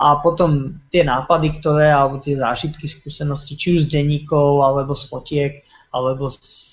[0.00, 5.04] A potom tie nápady, ktoré, alebo tie zážitky, skúsenosti, či už z denníkov, alebo z
[5.10, 5.52] fotiek,
[5.92, 6.69] alebo z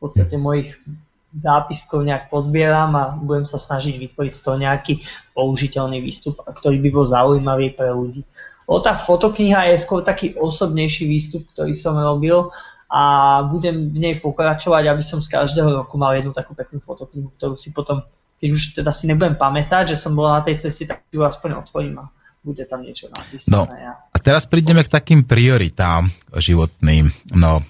[0.00, 0.80] v podstate mojich
[1.36, 5.04] zápiskov nejak pozbieram a budem sa snažiť vytvoriť z toho nejaký
[5.36, 8.24] použiteľný výstup, ktorý by bol zaujímavý pre ľudí.
[8.64, 12.48] O tá fotokniha je skôr taký osobnejší výstup, ktorý som robil
[12.90, 13.02] a
[13.46, 17.54] budem v nej pokračovať, aby som z každého roku mal jednu takú peknú fotoknihu, ktorú
[17.54, 18.02] si potom,
[18.40, 21.62] keď už teda si nebudem pamätať, že som bol na tej ceste, tak ju aspoň
[21.62, 23.52] otvorím a bude tam niečo napísané.
[23.52, 27.12] No, a teraz prídeme k takým prioritám životným.
[27.36, 27.60] No,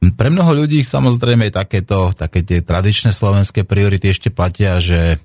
[0.00, 5.20] pre mnoho ľudí samozrejme takéto, také tie tradičné slovenské priority ešte platia, že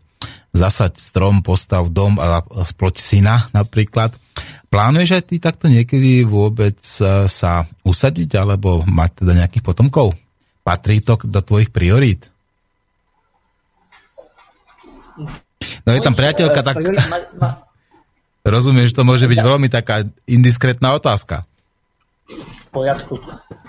[0.52, 4.16] zasať strom, postav dom a sploť syna napríklad.
[4.68, 6.80] Plánuješ aj ty takto niekedy vôbec
[7.28, 7.54] sa
[7.88, 10.16] usadiť alebo mať teda nejakých potomkov?
[10.68, 12.28] Patrí to do tvojich priorít?
[15.86, 16.76] No je tam priateľka tak...
[18.46, 21.50] Rozumieš, to môže byť veľmi taká indiskretná otázka.
[22.26, 23.22] V poriadku.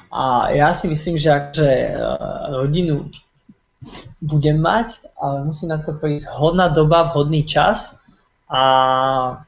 [0.08, 1.88] A ja si myslím, že akže e,
[2.56, 3.12] rodinu
[4.24, 8.00] budem mať, ale musí na to prísť hodná doba, vhodný čas
[8.48, 9.44] a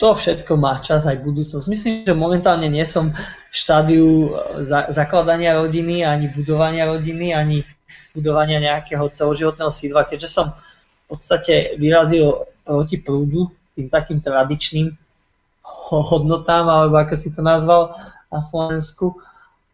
[0.00, 1.66] to všetko má čas aj budúcnosť.
[1.68, 7.60] Myslím, že momentálne nie som v štádiu e, za, zakladania rodiny, ani budovania rodiny, ani
[8.16, 14.96] budovania nejakého celoživotného sídla, keďže som v podstate vyrazil proti prúdu, tým takým tradičným
[16.00, 17.92] hodnotám, alebo ako si to nazval
[18.32, 19.20] na Slovensku.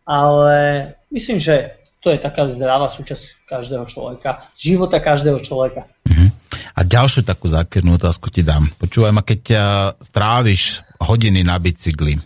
[0.09, 5.87] Ale myslím, že to je taká zdravá súčasť každého človeka, života každého človeka.
[6.09, 6.31] Uh-huh.
[6.79, 8.71] A ďalšiu takú zákernú otázku ti dám.
[8.79, 9.65] Počúvaj ma, keď ťa
[10.01, 12.17] stráviš hodiny na bicykli,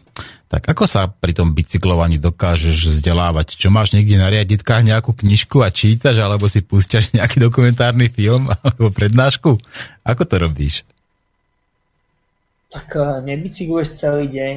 [0.53, 3.57] tak ako sa pri tom bicyklovaní dokážeš vzdelávať?
[3.57, 8.53] Čo máš niekde na riaditkách nejakú knižku a čítaš, alebo si púšťaš nejaký dokumentárny film
[8.61, 9.57] alebo prednášku?
[10.05, 10.85] Ako to robíš?
[12.73, 14.57] Tak eh, nebicykluješ celý deň.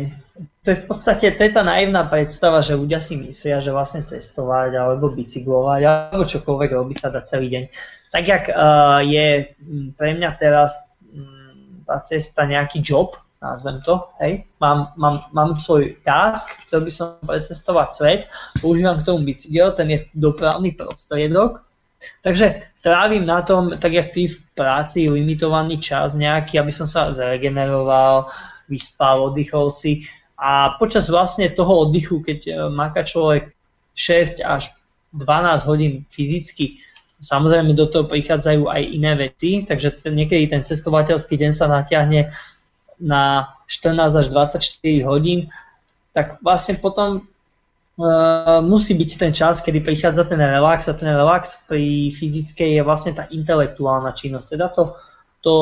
[0.63, 4.03] To je v podstate to je tá naivná predstava, že ľudia si myslia, že vlastne
[4.03, 7.63] cestovať alebo bicyklovať alebo čokoľvek robiť sa dá celý deň.
[8.11, 9.55] Tak jak uh, je
[9.95, 15.99] pre mňa teraz um, tá cesta nejaký job, nazvem to, hej, mám, mám, mám svoj
[16.01, 18.21] task, chcel by som precestovať svet,
[18.63, 21.64] používam k tomu bicykel, ten je dopravný prostriedok,
[22.21, 27.11] takže trávim na tom, tak jak ty v práci, limitovaný čas nejaký, aby som sa
[27.11, 28.29] zregeneroval,
[28.69, 30.05] vyspal, oddychol si.
[30.35, 33.55] A počas vlastne toho oddychu, keď e, maká človek
[33.95, 34.75] 6 až
[35.15, 36.83] 12 hodín fyzicky,
[37.15, 42.35] Samozrejme do toho prichádzajú aj iné veci, takže niekedy ten cestovateľský deň sa natiahne
[42.99, 44.59] na 14 až 24
[45.07, 45.47] hodín,
[46.11, 47.23] tak vlastne potom
[47.99, 52.81] uh, musí byť ten čas, kedy prichádza ten relax a ten relax pri fyzickej je
[52.83, 54.83] vlastne tá intelektuálna činnosť, teda to,
[55.41, 55.53] to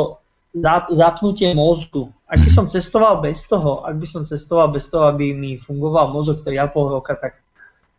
[0.93, 2.13] zapnutie mozgu.
[2.29, 6.13] Ak by som cestoval bez toho, ak by som cestoval bez toho, aby mi fungoval
[6.13, 7.41] mozog 3,5 roka, tak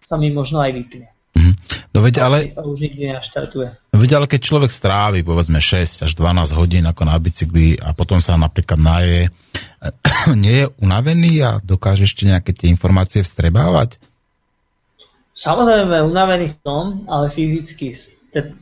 [0.03, 1.15] sa mi možno aj vypne.
[1.95, 2.51] No veď ale...
[2.59, 3.71] Už nikdy naštartuje.
[3.95, 7.95] No veď ale keď človek strávi povedzme 6 až 12 hodín ako na bicykli a
[7.95, 9.31] potom sa napríklad naje,
[10.45, 14.03] nie je unavený a dokáže ešte nejaké tie informácie vstrebávať?
[15.35, 17.91] Samozrejme, unavený som, ale fyzicky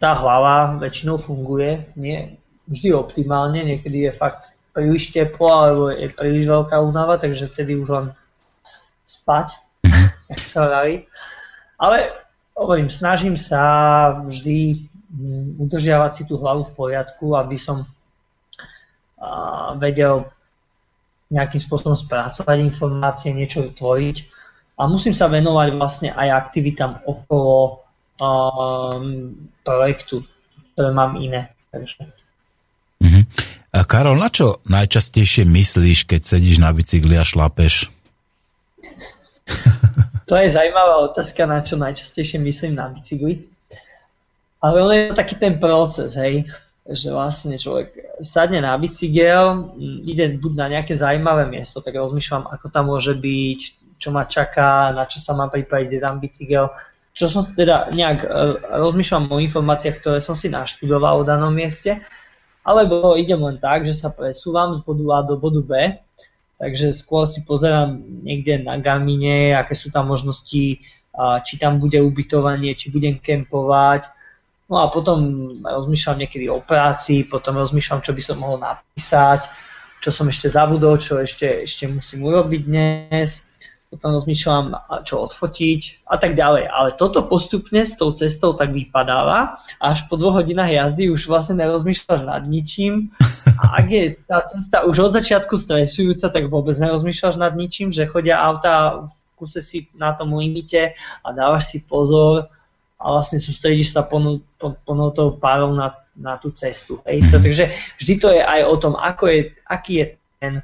[0.00, 2.36] tá hlava väčšinou funguje, nie
[2.68, 7.88] vždy optimálne, niekedy je fakt príliš teplo alebo je príliš veľká únava, takže vtedy už
[7.92, 8.06] len
[9.04, 9.60] spať,
[10.28, 11.04] tak sa vraví.
[11.76, 12.16] Ale
[12.56, 13.60] hovorím, snažím sa
[14.24, 17.84] vždy mm, udržiavať si tú hlavu v poriadku, aby som
[19.78, 20.26] vedel
[21.32, 24.16] nejakým spôsobom spracovať informácie, niečo tvoriť
[24.82, 27.86] a musím sa venovať vlastne aj aktivitám okolo
[28.18, 29.30] um,
[29.62, 30.26] projektu,
[30.74, 31.54] ktoré mám iné.
[31.70, 32.10] Takže.
[32.98, 33.22] Uh-huh.
[33.70, 37.86] A Karol, na čo najčastejšie myslíš, keď sedíš na bicykli a šlapeš?
[40.30, 43.52] To je zaujímavá otázka, na čo najčastejšie myslím na bicykli.
[44.64, 46.48] Ale on je to taký ten proces, hej,
[46.88, 49.76] že vlastne človek sadne na bicykel,
[50.08, 53.60] ide buď na nejaké zaujímavé miesto, tak rozmýšľam, ako tam môže byť,
[54.02, 56.66] čo ma čaká, na čo sa mám pripraviť, kde tam bicykel.
[57.14, 58.28] Čo som teda nejak e,
[58.82, 62.02] rozmýšľam o informáciách, ktoré som si naštudoval o danom mieste,
[62.66, 66.02] alebo idem len tak, že sa presúvam z bodu A do bodu B
[66.62, 70.78] takže skôr si pozerám niekde na Gamine, aké sú tam možnosti,
[71.42, 74.06] či tam bude ubytovanie, či budem kempovať.
[74.70, 79.50] No a potom rozmýšľam niekedy o práci, potom rozmýšľam, čo by som mohol napísať,
[79.98, 83.42] čo som ešte zabudol, čo ešte, ešte musím urobiť dnes
[83.92, 84.72] potom rozmýšľam,
[85.04, 86.64] čo odfotiť a tak ďalej.
[86.64, 91.28] Ale toto postupne s tou cestou tak vypadáva a až po dvoch hodinách jazdy už
[91.28, 93.12] vlastne nerozmýšľaš nad ničím
[93.60, 98.08] a ak je tá cesta už od začiatku stresujúca, tak vôbec nerozmýšľaš nad ničím, že
[98.08, 102.48] chodia auta v kuse si na tom limite a dávaš si pozor
[102.96, 107.04] a vlastne sústredíš sa plnou, plnou párov na, na tú cestu.
[107.04, 107.28] Hej.
[107.28, 107.64] Takže
[108.00, 110.06] vždy to je aj o tom, ako je, aký je
[110.40, 110.54] ten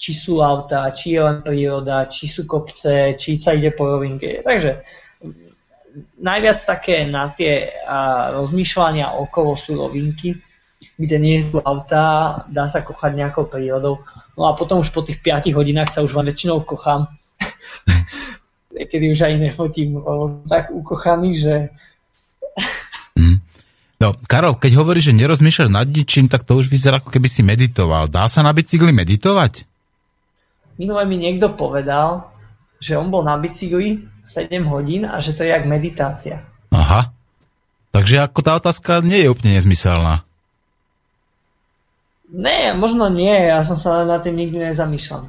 [0.00, 4.40] či sú auta, či je len príroda, či sú kopce, či sa ide po rovinke.
[4.40, 4.80] Takže
[6.16, 10.40] najviac také na tie a, rozmýšľania okolo sú rovinky,
[10.96, 14.00] kde nie sú autá, dá sa kochať nejakou prírodou.
[14.40, 17.12] No a potom už po tých 5 hodinách sa už väčšinou kochám.
[18.72, 20.00] Kedy už aj nefotím,
[20.48, 21.54] tak ukochaný, že...
[23.20, 23.44] Mm.
[24.00, 27.44] No, Karol, keď hovoríš, že nerozmýšľaš nad ničím, tak to už vyzerá, ako keby si
[27.44, 28.08] meditoval.
[28.08, 29.69] Dá sa na bicykli meditovať?
[30.80, 32.32] Minule mi niekto povedal,
[32.80, 36.40] že on bol na bicykli 7 hodín a že to je jak meditácia.
[36.72, 37.12] Aha.
[37.92, 40.24] Takže ako tá otázka nie je úplne nezmyselná.
[42.30, 45.28] Nie, možno nie, ja som sa na tým nikdy nezamýšľal.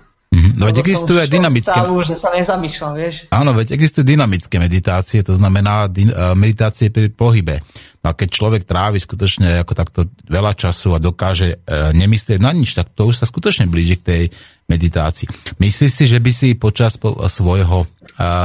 [0.55, 1.71] No veď existujú aj dynamické...
[1.73, 3.15] Stavu, že sa nezamýšľam, vieš.
[3.31, 7.63] Áno, veď existujú dynamické meditácie, to znamená din- e, meditácie pri pohybe.
[8.01, 11.57] No a keď človek trávi skutočne ako takto veľa času a dokáže e,
[11.93, 14.23] nemyslieť na nič, tak to už sa skutočne blíži k tej
[14.71, 15.57] meditácii.
[15.59, 16.95] Myslíš si, že by si počas
[17.27, 17.79] svojho,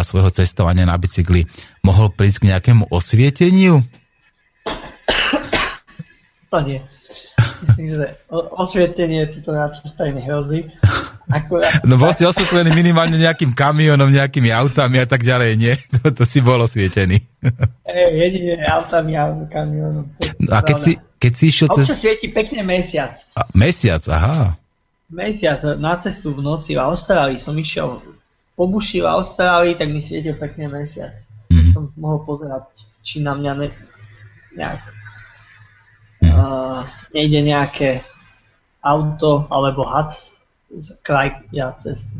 [0.02, 1.46] svojho cestovania na bicykli
[1.86, 3.86] mohol prísť k nejakému osvieteniu?
[6.50, 6.82] To nie.
[7.64, 8.06] Myslím, že
[8.52, 10.68] osvietenie tuto na ceste nehrozí.
[11.26, 11.82] Akurát...
[11.82, 15.74] No bol si osvetlený minimálne nejakým kamionom, nejakými autami a tak ďalej, nie?
[16.02, 17.18] To, to si bol osvietený.
[17.88, 20.06] Ej, jedine autami a kamionom.
[20.38, 21.90] No a keď si, keď si išiel cez...
[21.90, 23.16] Občas svieti pekne mesiac.
[23.34, 24.54] A, mesiac, aha.
[25.10, 28.02] Mesiac na cestu v noci v Austrálii som išiel
[28.56, 31.12] po buši v Austrálii, tak mi svietil pekne mesiac.
[31.50, 31.68] Mm-hmm.
[31.70, 33.68] Som mohol pozerať, či na mňa ne,
[34.56, 34.95] nejak mm.
[36.24, 38.04] Uh, nejde nejaké
[38.86, 40.14] auto alebo had
[40.70, 40.94] z
[41.50, 42.16] ja cestu.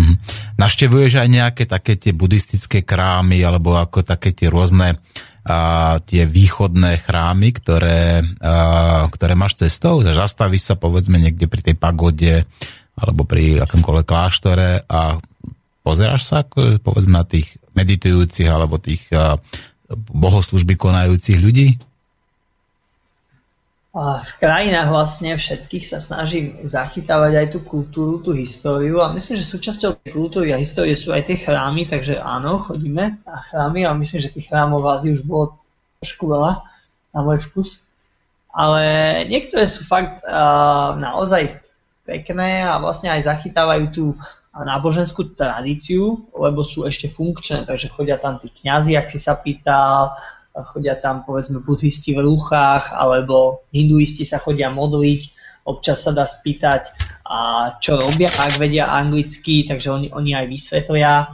[0.00, 0.16] Mm.
[0.56, 4.96] Naštevuješ aj nejaké také tie buddhistické krámy alebo ako také tie rôzne
[5.44, 10.00] a, tie východné chrámy, ktoré, a, ktoré máš cestou?
[10.04, 12.44] Zastavíš sa povedzme niekde pri tej pagode
[12.96, 15.16] alebo pri akomkoľvek kláštore a
[15.80, 19.36] pozeráš sa ako, povedzme na tých meditujúcich alebo tých a,
[19.92, 21.76] bohoslužby konajúcich ľudí?
[24.00, 29.44] V krajinách vlastne všetkých sa snažím zachytávať aj tú kultúru, tú históriu a myslím, že
[29.44, 33.92] súčasťou tej kultúry a histórie sú aj tie chrámy, takže áno, chodíme na chrámy a
[33.92, 35.60] myslím, že tých chrámov v Ázii už bolo
[36.00, 36.64] trošku veľa
[37.12, 37.84] na môj vkus.
[38.48, 38.82] Ale
[39.28, 41.60] niektoré sú fakt uh, naozaj
[42.08, 44.04] pekné a vlastne aj zachytávajú tú
[44.56, 50.16] náboženskú tradíciu, lebo sú ešte funkčné, takže chodia tam tí kňazi, ak si sa pýtal,
[50.50, 55.22] chodia tam povedzme buddhisti v rúchách, alebo hinduisti sa chodia modliť,
[55.66, 56.90] občas sa dá spýtať,
[57.30, 57.38] a
[57.78, 61.30] čo robia, ak vedia anglicky, takže oni, oni aj vysvetlia.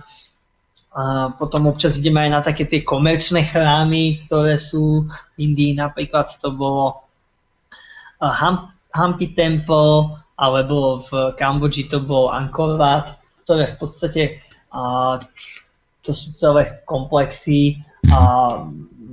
[0.96, 6.28] A potom občas ideme aj na také tie komerčné chrámy, ktoré sú v Indii, napríklad
[6.36, 7.04] to bolo
[8.92, 14.22] Hampi Temple, alebo v Kambodži to bol Angkor Wat, ktoré v podstate
[14.68, 15.16] a,
[16.04, 17.80] to sú celé komplexy
[18.12, 18.64] a,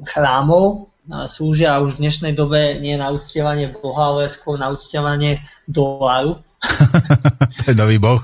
[0.03, 0.93] chrámov
[1.27, 6.39] slúžia už v dnešnej dobe nie na uctievanie Boha, ale skôr na uctievanie doláru.
[7.59, 8.23] to je nový boh.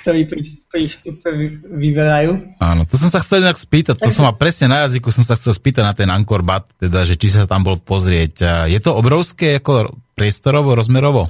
[0.00, 0.40] ktorý, pri,
[0.72, 1.28] pri vstupe
[1.68, 2.56] vyberajú.
[2.56, 5.36] Áno, to som sa chcel inak spýtať, to som mal presne na jazyku, som sa
[5.36, 8.64] chcel spýtať na ten Angkor Bat, teda, že či sa tam bol pozrieť.
[8.72, 11.28] Je to obrovské ako priestorovo, rozmerovo?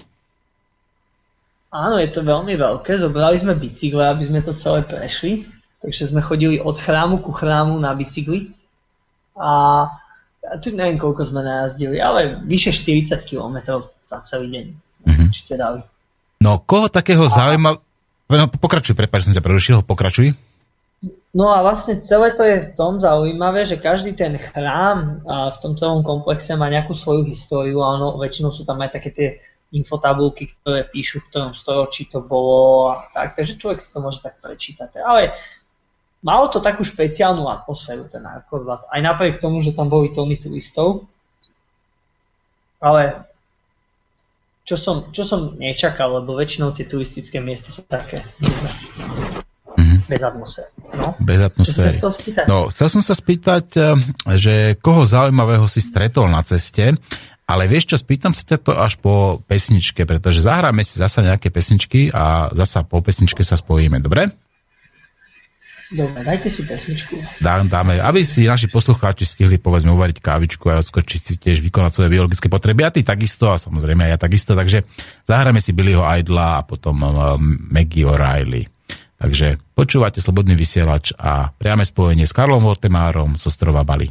[1.75, 3.03] Áno, je to veľmi veľké.
[3.03, 5.51] Zobrali sme bicykle, aby sme to celé prešli.
[5.83, 8.55] Takže sme chodili od chrámu ku chrámu na bicykli
[9.37, 9.87] a
[10.59, 14.67] tu neviem, koľko sme najazdili, ale vyše 40 km za celý deň.
[15.07, 15.29] Mm-hmm.
[15.31, 15.81] Určite dali.
[16.43, 17.31] No, koho takého a...
[17.31, 17.71] zaujíma...
[18.33, 20.33] No, pokračuj, prepáč, som sa prerušil, pokračuj.
[21.33, 25.73] No a vlastne celé to je v tom zaujímavé, že každý ten chrám v tom
[25.81, 29.29] celom komplexe má nejakú svoju históriu a ono, väčšinou sú tam aj také tie
[29.73, 34.21] infotabulky, ktoré píšu v ktorom storočí to bolo a tak, takže človek si to môže
[34.21, 35.01] tak prečítať.
[35.01, 35.33] Ale
[36.23, 38.87] malo to takú špeciálnu atmosféru, ten Angkor Wat.
[38.89, 41.07] Aj napriek tomu, že tam boli tóny turistov.
[42.83, 43.27] Ale
[44.63, 48.23] čo som, čo som nečakal, lebo väčšinou tie turistické miesta sú také
[49.75, 49.99] mm-hmm.
[50.07, 50.71] bez atmosféry.
[50.95, 51.19] No?
[51.19, 51.99] Bez atmosféry.
[51.99, 52.13] Chcel
[52.47, 53.99] no, chcel som sa spýtať, eh,
[54.39, 56.95] že koho zaujímavého si stretol na ceste,
[57.43, 61.51] ale vieš čo, spýtam sa ťa to až po pesničke, pretože zahráme si zasa nejaké
[61.51, 64.31] pesničky a zasa po pesničke sa spojíme, dobre?
[65.93, 67.21] Dobre, dajte si pesničku.
[67.45, 71.93] Dám, dáme, aby si naši poslucháči stihli povedzme uvariť kávičku a odskočiť si tiež vykonať
[71.93, 72.89] svoje biologické potreby.
[72.89, 74.57] A ty takisto, a samozrejme ja takisto.
[74.57, 74.89] Takže
[75.29, 77.37] zahráme si Billyho Idla a potom uh,
[77.69, 78.65] Maggie O'Reilly.
[79.21, 84.11] Takže počúvate Slobodný vysielač a priame spojenie s Karlom Vortemárom z ostrova Bali.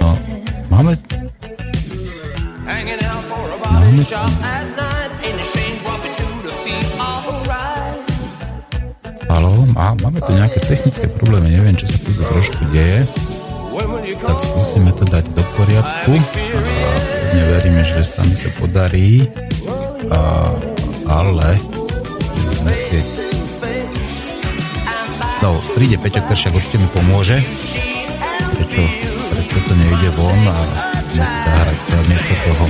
[0.00, 0.16] No,
[0.72, 0.96] máme...
[3.68, 4.00] Máme...
[9.28, 13.04] Halo, má, máme tu nejaké technické problémy, neviem, čo sa tu trošku deje.
[14.16, 16.16] Tak skúsime to dať do poriadku.
[16.16, 19.28] A veríme, že sa mi to podarí.
[20.08, 20.56] A,
[21.04, 21.60] ale
[22.64, 23.19] musieť
[25.40, 27.40] No, príde Peťo Kršiak, určite mi pomôže.
[28.60, 28.82] Prečo,
[29.32, 30.56] prečo to nejde von a
[31.08, 32.64] musíme si zahrať miesto toho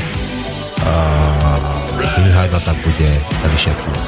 [2.16, 3.10] Billy Hydla tak bude
[3.44, 4.06] Alicia Keys.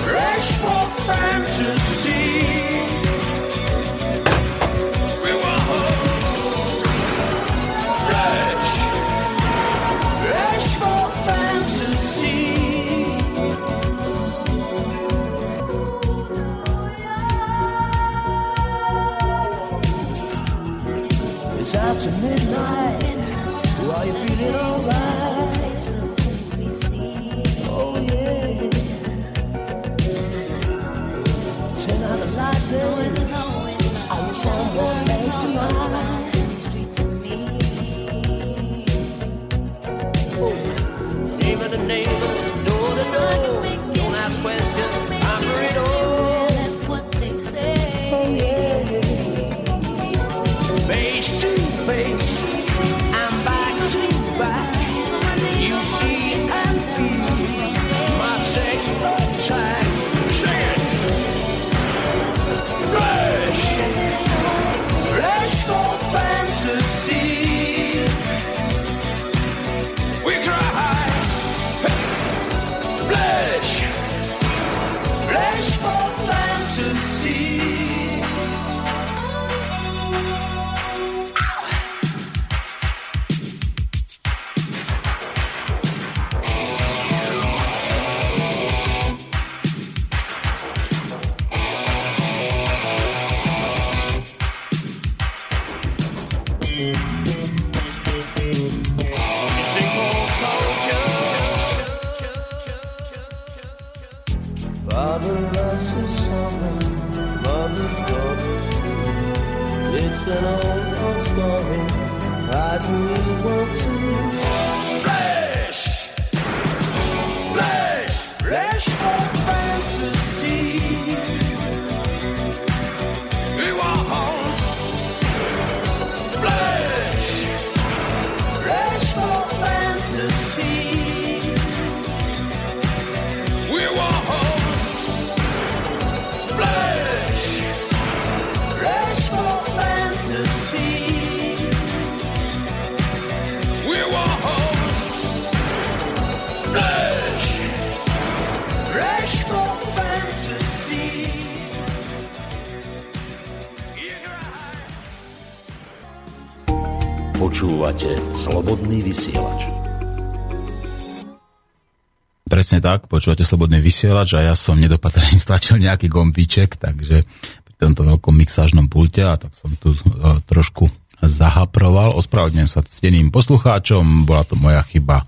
[162.73, 167.21] Presne tak, počúvate Slobodný vysielač a ja som nedopatrný stlačil nejaký gombíček, takže
[167.69, 170.89] pri tomto veľkom mixážnom pulte a tak som tu uh, trošku
[171.21, 172.17] zahaproval.
[172.17, 175.21] Ospravedlňujem sa cteným poslucháčom, bola to moja chyba.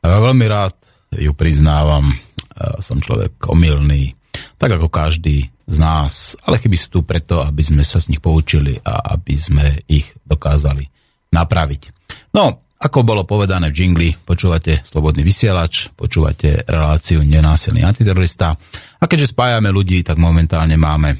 [0.00, 0.80] A veľmi rád
[1.12, 4.16] ju priznávam, uh, som človek omylný,
[4.56, 8.24] tak ako každý z nás, ale chyby sú tu preto, aby sme sa z nich
[8.24, 10.88] poučili a aby sme ich dokázali
[11.36, 11.92] napraviť.
[12.32, 18.54] No, ako bolo povedané v jingli, počúvate Slobodný vysielač, počúvate reláciu Nenásilný antiterorista.
[19.02, 21.18] A keďže spájame ľudí, tak momentálne máme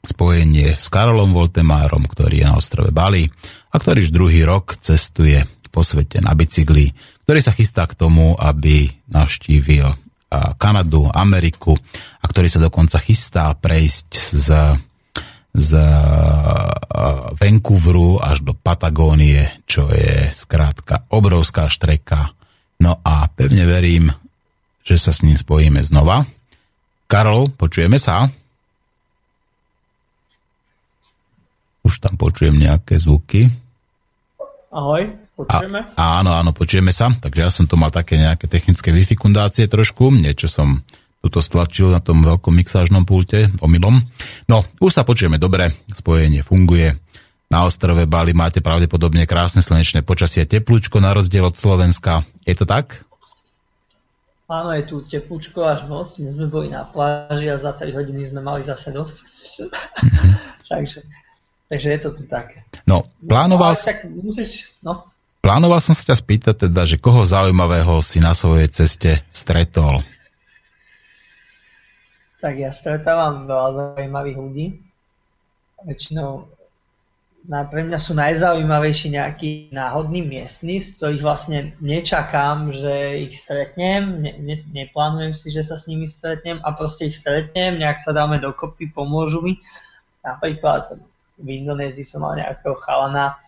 [0.00, 3.28] spojenie s Karolom Voltemárom, ktorý je na ostrove Bali
[3.68, 6.96] a ktorý už druhý rok cestuje po svete na bicykli,
[7.28, 9.92] ktorý sa chystá k tomu, aby navštívil
[10.56, 11.76] Kanadu, Ameriku
[12.22, 14.48] a ktorý sa dokonca chystá prejsť z
[15.56, 22.36] z uh, Vancouveru až do Patagónie, čo je skrátka obrovská štreka.
[22.76, 24.12] No a pevne verím,
[24.84, 26.28] že sa s ním spojíme znova.
[27.08, 28.28] Karol, počujeme sa?
[31.86, 33.48] Už tam počujem nejaké zvuky.
[34.68, 35.08] Ahoj,
[35.38, 35.96] počujeme?
[35.96, 37.08] A, áno, áno, počujeme sa.
[37.08, 40.12] Takže ja som tu mal také nejaké technické vyfikundácie trošku.
[40.12, 40.84] Niečo som
[41.26, 43.98] tuto stlačil na tom veľkom mixážnom pulte omylom.
[44.46, 46.94] No, už sa počujeme dobre, spojenie funguje.
[47.50, 52.22] Na ostrove Bali máte pravdepodobne krásne slnečné počasie, teplúčko na rozdiel od Slovenska.
[52.46, 53.02] Je to tak?
[54.46, 56.06] Áno, je tu teplúčko až moc.
[56.06, 59.16] Dnes sme boli na pláži a za 3 hodiny sme mali zase dosť.
[60.06, 60.30] Mhm.
[60.70, 61.02] takže,
[61.66, 62.62] takže je to tu také.
[62.86, 65.10] No, plánoval, Ale tak musíš, no,
[65.42, 70.06] plánoval som sa ťa spýtať teda, že koho zaujímavého si na svojej ceste stretol.
[72.46, 74.66] Tak ja stretávam veľa zaujímavých ľudí.
[75.82, 76.46] Väčšinou
[77.50, 84.22] na, pre mňa sú najzaujímavejší nejakí náhodní miestni, z ktorých vlastne nečakám, že ich stretnem,
[84.22, 88.14] ne, ne, neplánujem si, že sa s nimi stretnem a proste ich stretnem, nejak sa
[88.14, 89.58] dáme dokopy, pomôžu mi.
[90.22, 91.02] Napríklad
[91.42, 93.38] v Indonézii som mal nejakého chalana,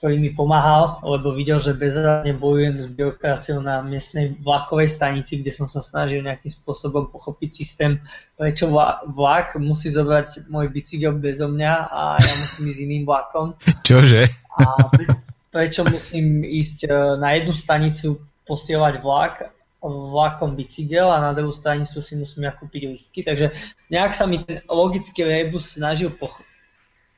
[0.00, 5.52] ktorý mi pomáhal, lebo videl, že bezradne bojujem s byrokraciou na miestnej vlakovej stanici, kde
[5.52, 8.00] som sa snažil nejakým spôsobom pochopiť systém,
[8.32, 8.72] prečo
[9.12, 13.52] vlak musí zobrať môj bicykel bezo mňa a ja musím ísť iným vlakom.
[13.92, 14.24] Čože?
[14.56, 15.20] A pre-
[15.52, 19.52] prečo musím ísť e, na jednu stanicu posielať vlak,
[19.84, 23.20] vlakom bicykel a na druhú stanicu si musím ja kúpiť listky.
[23.20, 23.52] Takže
[23.92, 26.40] nejak sa mi ten logický rebus snažil poch-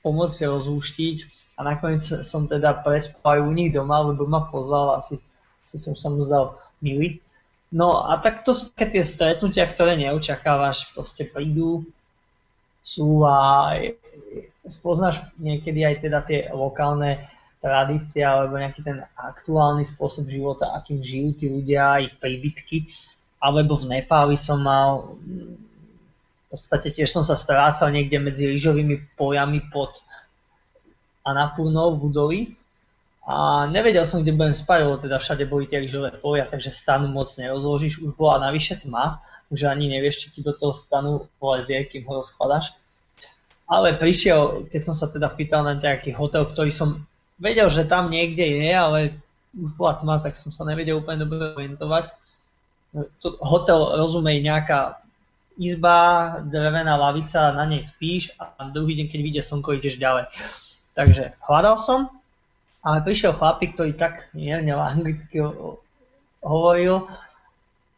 [0.03, 5.21] pomôcť rozlúštiť A nakoniec som teda prespal aj u nich doma, lebo ma pozval, asi,
[5.69, 7.21] asi som sa mu zdal milý.
[7.73, 11.89] No a tak to sú také tie stretnutia, ktoré neočakávaš, proste prídu,
[12.83, 13.73] sú a
[14.67, 17.31] spoznáš niekedy aj teda tie lokálne
[17.63, 22.91] tradície alebo nejaký ten aktuálny spôsob života, akým žijú tí ľudia, ich príbytky.
[23.39, 29.71] Alebo v Nepáli som mal, v podstate tiež som sa strácal niekde medzi rýžovými pojami
[29.71, 30.03] pod
[31.23, 32.41] Anapurnou v Udoli
[33.23, 37.07] a nevedel som, kde budem spať, lebo teda všade boli tie rýžové poja, takže stanu
[37.07, 38.03] moc nerozložíš.
[38.03, 39.23] Už bola navyše tma,
[39.55, 42.75] že ani nevieš, či ti do toho stanu lezie, kým ho rozkladaš.
[43.71, 47.07] Ale prišiel, keď som sa teda pýtal na nejaký hotel, ktorý som
[47.39, 48.99] vedel, že tam niekde je, ale
[49.55, 52.11] už bola tma, tak som sa nevedel úplne dobre orientovať.
[53.23, 54.99] Hotel, rozumej, nejaká
[55.61, 60.27] izba, drevená lavica, na nej spíš a druhý deň, keď vyjde slnko, ideš ďalej.
[60.93, 62.01] Takže hľadal som,
[62.85, 65.41] ale prišiel chlapík, ktorý tak mierne anglicky
[66.43, 67.09] hovoril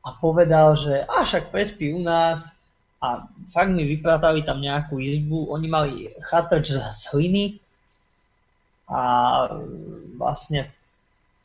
[0.05, 2.53] a povedal, že a však prespí u nás
[3.01, 5.51] a fakt mi vypratali tam nejakú izbu.
[5.51, 7.59] Oni mali chatač z hliny
[8.87, 9.01] a
[10.21, 10.69] vlastne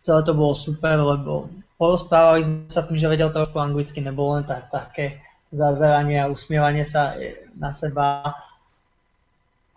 [0.03, 1.47] celé to bolo super, lebo
[1.79, 5.23] porozprávali sme sa tým, že vedel trošku anglicky, nebolo len tak, také
[5.55, 7.15] zazeranie a usmievanie sa
[7.55, 8.35] na seba.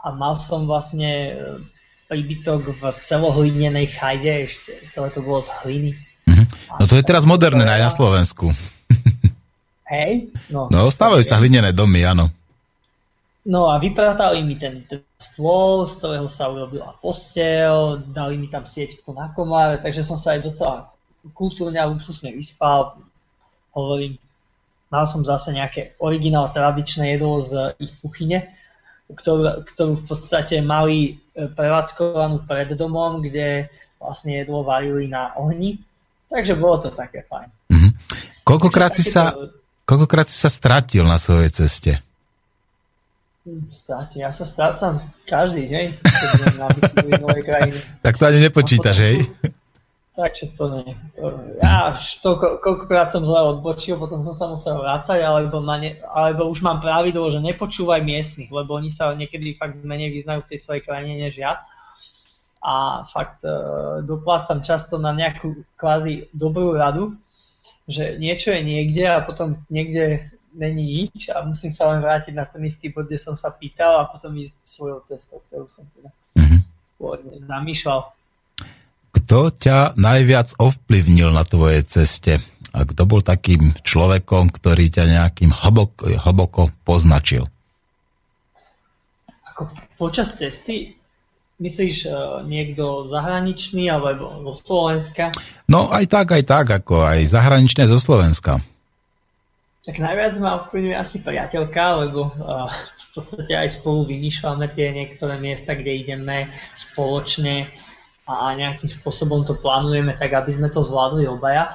[0.03, 1.39] A mal som vlastne
[2.11, 5.93] príbytok v celohlinenej chajde, ešte celé to bolo z hliny.
[6.29, 6.45] Mhm.
[6.79, 8.53] No to je teraz moderné aj na Slovensku.
[9.93, 10.29] Hej?
[10.53, 12.29] No, No, stávajú sa hlinené domy, áno.
[13.43, 18.63] No a vypratali mi ten, ten stôl, z ktorého sa urobila postel, dali mi tam
[18.63, 20.95] sieťku na komáre, takže som sa aj docela
[21.35, 23.03] kultúrne a luxusne vyspal.
[23.75, 24.15] Hovorím,
[24.95, 28.47] mal som zase nejaké originál tradičné jedlo z ich kuchyne,
[29.15, 33.69] ktorú, ktorú v podstate mali e, prevádzkovanú pred domom, kde
[34.01, 35.79] vlastne jedlo varili na ohni.
[36.27, 37.49] Takže bolo to také fajn.
[37.71, 37.89] Mhm.
[38.43, 39.55] Koľkokrát, si sa, Takéto-
[39.87, 41.93] koľkokrát si sa stratil na svojej ceste?
[43.67, 44.23] Stráti.
[44.23, 46.29] Ja sa strácam každý deň, keď
[46.63, 46.67] na
[47.19, 47.75] novej krajine.
[48.07, 49.17] Tak to ani nepočítaš, hej?
[50.13, 50.93] Takže to nie.
[51.17, 55.65] To, ja už to, ko- koľkokrát som zle odbočil, potom som sa musel vrácať, alebo,
[55.65, 60.13] ma ne, alebo už mám pravidlo, že nepočúvaj miestnych, lebo oni sa niekedy fakt menej
[60.13, 61.65] vyznajú v tej svojej krajine než ja.
[62.61, 63.57] A fakt e,
[64.05, 67.17] doplácam často na nejakú kvázi dobrú radu,
[67.89, 72.45] že niečo je niekde a potom niekde není nič a musím sa len vrátiť na
[72.45, 76.13] ten istý bod, kde som sa pýtal a potom ísť svojou cestou, ktorú som teda
[76.37, 76.59] Mhm.
[77.01, 78.13] pôvodne zamýšľal.
[79.23, 82.43] Kto ťa najviac ovplyvnil na tvojej ceste?
[82.75, 87.47] A kto bol takým človekom, ktorý ťa nejakým hlboko, hlboko poznačil?
[89.47, 90.99] Ako počas cesty
[91.63, 95.31] myslíš uh, niekto zahraničný alebo zo Slovenska?
[95.71, 98.59] No aj tak, aj tak, ako aj zahraničné zo Slovenska.
[99.87, 102.67] Tak najviac ma ovplyvňuje asi priateľka, lebo uh,
[102.99, 107.71] v podstate aj spolu vymýšľame tie niektoré miesta, kde ideme spoločne
[108.27, 111.75] a nejakým spôsobom to plánujeme tak, aby sme to zvládli obaja.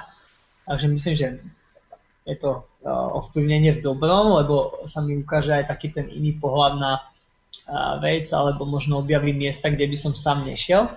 [0.63, 1.27] Takže myslím, že
[2.27, 6.73] je to uh, ovplyvnenie v dobrom, lebo sa mi ukáže aj taký ten iný pohľad
[6.79, 10.91] na uh, vec, alebo možno objavím miesta, kde by som sám nešiel.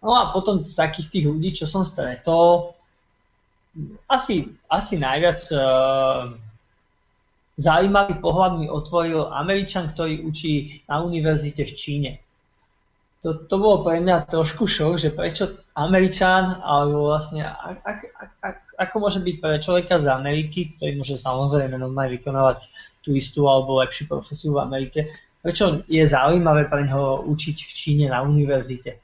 [0.00, 2.72] No a potom z takých tých ľudí, čo som stretol,
[4.08, 6.32] asi, asi najviac uh,
[7.60, 12.12] zaujímavý pohľad mi otvoril Američan, ktorý učí na univerzite v Číne.
[13.20, 18.30] To, to bolo pre mňa trošku šok, že prečo Američan, alebo vlastne ak, ak, ak,
[18.40, 22.64] ak, ako môže byť pre človeka z Ameriky, ktorý môže samozrejme normálne vykonávať
[23.04, 25.12] tú istú alebo lepšiu profesiu v Amerike,
[25.44, 28.96] prečo je zaujímavé pre neho učiť v Číne na univerzite.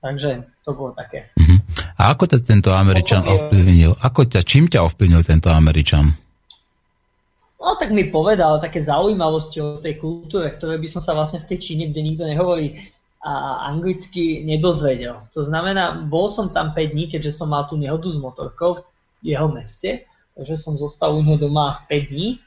[0.00, 1.28] Takže to bolo také.
[1.36, 1.56] Mhm.
[2.00, 3.44] A ako ťa tento Američan Pochopil.
[3.44, 3.92] ovplyvnil?
[4.00, 6.16] Ako ťa, čím ťa ovplyvnil tento Američan?
[7.58, 11.52] No tak mi povedal také zaujímavosti o tej kultúre, ktoré by som sa vlastne v
[11.52, 15.26] tej Číne, kde nikto nehovorí a anglicky, nedozvedel.
[15.34, 18.86] To znamená, bol som tam 5 dní, keďže som mal tú nehodu s motorkou
[19.22, 20.06] v jeho meste,
[20.38, 22.38] takže som zostal u neho doma 5 dní,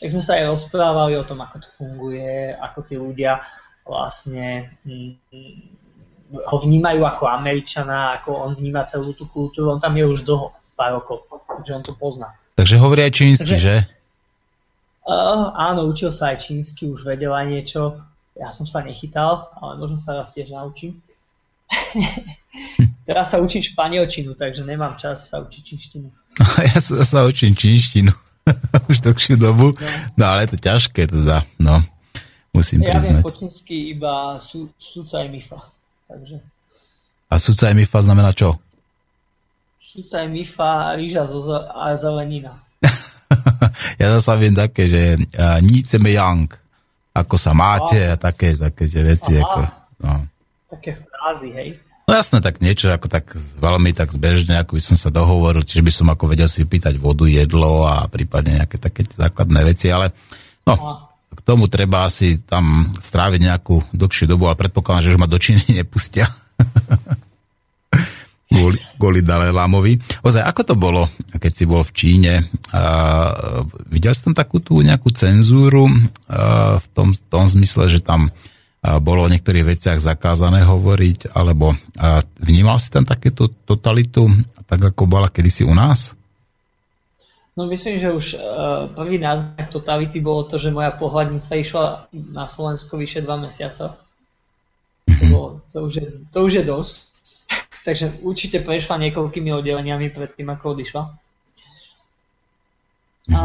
[0.00, 3.44] tak sme sa aj rozprávali o tom, ako to funguje, ako tí ľudia
[3.84, 5.12] vlastne mm,
[6.32, 10.56] ho vnímajú ako Američana, ako on vníma celú tú kultúru, on tam je už dlho,
[10.72, 12.32] pár rokov, takže on to pozná.
[12.56, 13.76] Takže hovorí aj čínsky, Takže- že?
[15.04, 18.00] Uh, áno, učil sa aj čínsky, už vedel aj niečo.
[18.34, 20.98] Ja som sa nechytal, ale možno sa raz tiež naučím.
[23.08, 26.08] Teraz sa učím španielčinu, takže nemám čas sa učiť čínštinu.
[26.74, 28.10] Ja sa, sa učím čínštinu
[28.90, 29.70] už dlhšiu dobu,
[30.18, 31.78] no ale je to ťažké teda, no.
[32.50, 33.22] musím Ja viem priznať.
[33.22, 35.62] po čínsky iba sú, súca je mifa.
[36.10, 36.36] Takže
[37.30, 38.58] A sudca je mifa znamená čo?
[39.94, 42.66] súca je mifa, rýža zo a zelenina.
[44.02, 46.50] ja zasa viem také, že uh, níceme yang,
[47.14, 49.38] ako sa máte a také, také tie veci.
[49.38, 49.46] Aha.
[49.46, 49.60] Ako,
[50.02, 50.12] no.
[50.66, 51.68] Také frázy, hej.
[52.10, 55.86] no jasné, tak niečo ako tak veľmi tak zbežne, ako by som sa dohovoril, tiež
[55.86, 60.10] by som ako vedel si vypýtať vodu, jedlo a prípadne nejaké také základné veci, ale
[60.66, 60.74] no,
[61.30, 65.38] k tomu treba asi tam stráviť nejakú dlhšiu dobu, ale predpokladám, že už ma do
[65.38, 66.26] Číny nepustia.
[68.54, 69.98] kvôli, kvôli Dalaj Lámovi.
[70.22, 71.02] Ozaj, ako to bolo,
[71.34, 72.32] keď si bol v Číne?
[72.70, 78.30] Uh, videl si tam takú tú nejakú cenzúru uh, v tom, tom zmysle, že tam
[78.30, 84.30] uh, bolo o niektorých veciach zakázané hovoriť, alebo uh, vnímal si tam takéto totalitu,
[84.70, 86.14] tak ako bola kedysi u nás?
[87.54, 92.50] No myslím, že už uh, prvý náznak totality bolo to, že moja pohľadnica išla na
[92.50, 93.94] Slovensko vyše dva mesiace.
[95.04, 97.13] To, bolo, to, už je, to už je dosť.
[97.84, 101.02] Takže určite prešla niekoľkými oddeleniami pred tým, ako odišla.
[103.32, 103.40] A,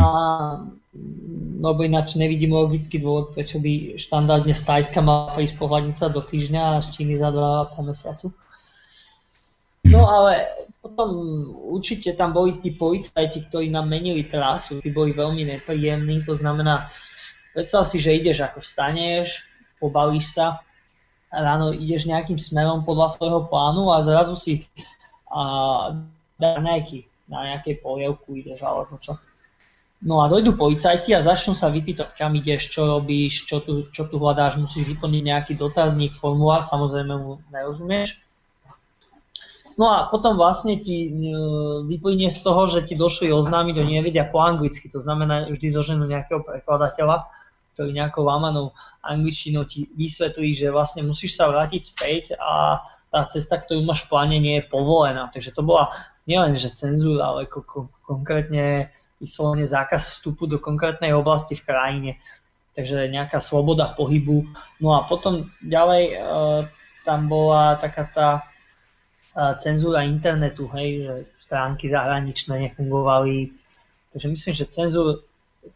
[1.60, 6.62] lebo ináč nevidím logický dôvod, prečo by štandardne z Tajska mala prísť pohľadnica do týždňa
[6.64, 8.32] a z Číny za dva po mesiacu.
[9.88, 10.48] No ale
[10.80, 11.10] potom
[11.72, 16.92] určite tam boli tí policajti, ktorí nám menili trasu, tí boli veľmi nepríjemní, to znamená,
[17.56, 19.44] predstav si, že ideš ako vstaneš,
[19.80, 20.64] pobalíš sa,
[21.30, 24.54] ráno ideš nejakým smerom podľa svojho plánu a zrazu si
[25.30, 25.94] a,
[26.42, 29.18] dá nejaký, na nejakej polievku ideš alebo čo.
[30.00, 34.08] No a dojdú policajti a začnú sa vypýtať, kam ideš, čo robíš, čo tu, čo
[34.08, 38.24] tu hľadáš, musíš vyplniť nejaký dotazník, formulár, samozrejme mu nerozumieš.
[39.76, 41.12] No a potom vlastne ti e,
[41.88, 46.08] vyplynie z toho, že ti došli oznámiť, oni nevedia po anglicky, to znamená vždy zoženú
[46.08, 47.28] nejakého prekladateľa,
[47.80, 53.56] ktorý nejakou lámanou angličtinou ti vysvetlí, že vlastne musíš sa vrátiť späť a tá cesta,
[53.56, 55.32] ktorú máš v pláne, nie je povolená.
[55.32, 55.96] Takže to bola
[56.28, 58.92] nielen, že cenzúra, ale ko- ko- konkrétne
[59.24, 62.12] vyslovene zákaz vstupu do konkrétnej oblasti v krajine.
[62.76, 64.44] Takže nejaká sloboda pohybu.
[64.84, 66.16] No a potom ďalej e,
[67.08, 68.42] tam bola taká tá e,
[69.64, 73.56] cenzúra internetu, hej, že stránky zahraničné nefungovali.
[74.12, 75.24] Takže myslím, že cenzúr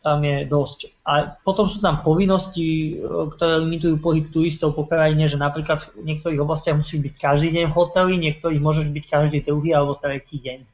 [0.01, 0.79] tam je dosť.
[1.05, 6.07] A potom sú tam povinnosti, e, ktoré limitujú pohyb turistov po krajine, že napríklad v
[6.07, 10.39] niektorých oblastiach musíš byť každý deň v hoteli, niektorých môžeš byť každý druhý alebo tretí
[10.39, 10.73] deň.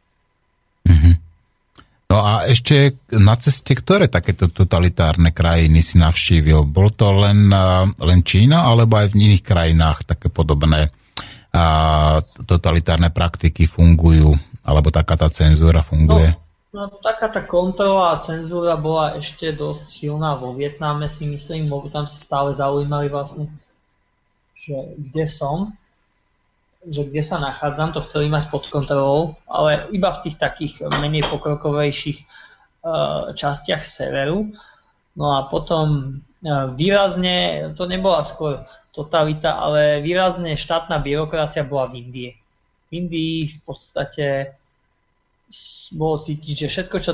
[2.09, 6.65] No a ešte na ceste, ktoré takéto totalitárne krajiny si navštívil?
[6.65, 10.89] Bol to len, a, len Čína, alebo aj v iných krajinách také podobné
[11.53, 12.17] a,
[12.49, 14.33] totalitárne praktiky fungujú?
[14.65, 16.33] Alebo taká tá cenzúra funguje?
[16.33, 16.48] No,
[17.01, 22.05] taká tá kontrola a cenzúra bola ešte dosť silná vo Vietname, si myslím, lebo tam
[22.05, 23.49] sa stále zaujímali vlastne,
[24.53, 25.73] že kde som,
[26.85, 31.25] že kde sa nachádzam, to chceli mať pod kontrolou, ale iba v tých takých menej
[31.27, 34.53] pokrokovejších uh, častiach severu.
[35.17, 38.63] No a potom uh, výrazne, to nebola skôr
[38.93, 42.31] totalita, ale výrazne štátna byrokracia bola v Indii.
[42.87, 44.58] V Indii v podstate
[45.95, 47.11] bolo cítiť, že všetko, čo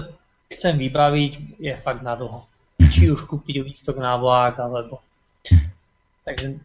[0.52, 2.44] chcem vybaviť, je fakt na dlho.
[2.76, 5.00] Či už kúpiť lístok na vlak, alebo...
[6.26, 6.60] Takže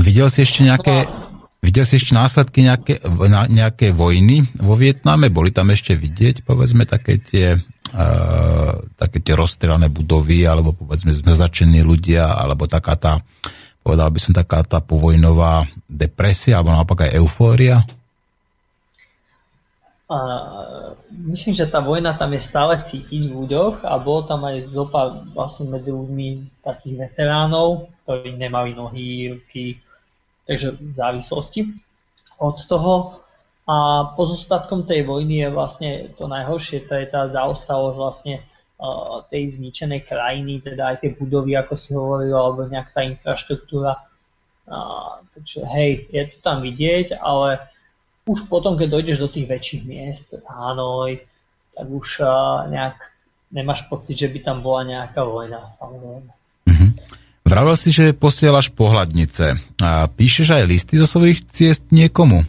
[0.00, 1.04] Videl si ešte nejaké,
[1.60, 3.04] videl si ešte následky nejaké,
[3.52, 5.28] nejaké vojny vo Vietname?
[5.28, 7.60] Boli tam ešte vidieť, povedzme, také tie,
[7.92, 13.12] uh, také tie rozstrelané budovy, alebo povedzme zmrzačení ľudia, alebo taká tá,
[13.84, 17.84] povedal by som, taká tá povojnová depresia, alebo naopak aj eufória?
[20.12, 20.18] A
[21.08, 25.24] myslím, že tá vojna tam je stále cítiť v ľuďoch a bolo tam aj zopa
[25.32, 29.80] vlastne medzi ľuďmi takých veteránov, ktorí nemali nohy, ruky,
[30.44, 31.60] takže v závislosti
[32.36, 33.24] od toho.
[33.64, 39.48] A pozostatkom tej vojny je vlastne to najhoršie, to je tá zaostalosť vlastne uh, tej
[39.48, 43.96] zničenej krajiny, teda aj tie budovy, ako si hovoril, alebo nejak tá infraštruktúra.
[44.68, 47.71] Uh, takže hej, je to tam vidieť, ale
[48.26, 51.18] už potom, keď dojdeš do tých väčších miest, Hanoj,
[51.74, 52.22] tak už
[52.70, 52.96] nejak
[53.50, 56.30] nemáš pocit, že by tam bola nejaká vojna, samozrejme.
[57.42, 59.58] Vravel si, že posielaš pohľadnice.
[59.82, 62.46] A píšeš aj listy zo svojich ciest niekomu?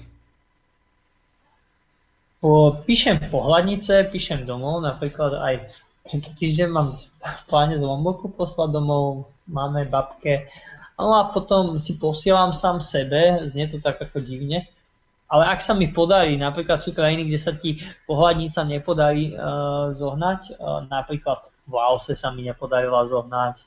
[2.39, 5.55] Po, píšem pohľadnice, píšem domov, napríklad aj
[6.03, 10.51] tento týždeň mám v pláne z Lomboku poslať domov, máme babke,
[10.99, 14.67] no a potom si posielam sám sebe, znie to tak ako divne,
[15.33, 20.61] ale ak sa mi podarí, napríklad sú krajiny, kde sa ti pohľadnica nepodarí uh, zohnať,
[20.61, 23.65] uh, napríklad v Laose sa mi nepodarila zohnať,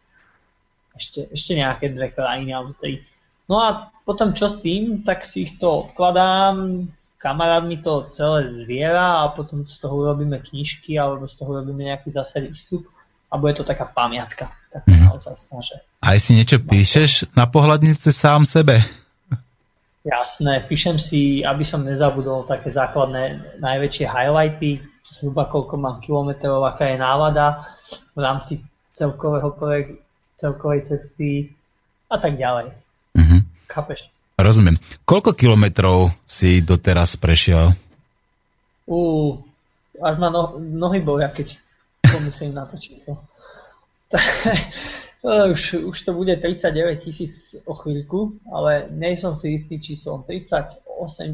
[0.95, 3.03] ešte, ešte nejaké dve krajiny alebo tri.
[3.51, 6.87] No a potom čo s tým, tak si ich to odkladám,
[7.19, 11.91] kamarát mi to celé zviera a potom z toho urobíme knižky alebo z toho urobíme
[11.91, 12.87] nejaký zase výstup
[13.27, 14.55] a bude to taká pamiatka.
[14.71, 15.11] Tak mm-hmm.
[15.11, 15.77] naozaj snaže.
[15.99, 18.79] Aj si niečo píšeš na pohľadnice sám sebe?
[20.07, 26.95] Jasné, píšem si, aby som nezabudol také základné najväčšie highlighty, zhruba koľko mám kilometrov, aká
[26.95, 27.75] je nálada
[28.15, 28.63] v rámci
[28.95, 29.99] celkového projekt,
[30.39, 31.51] celkovej cesty
[32.07, 32.71] a tak ďalej.
[33.19, 33.39] Mhm.
[33.67, 34.07] Chápeš?
[34.39, 34.79] Rozumiem.
[35.03, 37.75] Koľko kilometrov si doteraz prešiel?
[38.87, 39.01] Ú,
[39.99, 41.59] až ma no, nohy boja, keď
[42.07, 43.19] pomyslím na to číslo.
[45.27, 50.79] už, už to bude 39 tisíc o chvíľku, ale nie som si istý číslom 38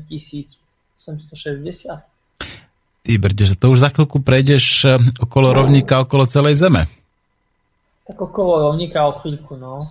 [0.09, 0.57] tisíc
[0.97, 2.01] 860.
[3.03, 6.89] Ty brde, že to už za chvíľku prejdeš eh, okolo rovníka, okolo celej zeme.
[8.09, 9.91] Tak okolo rovníka o chvíľku, no.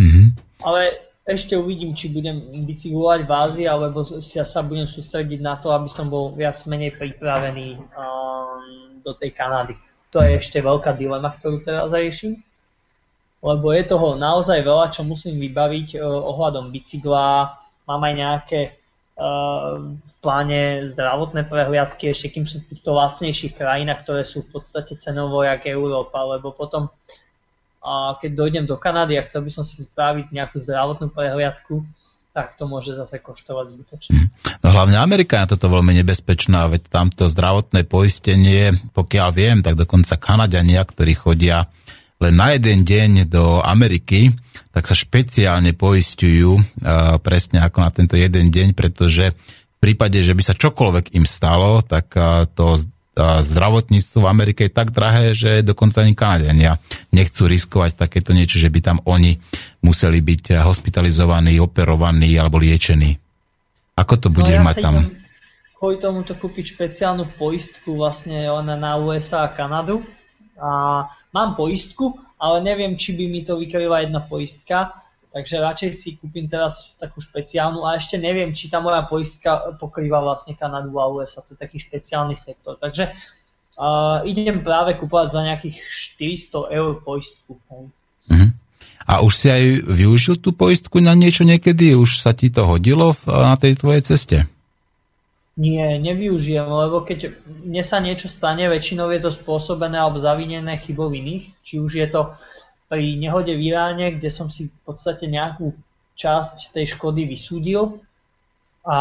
[0.00, 0.32] Mhm.
[0.64, 5.70] Ale ešte uvidím, či budem bicyklovať v Ázii, alebo ja sa budem sústrediť na to,
[5.70, 9.78] aby som bol viac menej pripravený um, do tej Kanady.
[10.10, 12.42] To je ešte veľká dilema, ktorú teraz riešim
[13.42, 17.58] lebo je toho naozaj veľa, čo musím vybaviť uh, ohľadom bicykla.
[17.90, 18.60] Mám aj nejaké
[19.18, 24.54] uh, v pláne zdravotné prehliadky, ešte kým sú v týchto lacnejších krajinách, ktoré sú v
[24.54, 29.66] podstate cenovo jak Európa, lebo potom uh, keď dojdem do Kanady a chcel by som
[29.66, 31.82] si spraviť nejakú zdravotnú prehliadku,
[32.32, 34.12] tak to môže zase koštovať zbytočne.
[34.16, 34.28] Hm.
[34.64, 40.16] No hlavne Amerika je toto veľmi nebezpečná, veď tamto zdravotné poistenie, pokiaľ viem, tak dokonca
[40.16, 41.68] Kanadiania, ktorí chodia
[42.22, 44.30] len na jeden deň do Ameriky,
[44.70, 50.32] tak sa špeciálne poistujú uh, presne ako na tento jeden deň, pretože v prípade, že
[50.32, 55.34] by sa čokoľvek im stalo, tak uh, to uh, zdravotníctvo v Amerike je tak drahé,
[55.34, 56.78] že dokonca ani Kanadiania
[57.10, 59.36] nechcú riskovať takéto niečo, že by tam oni
[59.82, 63.18] museli byť hospitalizovaní, operovaní alebo liečení.
[63.98, 64.94] Ako to budeš no, ja mať tam?
[65.76, 70.06] Kvôli tomuto kúpiť špeciálnu poistku vlastne len na USA a Kanadu
[70.56, 74.92] a mám poistku, ale neviem, či by mi to vykryla jedna poistka,
[75.32, 80.20] takže radšej si kúpim teraz takú špeciálnu a ešte neviem, či tá moja poistka pokrýva
[80.20, 82.76] vlastne Kanadu a USA, to je taký špeciálny sektor.
[82.76, 83.16] Takže
[83.80, 85.76] uh, idem práve kúpovať za nejakých
[86.20, 87.56] 400 eur poistku.
[87.72, 88.50] Uh-huh.
[89.02, 91.96] A už si aj využil tú poistku na niečo niekedy?
[91.98, 94.46] Už sa ti to hodilo na tej tvojej ceste?
[95.52, 101.12] Nie, nevyužijem, lebo keď mne sa niečo stane, väčšinou je to spôsobené alebo zavinené chybou
[101.12, 101.52] iných.
[101.60, 102.32] Či už je to
[102.88, 105.76] pri nehode v Iráne, kde som si v podstate nejakú
[106.16, 108.00] časť tej škody vysúdil
[108.84, 108.98] a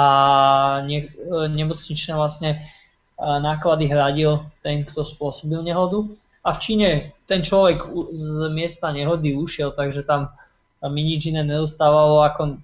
[0.83, 1.07] ne,
[1.55, 2.67] nemocničné vlastne
[3.15, 6.03] náklady hradil ten, kto spôsobil nehodu.
[6.43, 6.89] A v Číne
[7.31, 10.35] ten človek z miesta nehody ušiel, takže tam
[10.83, 12.59] mi nič iné nedostávalo, ako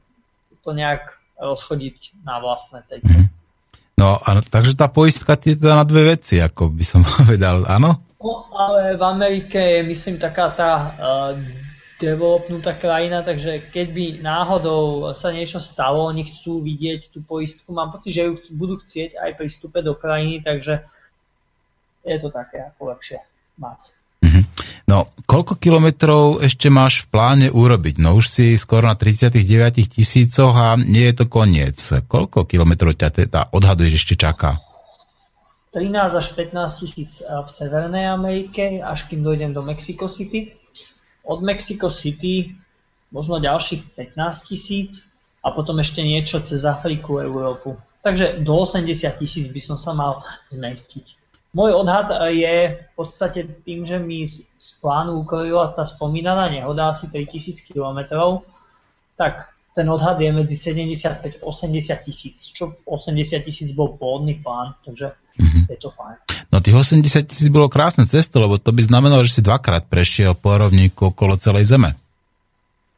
[0.65, 3.26] to nejak rozchodiť na vlastné tejto.
[3.98, 7.98] No, a, takže tá poistka je teda na dve veci, ako by som povedal, áno?
[8.22, 11.34] No, ale v Amerike je, myslím, taká tá uh,
[11.98, 17.90] developnutá krajina, takže keď by náhodou sa niečo stalo, oni chcú vidieť tú poistku, mám
[17.90, 19.49] pocit, že ju budú chcieť aj pri
[19.82, 20.86] do krajiny, takže
[22.06, 23.18] je to také ako lepšie
[23.57, 23.97] mať.
[24.98, 28.02] No, koľko kilometrov ešte máš v pláne urobiť?
[28.02, 31.78] No už si skoro na 39 tisícoch a nie je to koniec.
[32.10, 34.57] Koľko kilometrov ťa teda odhaduješ ešte čaká?
[35.69, 40.57] 13 až 15 tisíc v Severnej Amerike, až kým dojdem do Mexico City.
[41.30, 42.57] Od Mexico City
[43.14, 45.14] možno ďalších 15 tisíc
[45.45, 47.78] a potom ešte niečo cez Afriku, Európu.
[48.02, 51.26] Takže do 80 tisíc by som sa mal zmestiť.
[51.57, 57.09] Môj odhad je v podstate tým, že mi z plánu ukryla tá spomínaná nehoda asi
[57.09, 58.05] 3000 km,
[59.17, 64.77] tak ten odhad je medzi 75 a 80 tisíc, čo 80 tisíc bol pôvodný plán,
[64.85, 65.63] takže mm-hmm.
[65.73, 66.17] je to fajn.
[66.53, 70.38] No tých 80 tisíc bolo krásne cesto, lebo to by znamenalo, že si dvakrát prešiel
[70.38, 71.97] po rovníku okolo celej Zeme.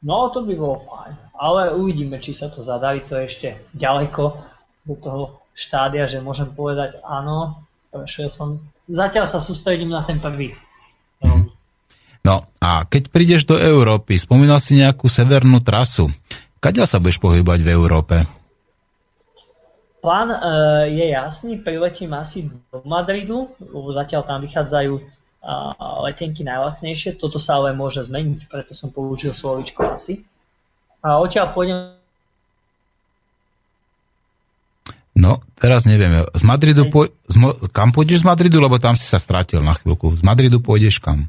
[0.03, 4.35] No to by bolo fajn, ale uvidíme, či sa to zadarí, to je ešte ďaleko
[4.83, 5.23] do toho
[5.55, 8.61] štádia, že môžem povedať áno, prešiel som.
[8.89, 10.53] Zatiaľ sa sústredím na ten prvý.
[11.21, 11.51] No.
[12.23, 16.09] no a keď prídeš do Európy, spomínal si nejakú severnú trasu.
[16.59, 18.15] Kaďa sa budeš pohybať v Európe?
[19.99, 20.39] Plán e,
[20.95, 25.03] je jasný, priletím asi do Madridu, lebo zatiaľ tam vychádzajú e,
[26.07, 30.23] letenky najlacnejšie, toto sa ale môže zmeniť, preto som použil slovičko asi.
[31.03, 31.98] A odtiaľ pôjdem
[35.19, 36.23] No, teraz neviem.
[36.31, 37.35] Z Madridu po, z,
[37.75, 40.15] kam pôjdeš z Madridu, lebo tam si sa stratil na chvíľku.
[40.15, 41.27] Z Madridu pôjdeš kam?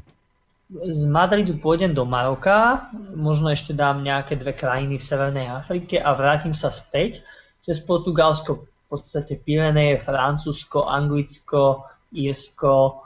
[0.71, 6.15] z Madridu pôjdem do Maroka, možno ešte dám nejaké dve krajiny v Severnej Afrike a
[6.15, 7.19] vrátim sa späť
[7.59, 11.83] cez Portugalsko, v podstate Pireneje, Francúzsko, Anglicko,
[12.15, 13.03] Írsko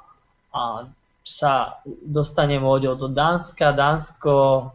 [0.53, 0.85] a
[1.25, 4.65] sa dostanem loďou do Dánska, Dánsko, e,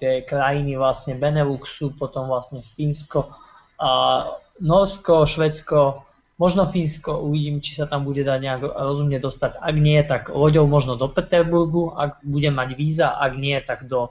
[0.00, 3.28] tie krajiny vlastne Beneluxu, potom vlastne Fínsko,
[3.78, 3.90] a
[4.58, 6.02] Norsko, Švedsko,
[6.38, 9.58] možno Fínsko, uvidím, či sa tam bude dať nejak rozumne dostať.
[9.58, 14.10] Ak nie, tak loďou možno do Peterburgu, ak budem mať víza, ak nie, tak do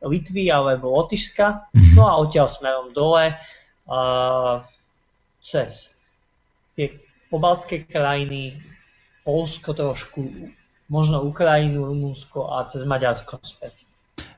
[0.00, 1.72] Litvy alebo Lotyšska.
[1.72, 1.92] Mhm.
[1.96, 3.36] No a odtiaľ smerom dole
[3.90, 4.00] a
[5.40, 5.92] cez
[6.76, 6.94] tie
[7.28, 8.56] pobaltské krajiny,
[9.24, 10.24] Polsko trošku,
[10.88, 13.84] možno Ukrajinu, Rumunsko a cez Maďarsko späť.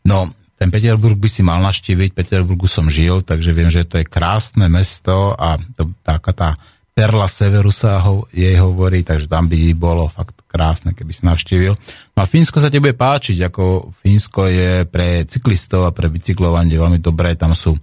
[0.02, 4.06] No, ten Peterburg by si mal naštíviť, Peterburgu som žil, takže viem, že to je
[4.06, 6.48] krásne mesto a to, taká tá
[6.94, 11.74] perla severu sa ho, jej hovorí, takže tam by bolo fakt krásne, keby si navštívil.
[12.14, 16.78] No a Fínsko sa ti bude páčiť, ako Fínsko je pre cyklistov a pre bicyklovanie
[16.78, 17.74] veľmi dobré, tam sú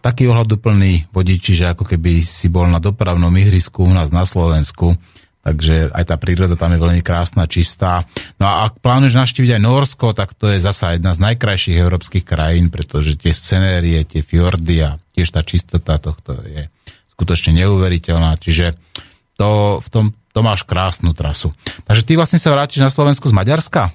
[0.00, 4.96] taký ohľaduplný vodiči, že ako keby si bol na dopravnom ihrisku u nás na Slovensku,
[5.40, 8.04] takže aj tá príroda tam je veľmi krásna, čistá.
[8.36, 12.24] No a ak plánuješ navštíviť aj Norsko, tak to je zasa jedna z najkrajších európskych
[12.24, 16.68] krajín, pretože tie scenérie, tie fjordy a tiež tá čistota tohto je
[17.16, 18.76] skutočne neuveriteľná, čiže
[19.36, 21.52] to, v tom, to máš krásnu trasu.
[21.84, 23.92] Takže ty vlastne sa vrátiš na Slovensku z Maďarska?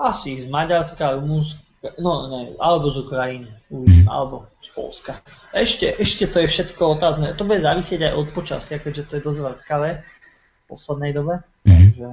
[0.00, 5.16] Asi z Maďarska, Rumunska, no ne, alebo z Ukrajiny, uvidím, alebo z Polska.
[5.56, 7.32] Ešte, ešte to je všetko otázne.
[7.36, 11.34] To bude závisieť aj od počasia, keďže to je dosť vrtkavé v poslednej dobe.
[11.64, 12.08] Takže...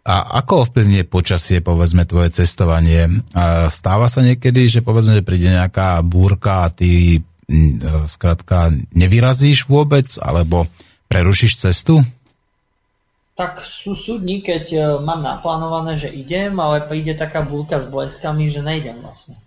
[0.00, 3.22] A ako ovplyvňuje počasie, povedzme, tvoje cestovanie?
[3.70, 10.08] Stáva sa niekedy, že povedzme, že príde nejaká búrka a ty mm, skrátka nevyrazíš vôbec,
[10.18, 10.66] alebo
[11.06, 12.00] prerušíš cestu?
[13.40, 17.88] Tak sú, sú dní, keď e, mám naplánované, že idem, ale príde taká búrka s
[17.88, 19.40] bleskami, že nejdem vlastne.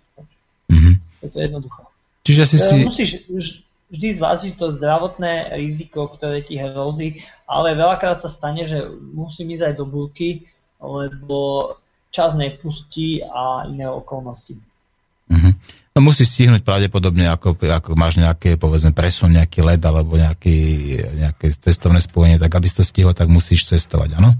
[0.66, 0.98] Mhm.
[1.22, 1.82] Je to jednoduché.
[2.26, 2.76] Čiže si E, si...
[2.82, 3.62] Musíš vž-
[3.94, 8.82] vždy zvážiť to zdravotné riziko, ktoré ti hrozí, ale veľakrát sa stane, že
[9.14, 10.42] musím ísť aj do búrky,
[10.82, 11.70] lebo
[12.10, 14.58] čas nepustí a iné okolnosti.
[15.94, 20.58] No musíš stihnúť pravdepodobne, ako, ako máš nejaké, povedzme, presun, nejaký led alebo nejaký,
[21.22, 24.34] nejaké cestovné spojenie, tak aby si to stihol, tak musíš cestovať, áno?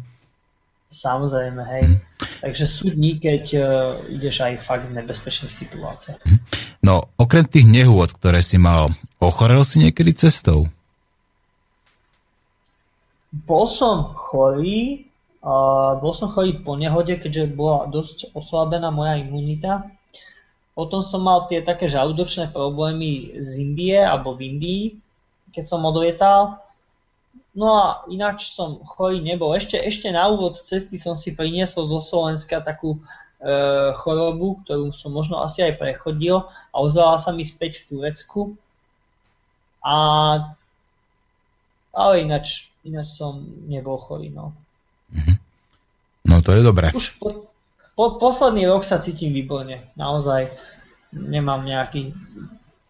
[0.90, 2.02] Samozrejme, hej.
[2.43, 3.66] Takže sú dní, keď uh,
[4.10, 6.26] ideš aj fakt v nebezpečných situáciách.
[6.82, 8.90] No, okrem tých nehôd, ktoré si mal,
[9.22, 10.66] ochorel si niekedy cestou?
[13.31, 15.06] Bol som chorý,
[15.39, 15.55] a
[16.02, 19.93] bol som chorý po nehode, keďže bola dosť oslabená moja imunita.
[20.74, 24.82] Potom som mal tie také žalúdočné problémy z Indie alebo v Indii,
[25.55, 26.59] keď som odlietal.
[27.55, 29.55] No a ináč som chorý nebol.
[29.55, 33.01] Ešte, ešte na úvod cesty som si priniesol zo Slovenska takú e,
[34.02, 36.42] chorobu, ktorú som možno asi aj prechodil
[36.74, 38.59] a ozvala sa mi späť v Turecku.
[39.86, 39.94] A,
[41.94, 44.34] ale ináč, ináč som nebol chorý.
[44.34, 44.51] No.
[46.26, 46.90] No to je dobré.
[46.90, 47.53] Už po,
[47.94, 49.90] po, posledný rok sa cítim výborne.
[49.94, 50.50] Naozaj
[51.14, 52.10] nemám nejaký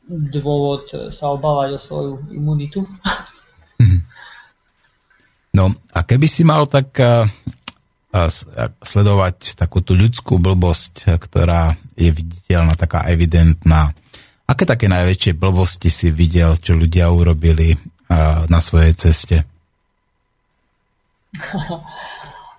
[0.09, 2.85] dôvod sa obávať o svoju imunitu.
[5.55, 7.31] No a keby si mal tak a,
[8.10, 8.20] a,
[8.82, 13.94] sledovať takú tú ľudskú blbosť, ktorá je viditeľná, taká evidentná,
[14.51, 17.78] aké také najväčšie blbosti si videl, čo ľudia urobili
[18.10, 19.47] a, na svojej ceste?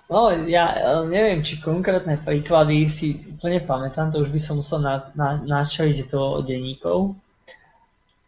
[0.05, 4.77] No, ja e, neviem, či konkrétne príklady si úplne pamätám, to už by som musel
[4.77, 7.17] na, na, načaliť do denníkov.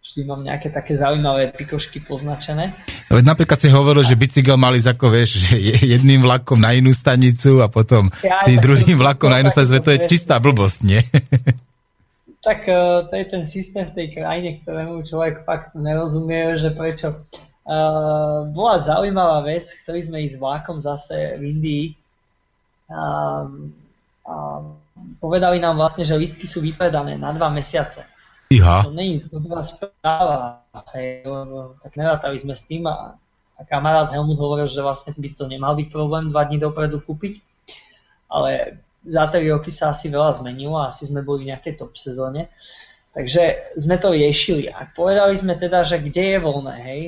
[0.02, 2.74] Vždy mám nejaké také zaujímavé pikošky poznačené.
[3.12, 6.96] Veď napríklad si hovoril, že bicykel mali ako vieš, že je- jedným vlakom na inú
[6.96, 10.80] stanicu a potom Ja, tým tak druhým vlakom na inú stanicu, to je čistá blbosť,
[10.82, 11.02] nie?
[12.42, 12.74] Tak e,
[13.12, 17.22] to je ten systém v tej krajine, ktorému človek fakt nerozumie, že prečo.
[17.68, 21.86] Uh, bola zaujímavá vec, chceli sme ísť vlákom zase v Indii.
[22.88, 23.76] Um,
[24.28, 24.60] a
[25.20, 28.04] povedali nám vlastne, že listky sú vypredané na dva mesiace.
[28.48, 30.64] Iha, To není dobrá správa,
[30.96, 33.20] hej, lebo tak nerátali sme s tým a,
[33.60, 37.44] a kamarát Helmut hovoril, že vlastne by to nemal byť problém dva dní dopredu kúpiť,
[38.32, 42.00] ale za 3 roky sa asi veľa zmenilo a asi sme boli v nejakej top
[42.00, 42.48] sezóne,
[43.12, 47.02] takže sme to riešili a povedali sme teda, že kde je voľné, hej,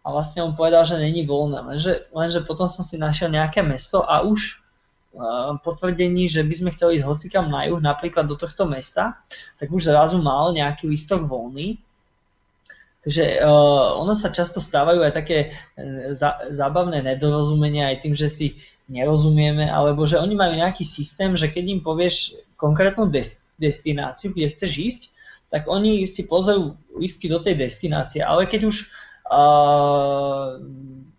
[0.00, 4.00] a vlastne on povedal, že není voľné, lenže, lenže potom som si našiel nejaké mesto
[4.00, 4.64] a už
[5.12, 9.20] uh, potvrdení, že by sme chceli ísť hocikam na juh, napríklad do tohto mesta,
[9.60, 11.76] tak už zrazu mal nejaký listok voľný.
[13.04, 18.32] Takže uh, ono sa často stávajú aj také uh, za, zábavné nedorozumenia aj tým, že
[18.32, 18.46] si
[18.88, 24.48] nerozumieme, alebo že oni majú nejaký systém, že keď im povieš konkrétnu des- destináciu, kde
[24.48, 25.02] chceš ísť,
[25.52, 28.88] tak oni si pozrú lístky do tej destinácie, ale keď už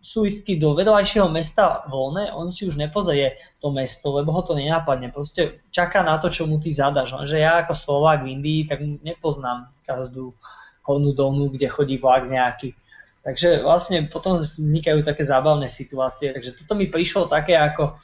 [0.01, 4.57] sú lístky do vedľajšieho mesta voľné, on si už nepozrie to mesto, lebo ho to
[4.57, 5.07] nenápadne.
[5.13, 7.15] Proste čaká na to, čo mu ty zadaš.
[7.15, 10.35] Lenže ja ako Slovák v Indii, tak nepoznám každú
[10.83, 12.75] hornú dolnú, kde chodí vlak nejaký.
[13.21, 16.33] Takže vlastne potom vznikajú také zábavné situácie.
[16.33, 17.95] Takže toto mi prišlo také ako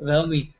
[0.00, 0.50] veľmi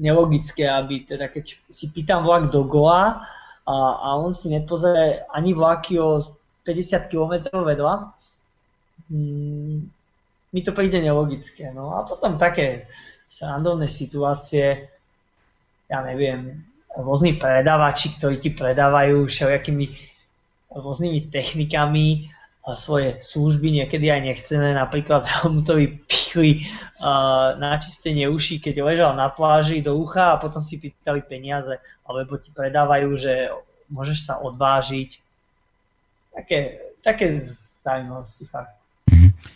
[0.00, 3.26] nelogické, aby teda keď si pýtam vlak do Goa
[3.66, 7.94] a, a on si nepozrie ani vlaky o 50 km vedľa,
[9.08, 9.78] mm,
[10.50, 11.70] mi to príde nelogické.
[11.70, 12.90] No a potom také
[13.30, 14.90] srandovné situácie,
[15.86, 16.66] ja neviem,
[16.98, 19.86] rôzni predávači, ktorí ti predávajú všelijakými
[20.70, 22.30] rôznymi technikami
[22.76, 26.66] svoje služby, niekedy aj nechcené, napríklad Helmutovi pichli
[27.00, 31.80] uh, na čistenie uší, keď ležal na pláži do ucha a potom si pýtali peniaze,
[32.04, 33.48] alebo ti predávajú, že
[33.90, 35.29] môžeš sa odvážiť.
[36.30, 37.40] Také, také
[37.82, 38.76] zaujímavosti fakt.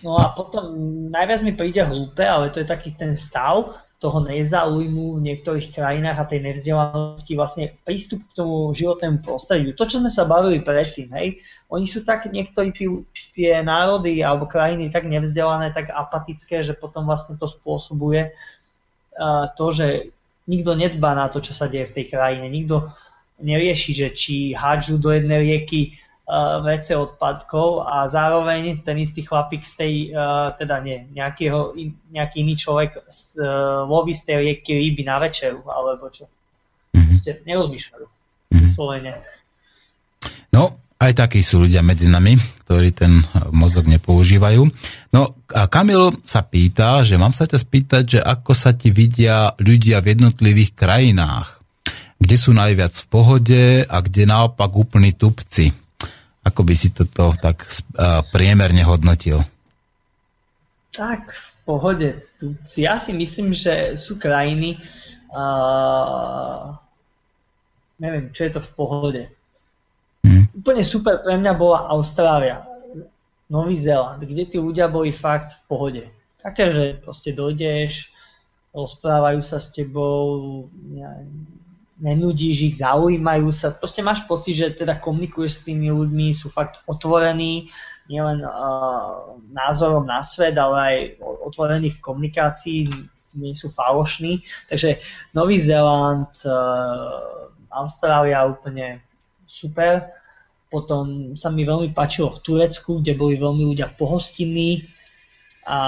[0.03, 0.75] No a potom
[1.09, 6.21] najviac mi príde hlúpe, ale to je taký ten stav, toho nezáujmu v niektorých krajinách
[6.21, 9.73] a tej nevzdelanosti vlastne prístup k tomu životnému prostrediu.
[9.73, 11.41] To, čo sme sa bavili predtým, hej,
[11.73, 12.85] oni sú tak niektorí tí,
[13.33, 19.73] tie národy alebo krajiny tak nevzdelané, tak apatické, že potom vlastne to spôsobuje uh, to,
[19.73, 20.13] že
[20.45, 22.45] nikto nedbá na to, čo sa deje v tej krajine.
[22.53, 22.93] Nikto
[23.41, 25.97] nerieši, že či hádžu do jednej rieky
[26.29, 31.77] uh, vece odpadkov a zároveň ten istý chlapík z tej, uh, teda nie, nejakého,
[32.13, 36.29] nejaký iný človek uh, loví z tej rieky ryby na večeru, alebo čo.
[36.95, 38.07] Proste nerozmýšľajú.
[38.55, 39.19] Vyslovene.
[40.55, 43.19] No, aj takí sú ľudia medzi nami, ktorí ten
[43.51, 44.63] mozog nepoužívajú.
[45.11, 49.53] No a Kamil sa pýta, že mám sa ťa spýtať, že ako sa ti vidia
[49.59, 51.61] ľudia v jednotlivých krajinách.
[52.17, 55.75] Kde sú najviac v pohode a kde naopak úplní tupci.
[56.45, 57.65] Ako by si toto tak
[57.97, 59.41] uh, priemerne hodnotil?
[60.95, 62.09] Tak, v pohode.
[62.77, 64.79] Ja si myslím, že sú krajiny,
[65.33, 66.77] uh,
[67.99, 69.23] neviem, čo je to v pohode
[70.65, 72.65] úplne super pre mňa bola Austrália,
[73.53, 76.05] Nový Zéland, kde tí ľudia boli fakt v pohode.
[76.41, 78.09] Také, že proste dojdeš,
[78.73, 80.65] rozprávajú sa s tebou,
[82.05, 83.73] nenudíš ich, zaujímajú sa.
[83.73, 87.73] Proste máš pocit, že teda komunikuješ s tými ľuďmi, sú fakt otvorení,
[88.05, 90.97] nielen uh, názorom na svet, ale aj
[91.49, 92.79] otvorení v komunikácii,
[93.41, 94.45] nie sú falošní.
[94.69, 95.01] Takže
[95.33, 99.01] Nový Zéland, uh, Austrália úplne
[99.49, 100.13] super.
[100.69, 104.85] Potom sa mi veľmi páčilo v Turecku, kde boli veľmi ľudia pohostinní
[105.65, 105.79] a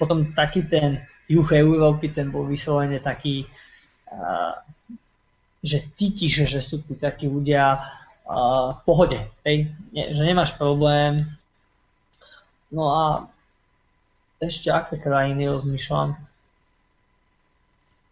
[0.00, 0.98] potom taký ten
[1.30, 3.46] juh Európy, ten bol vyslovene taký,
[5.60, 7.84] že cítiš, že sú tu takí ľudia
[8.74, 9.70] v pohode, hej?
[9.92, 11.18] že nemáš problém.
[12.70, 13.04] No a
[14.38, 16.16] ešte aké krajiny rozmýšľam?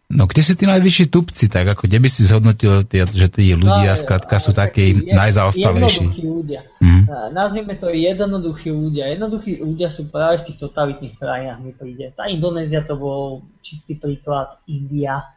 [0.09, 2.81] No kde sú tí najvyšší tupci, tak ako kde by si zhodnotil,
[3.13, 6.01] že tí ľudia no, skrátka sú takí je, najzaostalejší?
[6.09, 6.61] Jednoduchí ľudia.
[6.81, 7.03] Mm.
[7.29, 9.13] Nazvime to jednoduchí ľudia.
[9.13, 12.09] Jednoduchí ľudia sú práve v tých totalitných krajinách, mi príde.
[12.17, 15.29] Tá Indonézia to bol čistý príklad, India.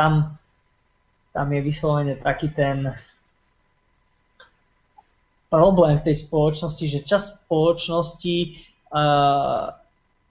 [0.00, 0.32] Tam,
[1.36, 2.96] tam je vyslovene taký ten
[5.52, 8.64] problém v tej spoločnosti, že čas spoločnosti
[8.96, 9.76] uh,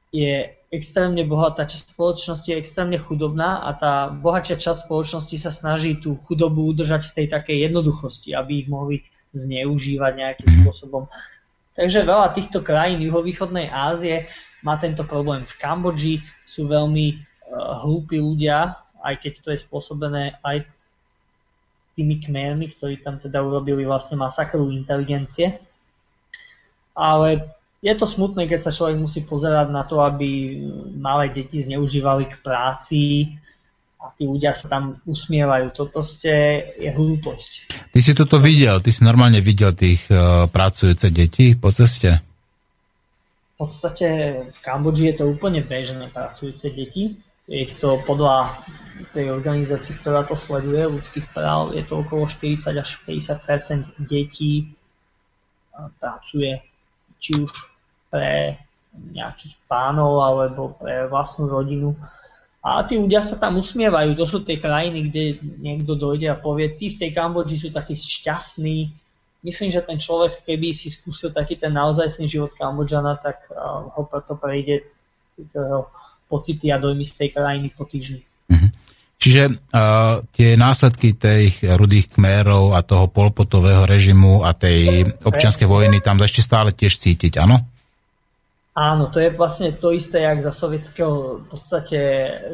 [0.09, 6.01] je extrémne bohatá časť spoločnosti je extrémne chudobná a tá bohatšia časť spoločnosti sa snaží
[6.01, 9.05] tú chudobu udržať v tej takej jednoduchosti, aby ich mohli
[9.37, 11.05] zneužívať nejakým spôsobom.
[11.77, 14.25] Takže veľa týchto krajín juhovýchodnej Ázie
[14.65, 15.45] má tento problém.
[15.45, 20.67] V Kambodži sú veľmi uh, hlúpi ľudia, aj keď to je spôsobené aj
[21.99, 25.59] tými kmermi, ktorí tam teda urobili vlastne masakru inteligencie.
[26.95, 30.59] Ale je to smutné, keď sa človek musí pozerať na to, aby
[30.95, 33.03] malé deti zneužívali k práci
[33.99, 35.75] a tí ľudia sa tam usmievajú.
[35.75, 36.31] To proste
[36.79, 37.51] je hlúposť.
[37.91, 42.19] Ty si toto videl, ty si normálne videl tých uh, pracujúce deti po ceste?
[43.59, 44.07] V podstate
[44.47, 47.19] v Kambodži je to úplne bežné pracujúce deti.
[47.49, 48.61] Je to podľa
[49.09, 54.69] tej organizácie, ktorá to sleduje, ľudských práv, je to okolo 40 až 50% detí
[55.97, 56.61] pracuje
[57.17, 57.51] či už
[58.11, 58.59] pre
[58.93, 61.97] nejakých pánov alebo pre vlastnú rodinu.
[62.59, 64.13] A tí ľudia sa tam usmievajú.
[64.19, 65.23] To sú tie krajiny, kde
[65.63, 68.91] niekto dojde a povie, tí v tej Kambodži sú takí šťastní.
[69.39, 73.47] Myslím, že ten človek, keby si skúsil taký ten naozajstný život Kambodžana, tak
[73.95, 74.83] ho preto prejde
[75.39, 75.87] ktorého
[76.29, 78.21] pocity a dojmy z tej krajiny po týždni.
[79.19, 85.99] Čiže uh, tie následky tých rudých kmérov a toho polpotového režimu a tej občianskej vojny
[85.99, 87.59] tam ešte stále tiež cítiť, áno?
[88.79, 91.99] Áno, to je vlastne to isté, jak za sovietského v podstate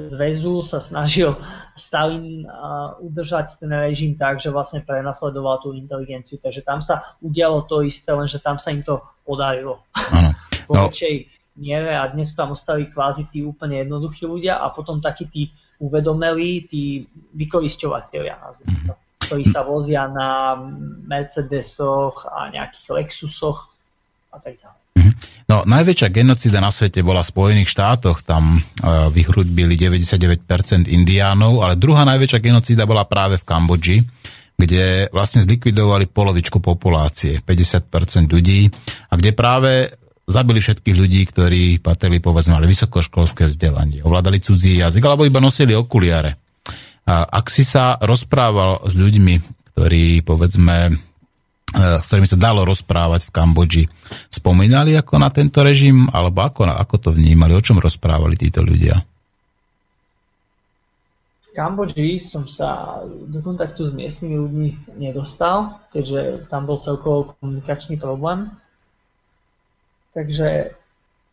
[0.09, 1.37] zväzu sa snažil
[1.77, 6.41] Stalin uh, udržať ten režim tak, že vlastne prenasledoval tú inteligenciu.
[6.41, 9.85] Takže tam sa udialo to isté, lenže tam sa im to podarilo.
[9.93, 10.33] Áno.
[10.65, 14.99] Po No, väčšej miere a dnes tam ostali kvázi tí úplne jednoduchí ľudia a potom
[14.99, 15.43] takí tí
[15.79, 17.03] uvedomelí, tí
[17.35, 18.93] vykoristovateľia, nazvime to,
[19.27, 20.55] ktorí sa vozia na
[21.07, 23.71] Mercedesoch a nejakých Lexusoch
[24.31, 24.79] a tak ďalej.
[25.51, 31.75] no, najväčšia genocida na svete bola v Spojených štátoch, tam uh, vyhrudbili 99% indiánov, ale
[31.75, 33.97] druhá najväčšia genocida bola práve v Kambodži,
[34.55, 38.71] kde vlastne zlikvidovali polovičku populácie, 50% ľudí,
[39.11, 39.71] a kde práve
[40.25, 45.77] zabili všetkých ľudí, ktorí patrili, povedzme, mali vysokoškolské vzdelanie, ovládali cudzí jazyk, alebo iba nosili
[45.77, 46.41] okuliare.
[47.05, 49.35] A ak si sa rozprával s ľuďmi,
[49.77, 53.83] ktorí, povedzme, eh, s ktorými sa dalo rozprávať v Kambodži,
[54.33, 58.97] spomínali ako na tento režim, alebo ako, ako to vnímali, o čom rozprávali títo ľudia?
[61.45, 68.01] V Kambodži som sa do kontaktu s miestnymi ľuďmi nedostal, keďže tam bol celkovo komunikačný
[68.01, 68.49] problém.
[70.15, 70.71] Takže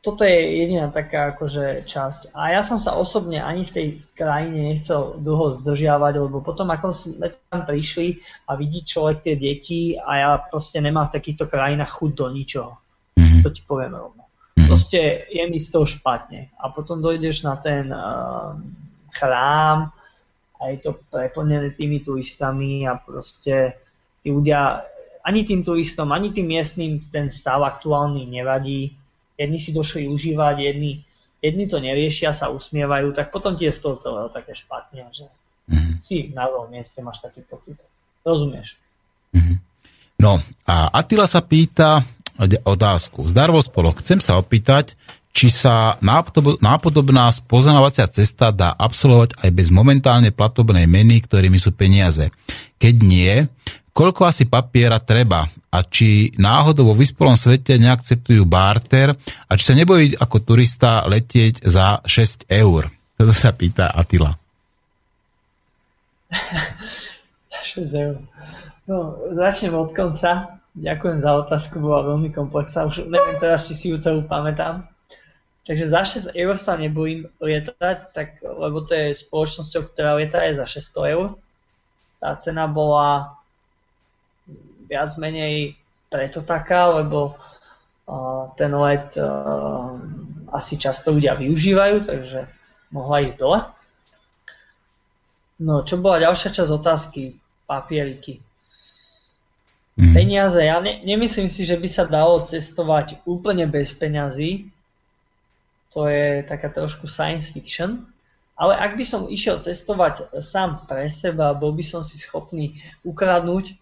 [0.03, 2.35] toto je jediná taká akože časť.
[2.35, 3.87] A ja som sa osobne ani v tej
[4.19, 8.19] krajine nechcel dlho zdržiavať, lebo potom ako sme tam prišli
[8.51, 12.73] a vidí človek tie deti a ja proste nemám v takýchto krajinách chuť do ničoho.
[13.15, 13.47] Mhm.
[13.47, 14.27] To ti poviem rovno.
[14.53, 16.51] Proste je mi z toho špatne.
[16.59, 18.59] A potom dojdeš na ten uh,
[19.15, 19.95] chrám
[20.59, 23.79] a je to preplnené tými turistami a proste
[24.23, 24.83] tí ľudia
[25.23, 28.95] ani tým turistom, ani tým miestnym ten stav aktuálny nevadí.
[29.39, 31.03] Jedni si došli užívať, jedni,
[31.39, 35.27] jedni to neriešia, sa usmievajú, tak potom tie z toho celého také špatne, že
[35.99, 37.79] si na zlom mieste máš taký pocit.
[38.23, 38.77] Rozumieš?
[40.19, 42.05] No a Attila sa pýta
[42.63, 43.27] otázku.
[43.27, 44.95] Zdarvo spolo, chcem sa opýtať,
[45.33, 51.73] či sa nápodob- nápodobná spoznávacia cesta dá absolvovať aj bez momentálne platobnej meny, ktorými sú
[51.73, 52.29] peniaze.
[52.77, 53.49] Keď nie,
[53.93, 59.13] koľko asi papiera treba a či náhodou vo vyspelom svete neakceptujú barter
[59.49, 62.89] a či sa nebojí ako turista letieť za 6 eur.
[63.17, 64.33] Toto sa pýta Attila.
[66.33, 68.17] 6 eur.
[68.89, 70.59] No, začnem od konca.
[70.73, 72.89] Ďakujem za otázku, bola veľmi komplexná.
[72.89, 74.89] Už neviem teraz, či si ju celú pamätám.
[75.63, 76.03] Takže za
[76.33, 81.15] 6 eur sa nebojím lietať, tak, lebo to je spoločnosťou, ktorá lieta je za 600
[81.15, 81.27] eur.
[82.19, 83.39] Tá cena bola
[84.93, 85.81] viac menej
[86.13, 89.97] preto taká, lebo uh, ten let uh,
[90.53, 92.45] asi často ľudia využívajú, takže
[92.93, 93.65] mohla ísť dole.
[95.65, 97.41] No, čo bola ďalšia časť otázky?
[97.65, 98.45] Papieriky.
[99.97, 100.13] Mhm.
[100.13, 100.61] Peniaze.
[100.61, 104.69] Ja ne, nemyslím si, že by sa dalo cestovať úplne bez peňazí.
[105.97, 108.09] To je taká trošku science fiction.
[108.57, 113.81] Ale ak by som išiel cestovať sám pre seba, bol by som si schopný ukradnúť,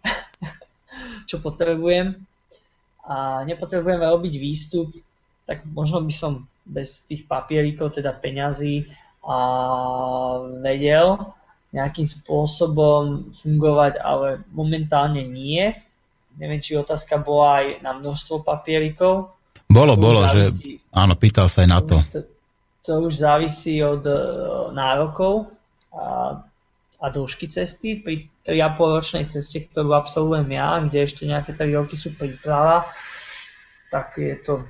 [1.31, 2.19] čo potrebujem
[3.07, 4.91] a nepotrebujem robiť výstup,
[5.47, 6.33] tak možno by som
[6.67, 8.91] bez tých papierikov, teda peňazí,
[9.21, 9.37] a
[10.65, 11.21] vedel
[11.71, 15.71] nejakým spôsobom fungovať, ale momentálne nie.
[16.41, 19.37] Neviem, či otázka bola aj na množstvo papierikov.
[19.71, 21.97] Bolo, To bolo, že závisí- áno, pýtal sa aj na to.
[22.11, 22.21] To,
[22.83, 24.15] to už závisí od e,
[24.75, 25.47] nárokov
[25.95, 26.43] a,
[27.01, 27.97] a dĺžky cesty.
[27.99, 32.85] Pri 3,5 ročnej ceste, ktorú absolvujem ja, kde ešte nejaké 3 roky sú príprava,
[33.89, 34.63] tak je to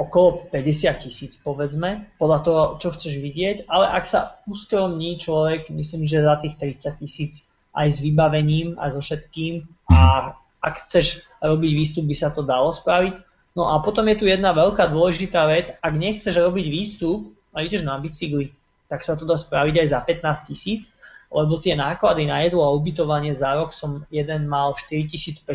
[0.00, 6.08] okolo 50 tisíc, povedzme, podľa toho, čo chceš vidieť, ale ak sa uskromní človek, myslím,
[6.08, 7.32] že za tých 30 tisíc
[7.76, 10.32] aj s vybavením, aj so všetkým a
[10.64, 13.14] ak chceš robiť výstup, by sa to dalo spraviť.
[13.56, 17.84] No a potom je tu jedna veľká dôležitá vec, ak nechceš robiť výstup a ideš
[17.84, 18.56] na bicykli,
[18.88, 20.82] tak sa to dá spraviť aj za 15 tisíc,
[21.30, 25.46] lebo tie náklady na jedlo a ubytovanie za rok som jeden mal 4500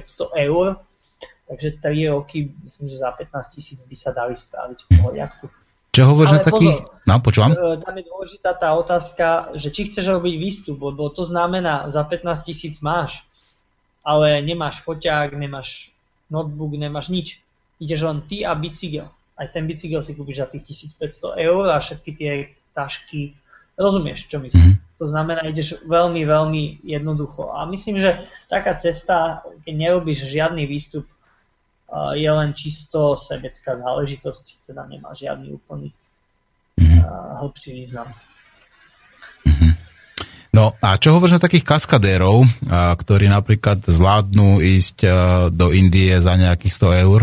[0.48, 0.80] eur,
[1.52, 5.46] takže 3 roky, myslím, že za 15 tisíc by sa dali spraviť v poriadku.
[5.96, 6.76] Čo hovoríš na takých...
[7.08, 7.56] No, počúvam.
[7.56, 12.04] E, Tam je dôležitá tá otázka, že či chceš robiť výstup, lebo to znamená, za
[12.04, 13.24] 15 tisíc máš,
[14.04, 15.96] ale nemáš foťák, nemáš
[16.28, 17.28] notebook, nemáš nič.
[17.80, 19.08] Ideš len ty a bicykel.
[19.36, 20.64] Aj ten bicykel si kúpiš za tých
[21.00, 22.32] 1500 eur a všetky tie
[22.76, 23.36] tašky.
[23.80, 24.80] Rozumieš, čo myslím?
[24.96, 27.52] To znamená, ideš veľmi, veľmi jednoducho.
[27.52, 31.04] A myslím, že taká cesta, keď nerobíš žiadny výstup,
[32.16, 35.92] je len čisto sebecká záležitosť, teda nemá žiadny úplný
[37.44, 38.08] hlbší význam.
[40.56, 42.48] No a čo hovoríš na takých kaskadérov,
[43.04, 45.04] ktorí napríklad zvládnu ísť
[45.52, 47.20] do Indie za nejakých 100 eur?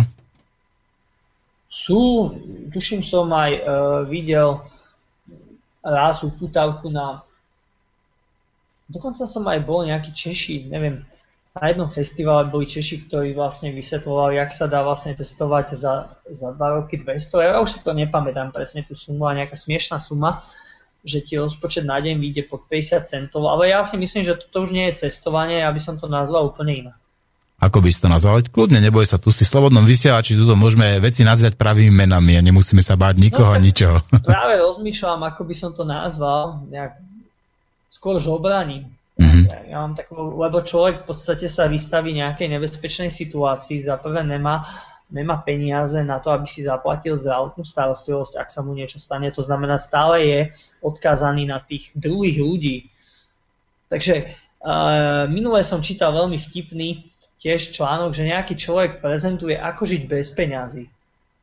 [1.72, 2.28] Sú,
[2.68, 3.62] tuším som aj uh,
[4.04, 4.60] videl
[5.80, 7.24] raz uputavku na
[8.92, 11.00] dokonca som aj bol nejaký Češi, neviem,
[11.52, 16.48] na jednom festivale boli Češi, ktorí vlastne vysvetľovali, jak sa dá vlastne testovať za, za
[16.52, 17.52] 2 roky 200 eur.
[17.56, 20.40] Ja už si to nepamätám presne tú sumu, a nejaká smiešná suma
[21.02, 24.62] že ti rozpočet na deň vyjde pod 50 centov, ale ja si myslím, že toto
[24.62, 26.96] už nie je cestovanie, ja by som to nazval úplne inak.
[27.62, 28.42] Ako by si to nazval?
[28.42, 32.42] Kľudne, neboj sa, tu si v slobodnom vysielači, tu môžeme veci nazvať pravými menami a
[32.42, 34.02] nemusíme sa báť nikoho no, ničoho.
[34.26, 36.98] Práve rozmýšľam, ako by som to nazval, nejak
[37.92, 38.88] skôr žobraním.
[39.20, 39.44] Mm-hmm.
[39.52, 44.24] Ja, ja mám takovú, lebo človek v podstate sa vystaví nejakej nebezpečnej situácii, za prvé
[44.24, 44.64] nemá
[45.12, 49.28] nemá peniaze na to, aby si zaplatil zdravotnú starostlivosť, ak sa mu niečo stane.
[49.36, 50.40] To znamená, stále je
[50.80, 52.76] odkázaný na tých druhých ľudí.
[53.92, 54.32] Takže
[54.64, 57.12] uh, minule som čítal veľmi vtipný
[57.44, 60.88] tiež článok, že nejaký človek prezentuje, ako žiť bez peňazí.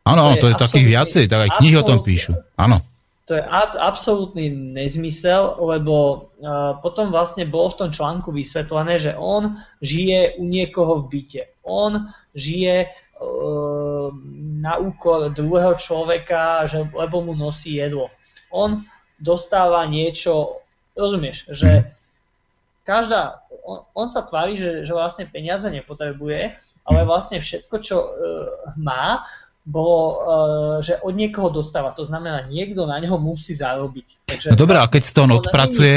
[0.09, 2.33] Áno, to, to je takých viacej, tak aj knihy o tom píšu.
[2.57, 2.81] Áno.
[3.29, 9.13] To je ab, absolútny nezmysel, lebo uh, potom vlastne bolo v tom článku vysvetlené, že
[9.13, 11.43] on žije u niekoho v byte.
[11.61, 12.89] On žije
[13.19, 14.15] Ehm,
[14.63, 18.07] na úkor druhého človeka, že, lebo mu nosí jedlo.
[18.47, 18.83] On
[19.19, 20.63] dostáva niečo,
[20.95, 21.91] rozumieš, že
[22.87, 26.55] každá, on, on sa tvári, že, že vlastne peniaze nepotrebuje,
[26.87, 28.07] ale vlastne všetko, čo uh,
[28.79, 29.27] má,
[29.69, 30.15] bolo, uh,
[30.81, 31.93] že od niekoho dostáva.
[31.93, 34.07] To znamená, niekto na neho musí zarobiť.
[34.25, 35.93] Takže no dobré, ale keď si to on odpracuje...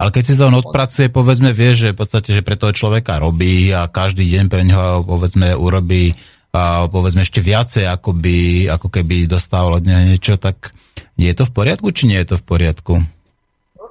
[0.00, 3.20] Ale keď si to on odpracuje, povedzme, vie, že v podstate, že pre toho človeka
[3.20, 6.16] robí a každý deň pre neho, povedzme, urobí
[6.52, 10.72] a povedzme ešte viacej, ako, by, ako keby dostával od neho niečo, tak
[11.16, 12.94] je to v poriadku, či nie je to v poriadku?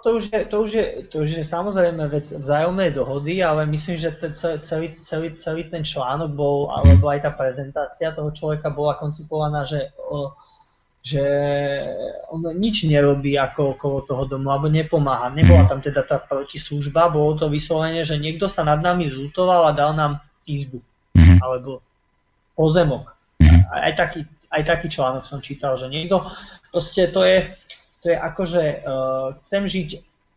[0.02, 4.02] To už, je, to, už je, to už je samozrejme vec vzájomnej dohody, ale myslím,
[4.02, 8.98] že ten, celý, celý, celý ten článok bol, alebo aj tá prezentácia toho človeka bola
[8.98, 10.34] koncipovaná, že, o,
[11.06, 11.22] že
[12.34, 15.30] on nič nerobí ako okolo toho domu, alebo nepomáha.
[15.30, 19.78] Nebola tam teda tá protislužba, bolo to vyslovene, že niekto sa nad nami zútoval a
[19.78, 20.18] dal nám
[20.50, 20.82] izbu,
[21.14, 21.38] mm-hmm.
[21.46, 21.86] alebo
[22.58, 23.06] pozemok.
[23.38, 23.62] Mm-hmm.
[23.70, 26.26] Aj, taký, aj taký článok som čítal, že niekto,
[26.74, 27.54] proste to je,
[28.02, 29.90] to je ako, že uh, chcem žiť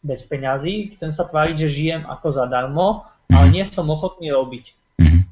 [0.04, 3.34] bez peňazí, chcem sa tváriť, že žijem ako zadarmo, mm-hmm.
[3.34, 4.64] ale nie som ochotný robiť.
[5.00, 5.22] Mm-hmm.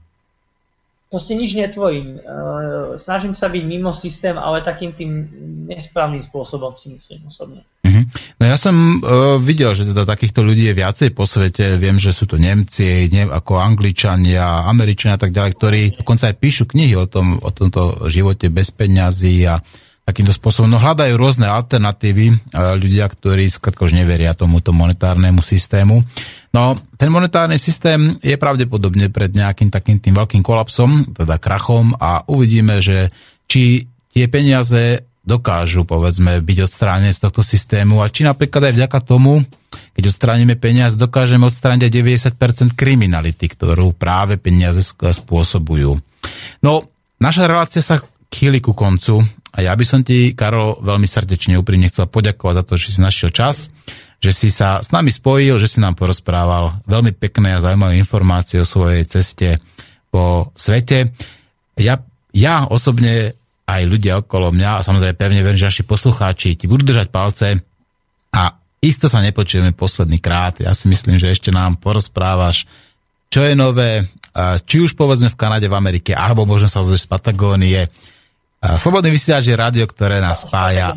[1.13, 2.17] Proste nič netvorím.
[2.25, 5.29] Uh, snažím sa byť mimo systém, ale takým tým
[5.69, 7.69] nesprávnym spôsobom si myslím osobne.
[7.85, 8.05] Mm-hmm.
[8.41, 11.77] No ja som uh, videl, že teda takýchto ľudí je viacej po svete.
[11.77, 16.37] Viem, že sú to Nemci, ne, ako Angličania, Američania a tak ďalej, ktorí dokonca aj
[16.41, 19.61] píšu knihy o, tom, o tomto živote bez peňazí a
[20.03, 20.67] takýmto spôsobom.
[20.67, 22.35] No hľadajú rôzne alternatívy e,
[22.79, 26.03] ľudia, ktorí skrátka už neveria tomuto monetárnemu systému.
[26.53, 32.27] No, ten monetárny systém je pravdepodobne pred nejakým takým tým veľkým kolapsom, teda krachom a
[32.29, 33.09] uvidíme, že
[33.47, 38.99] či tie peniaze dokážu, povedzme, byť odstránené z tohto systému a či napríklad aj vďaka
[39.07, 39.47] tomu,
[39.95, 41.93] keď odstránime peniaze, dokážeme odstrániť aj
[42.75, 45.95] 90% kriminality, ktorú práve peniaze spôsobujú.
[46.61, 46.73] No,
[47.23, 49.23] naša relácia sa chýli ku koncu
[49.53, 53.01] a ja by som ti, Karol, veľmi srdečne úprimne chcel poďakovať za to, že si
[53.05, 53.69] našiel čas,
[54.23, 58.63] že si sa s nami spojil, že si nám porozprával veľmi pekné a zaujímavé informácie
[58.63, 59.61] o svojej ceste
[60.09, 61.13] po svete.
[61.77, 62.01] Ja,
[62.33, 63.37] ja osobne
[63.69, 67.61] aj ľudia okolo mňa, a samozrejme pevne verím, že naši poslucháči ti budú držať palce
[68.33, 68.43] a
[68.83, 70.59] isto sa nepočujeme posledný krát.
[70.59, 72.67] Ja si myslím, že ešte nám porozprávaš,
[73.31, 74.11] čo je nové,
[74.67, 77.89] či už povedzme v Kanade, v Amerike, alebo možno sa z Patagónie,
[78.63, 80.95] Slobodný vysielač je rádio, ktoré nás spája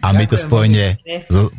[0.00, 0.96] a my to spojenie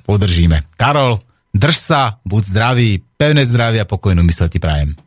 [0.01, 0.65] podržíme.
[0.73, 1.22] Karol,
[1.53, 4.97] drž sa, buď zdravý, pevné zdravie a pokojnú mysle ti prajem.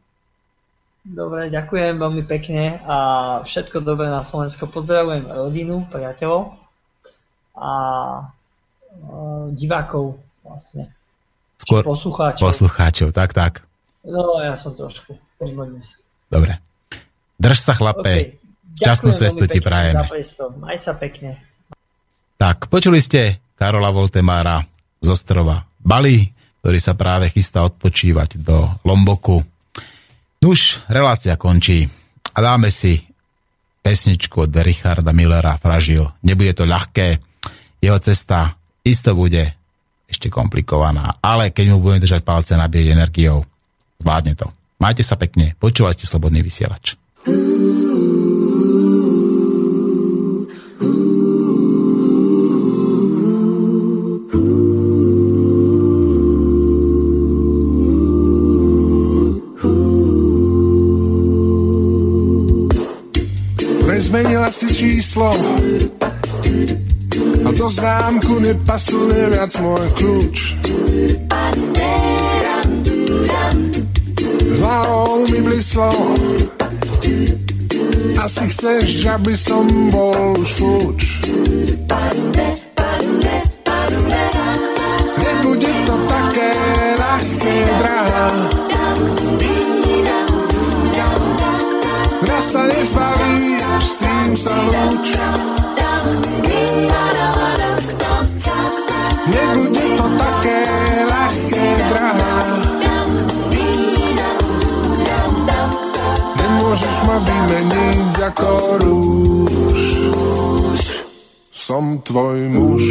[1.02, 2.96] Dobre, ďakujem veľmi pekne a
[3.42, 4.70] všetko dobré na Slovensko.
[4.70, 6.54] Pozdravujem rodinu, priateľov
[7.58, 7.72] a
[9.58, 10.94] divákov vlastne.
[11.58, 12.46] Skôr poslucháčov.
[12.46, 13.66] Poslucháčov, tak, tak.
[14.06, 15.18] No, ja som trošku.
[16.30, 16.62] Dobre.
[17.42, 18.02] Drž sa, chlape.
[18.06, 18.41] Okay.
[18.78, 20.08] Časnú cestu ti prajeme.
[20.60, 21.36] Maj sa pekne.
[22.40, 24.64] Tak, počuli ste Karola Voltemára
[24.98, 26.26] z ostrova Bali,
[26.62, 29.42] ktorý sa práve chystá odpočívať do Lomboku.
[30.42, 31.86] Nuž, relácia končí
[32.34, 32.98] a dáme si
[33.82, 36.06] pesničku od Richarda Millera Fražil.
[36.22, 37.18] Nebude to ľahké,
[37.82, 39.58] jeho cesta isto bude
[40.06, 43.42] ešte komplikovaná, ale keď mu budeme držať palce, nabieť energiou,
[44.02, 44.50] zvládne to.
[44.82, 46.98] Majte sa pekne, počúvajte Slobodný vysielač.
[47.26, 47.81] Ooh.
[64.12, 65.32] zmenila si číslo
[67.48, 70.36] a do známku nepasuje viac môj kľúč.
[74.60, 75.88] Hlavou mi blislo
[78.20, 81.00] asi chceš, aby som bol už fuč.
[99.32, 100.60] Nebude to také
[101.12, 102.36] ľahké, drahá.
[106.40, 108.50] Nemôžeš ma vymeniť ako
[108.80, 109.82] rúž.
[111.52, 112.84] Som tvoj muž.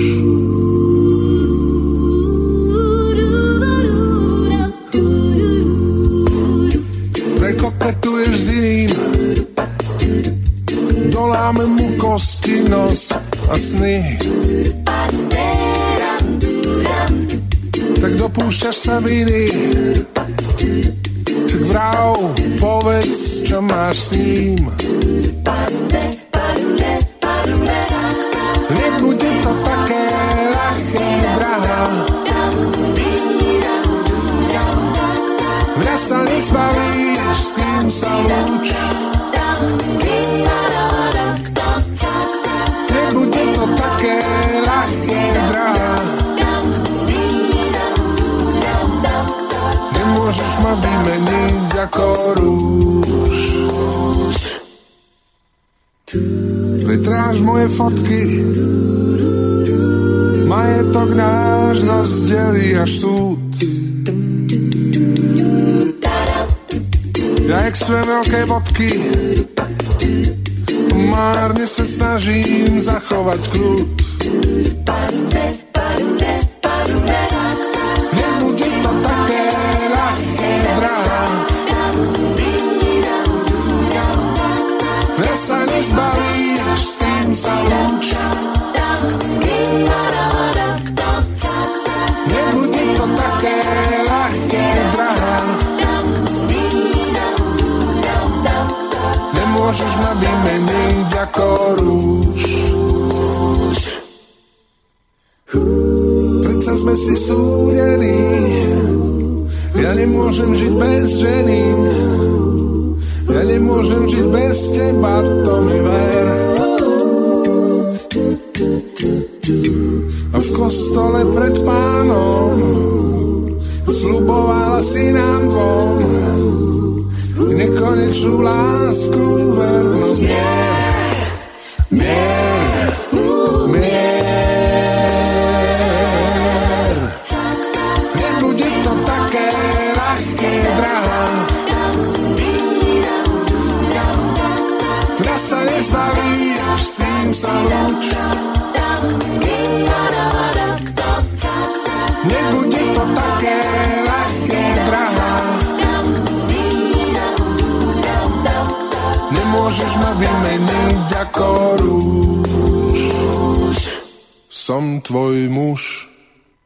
[19.04, 19.71] every day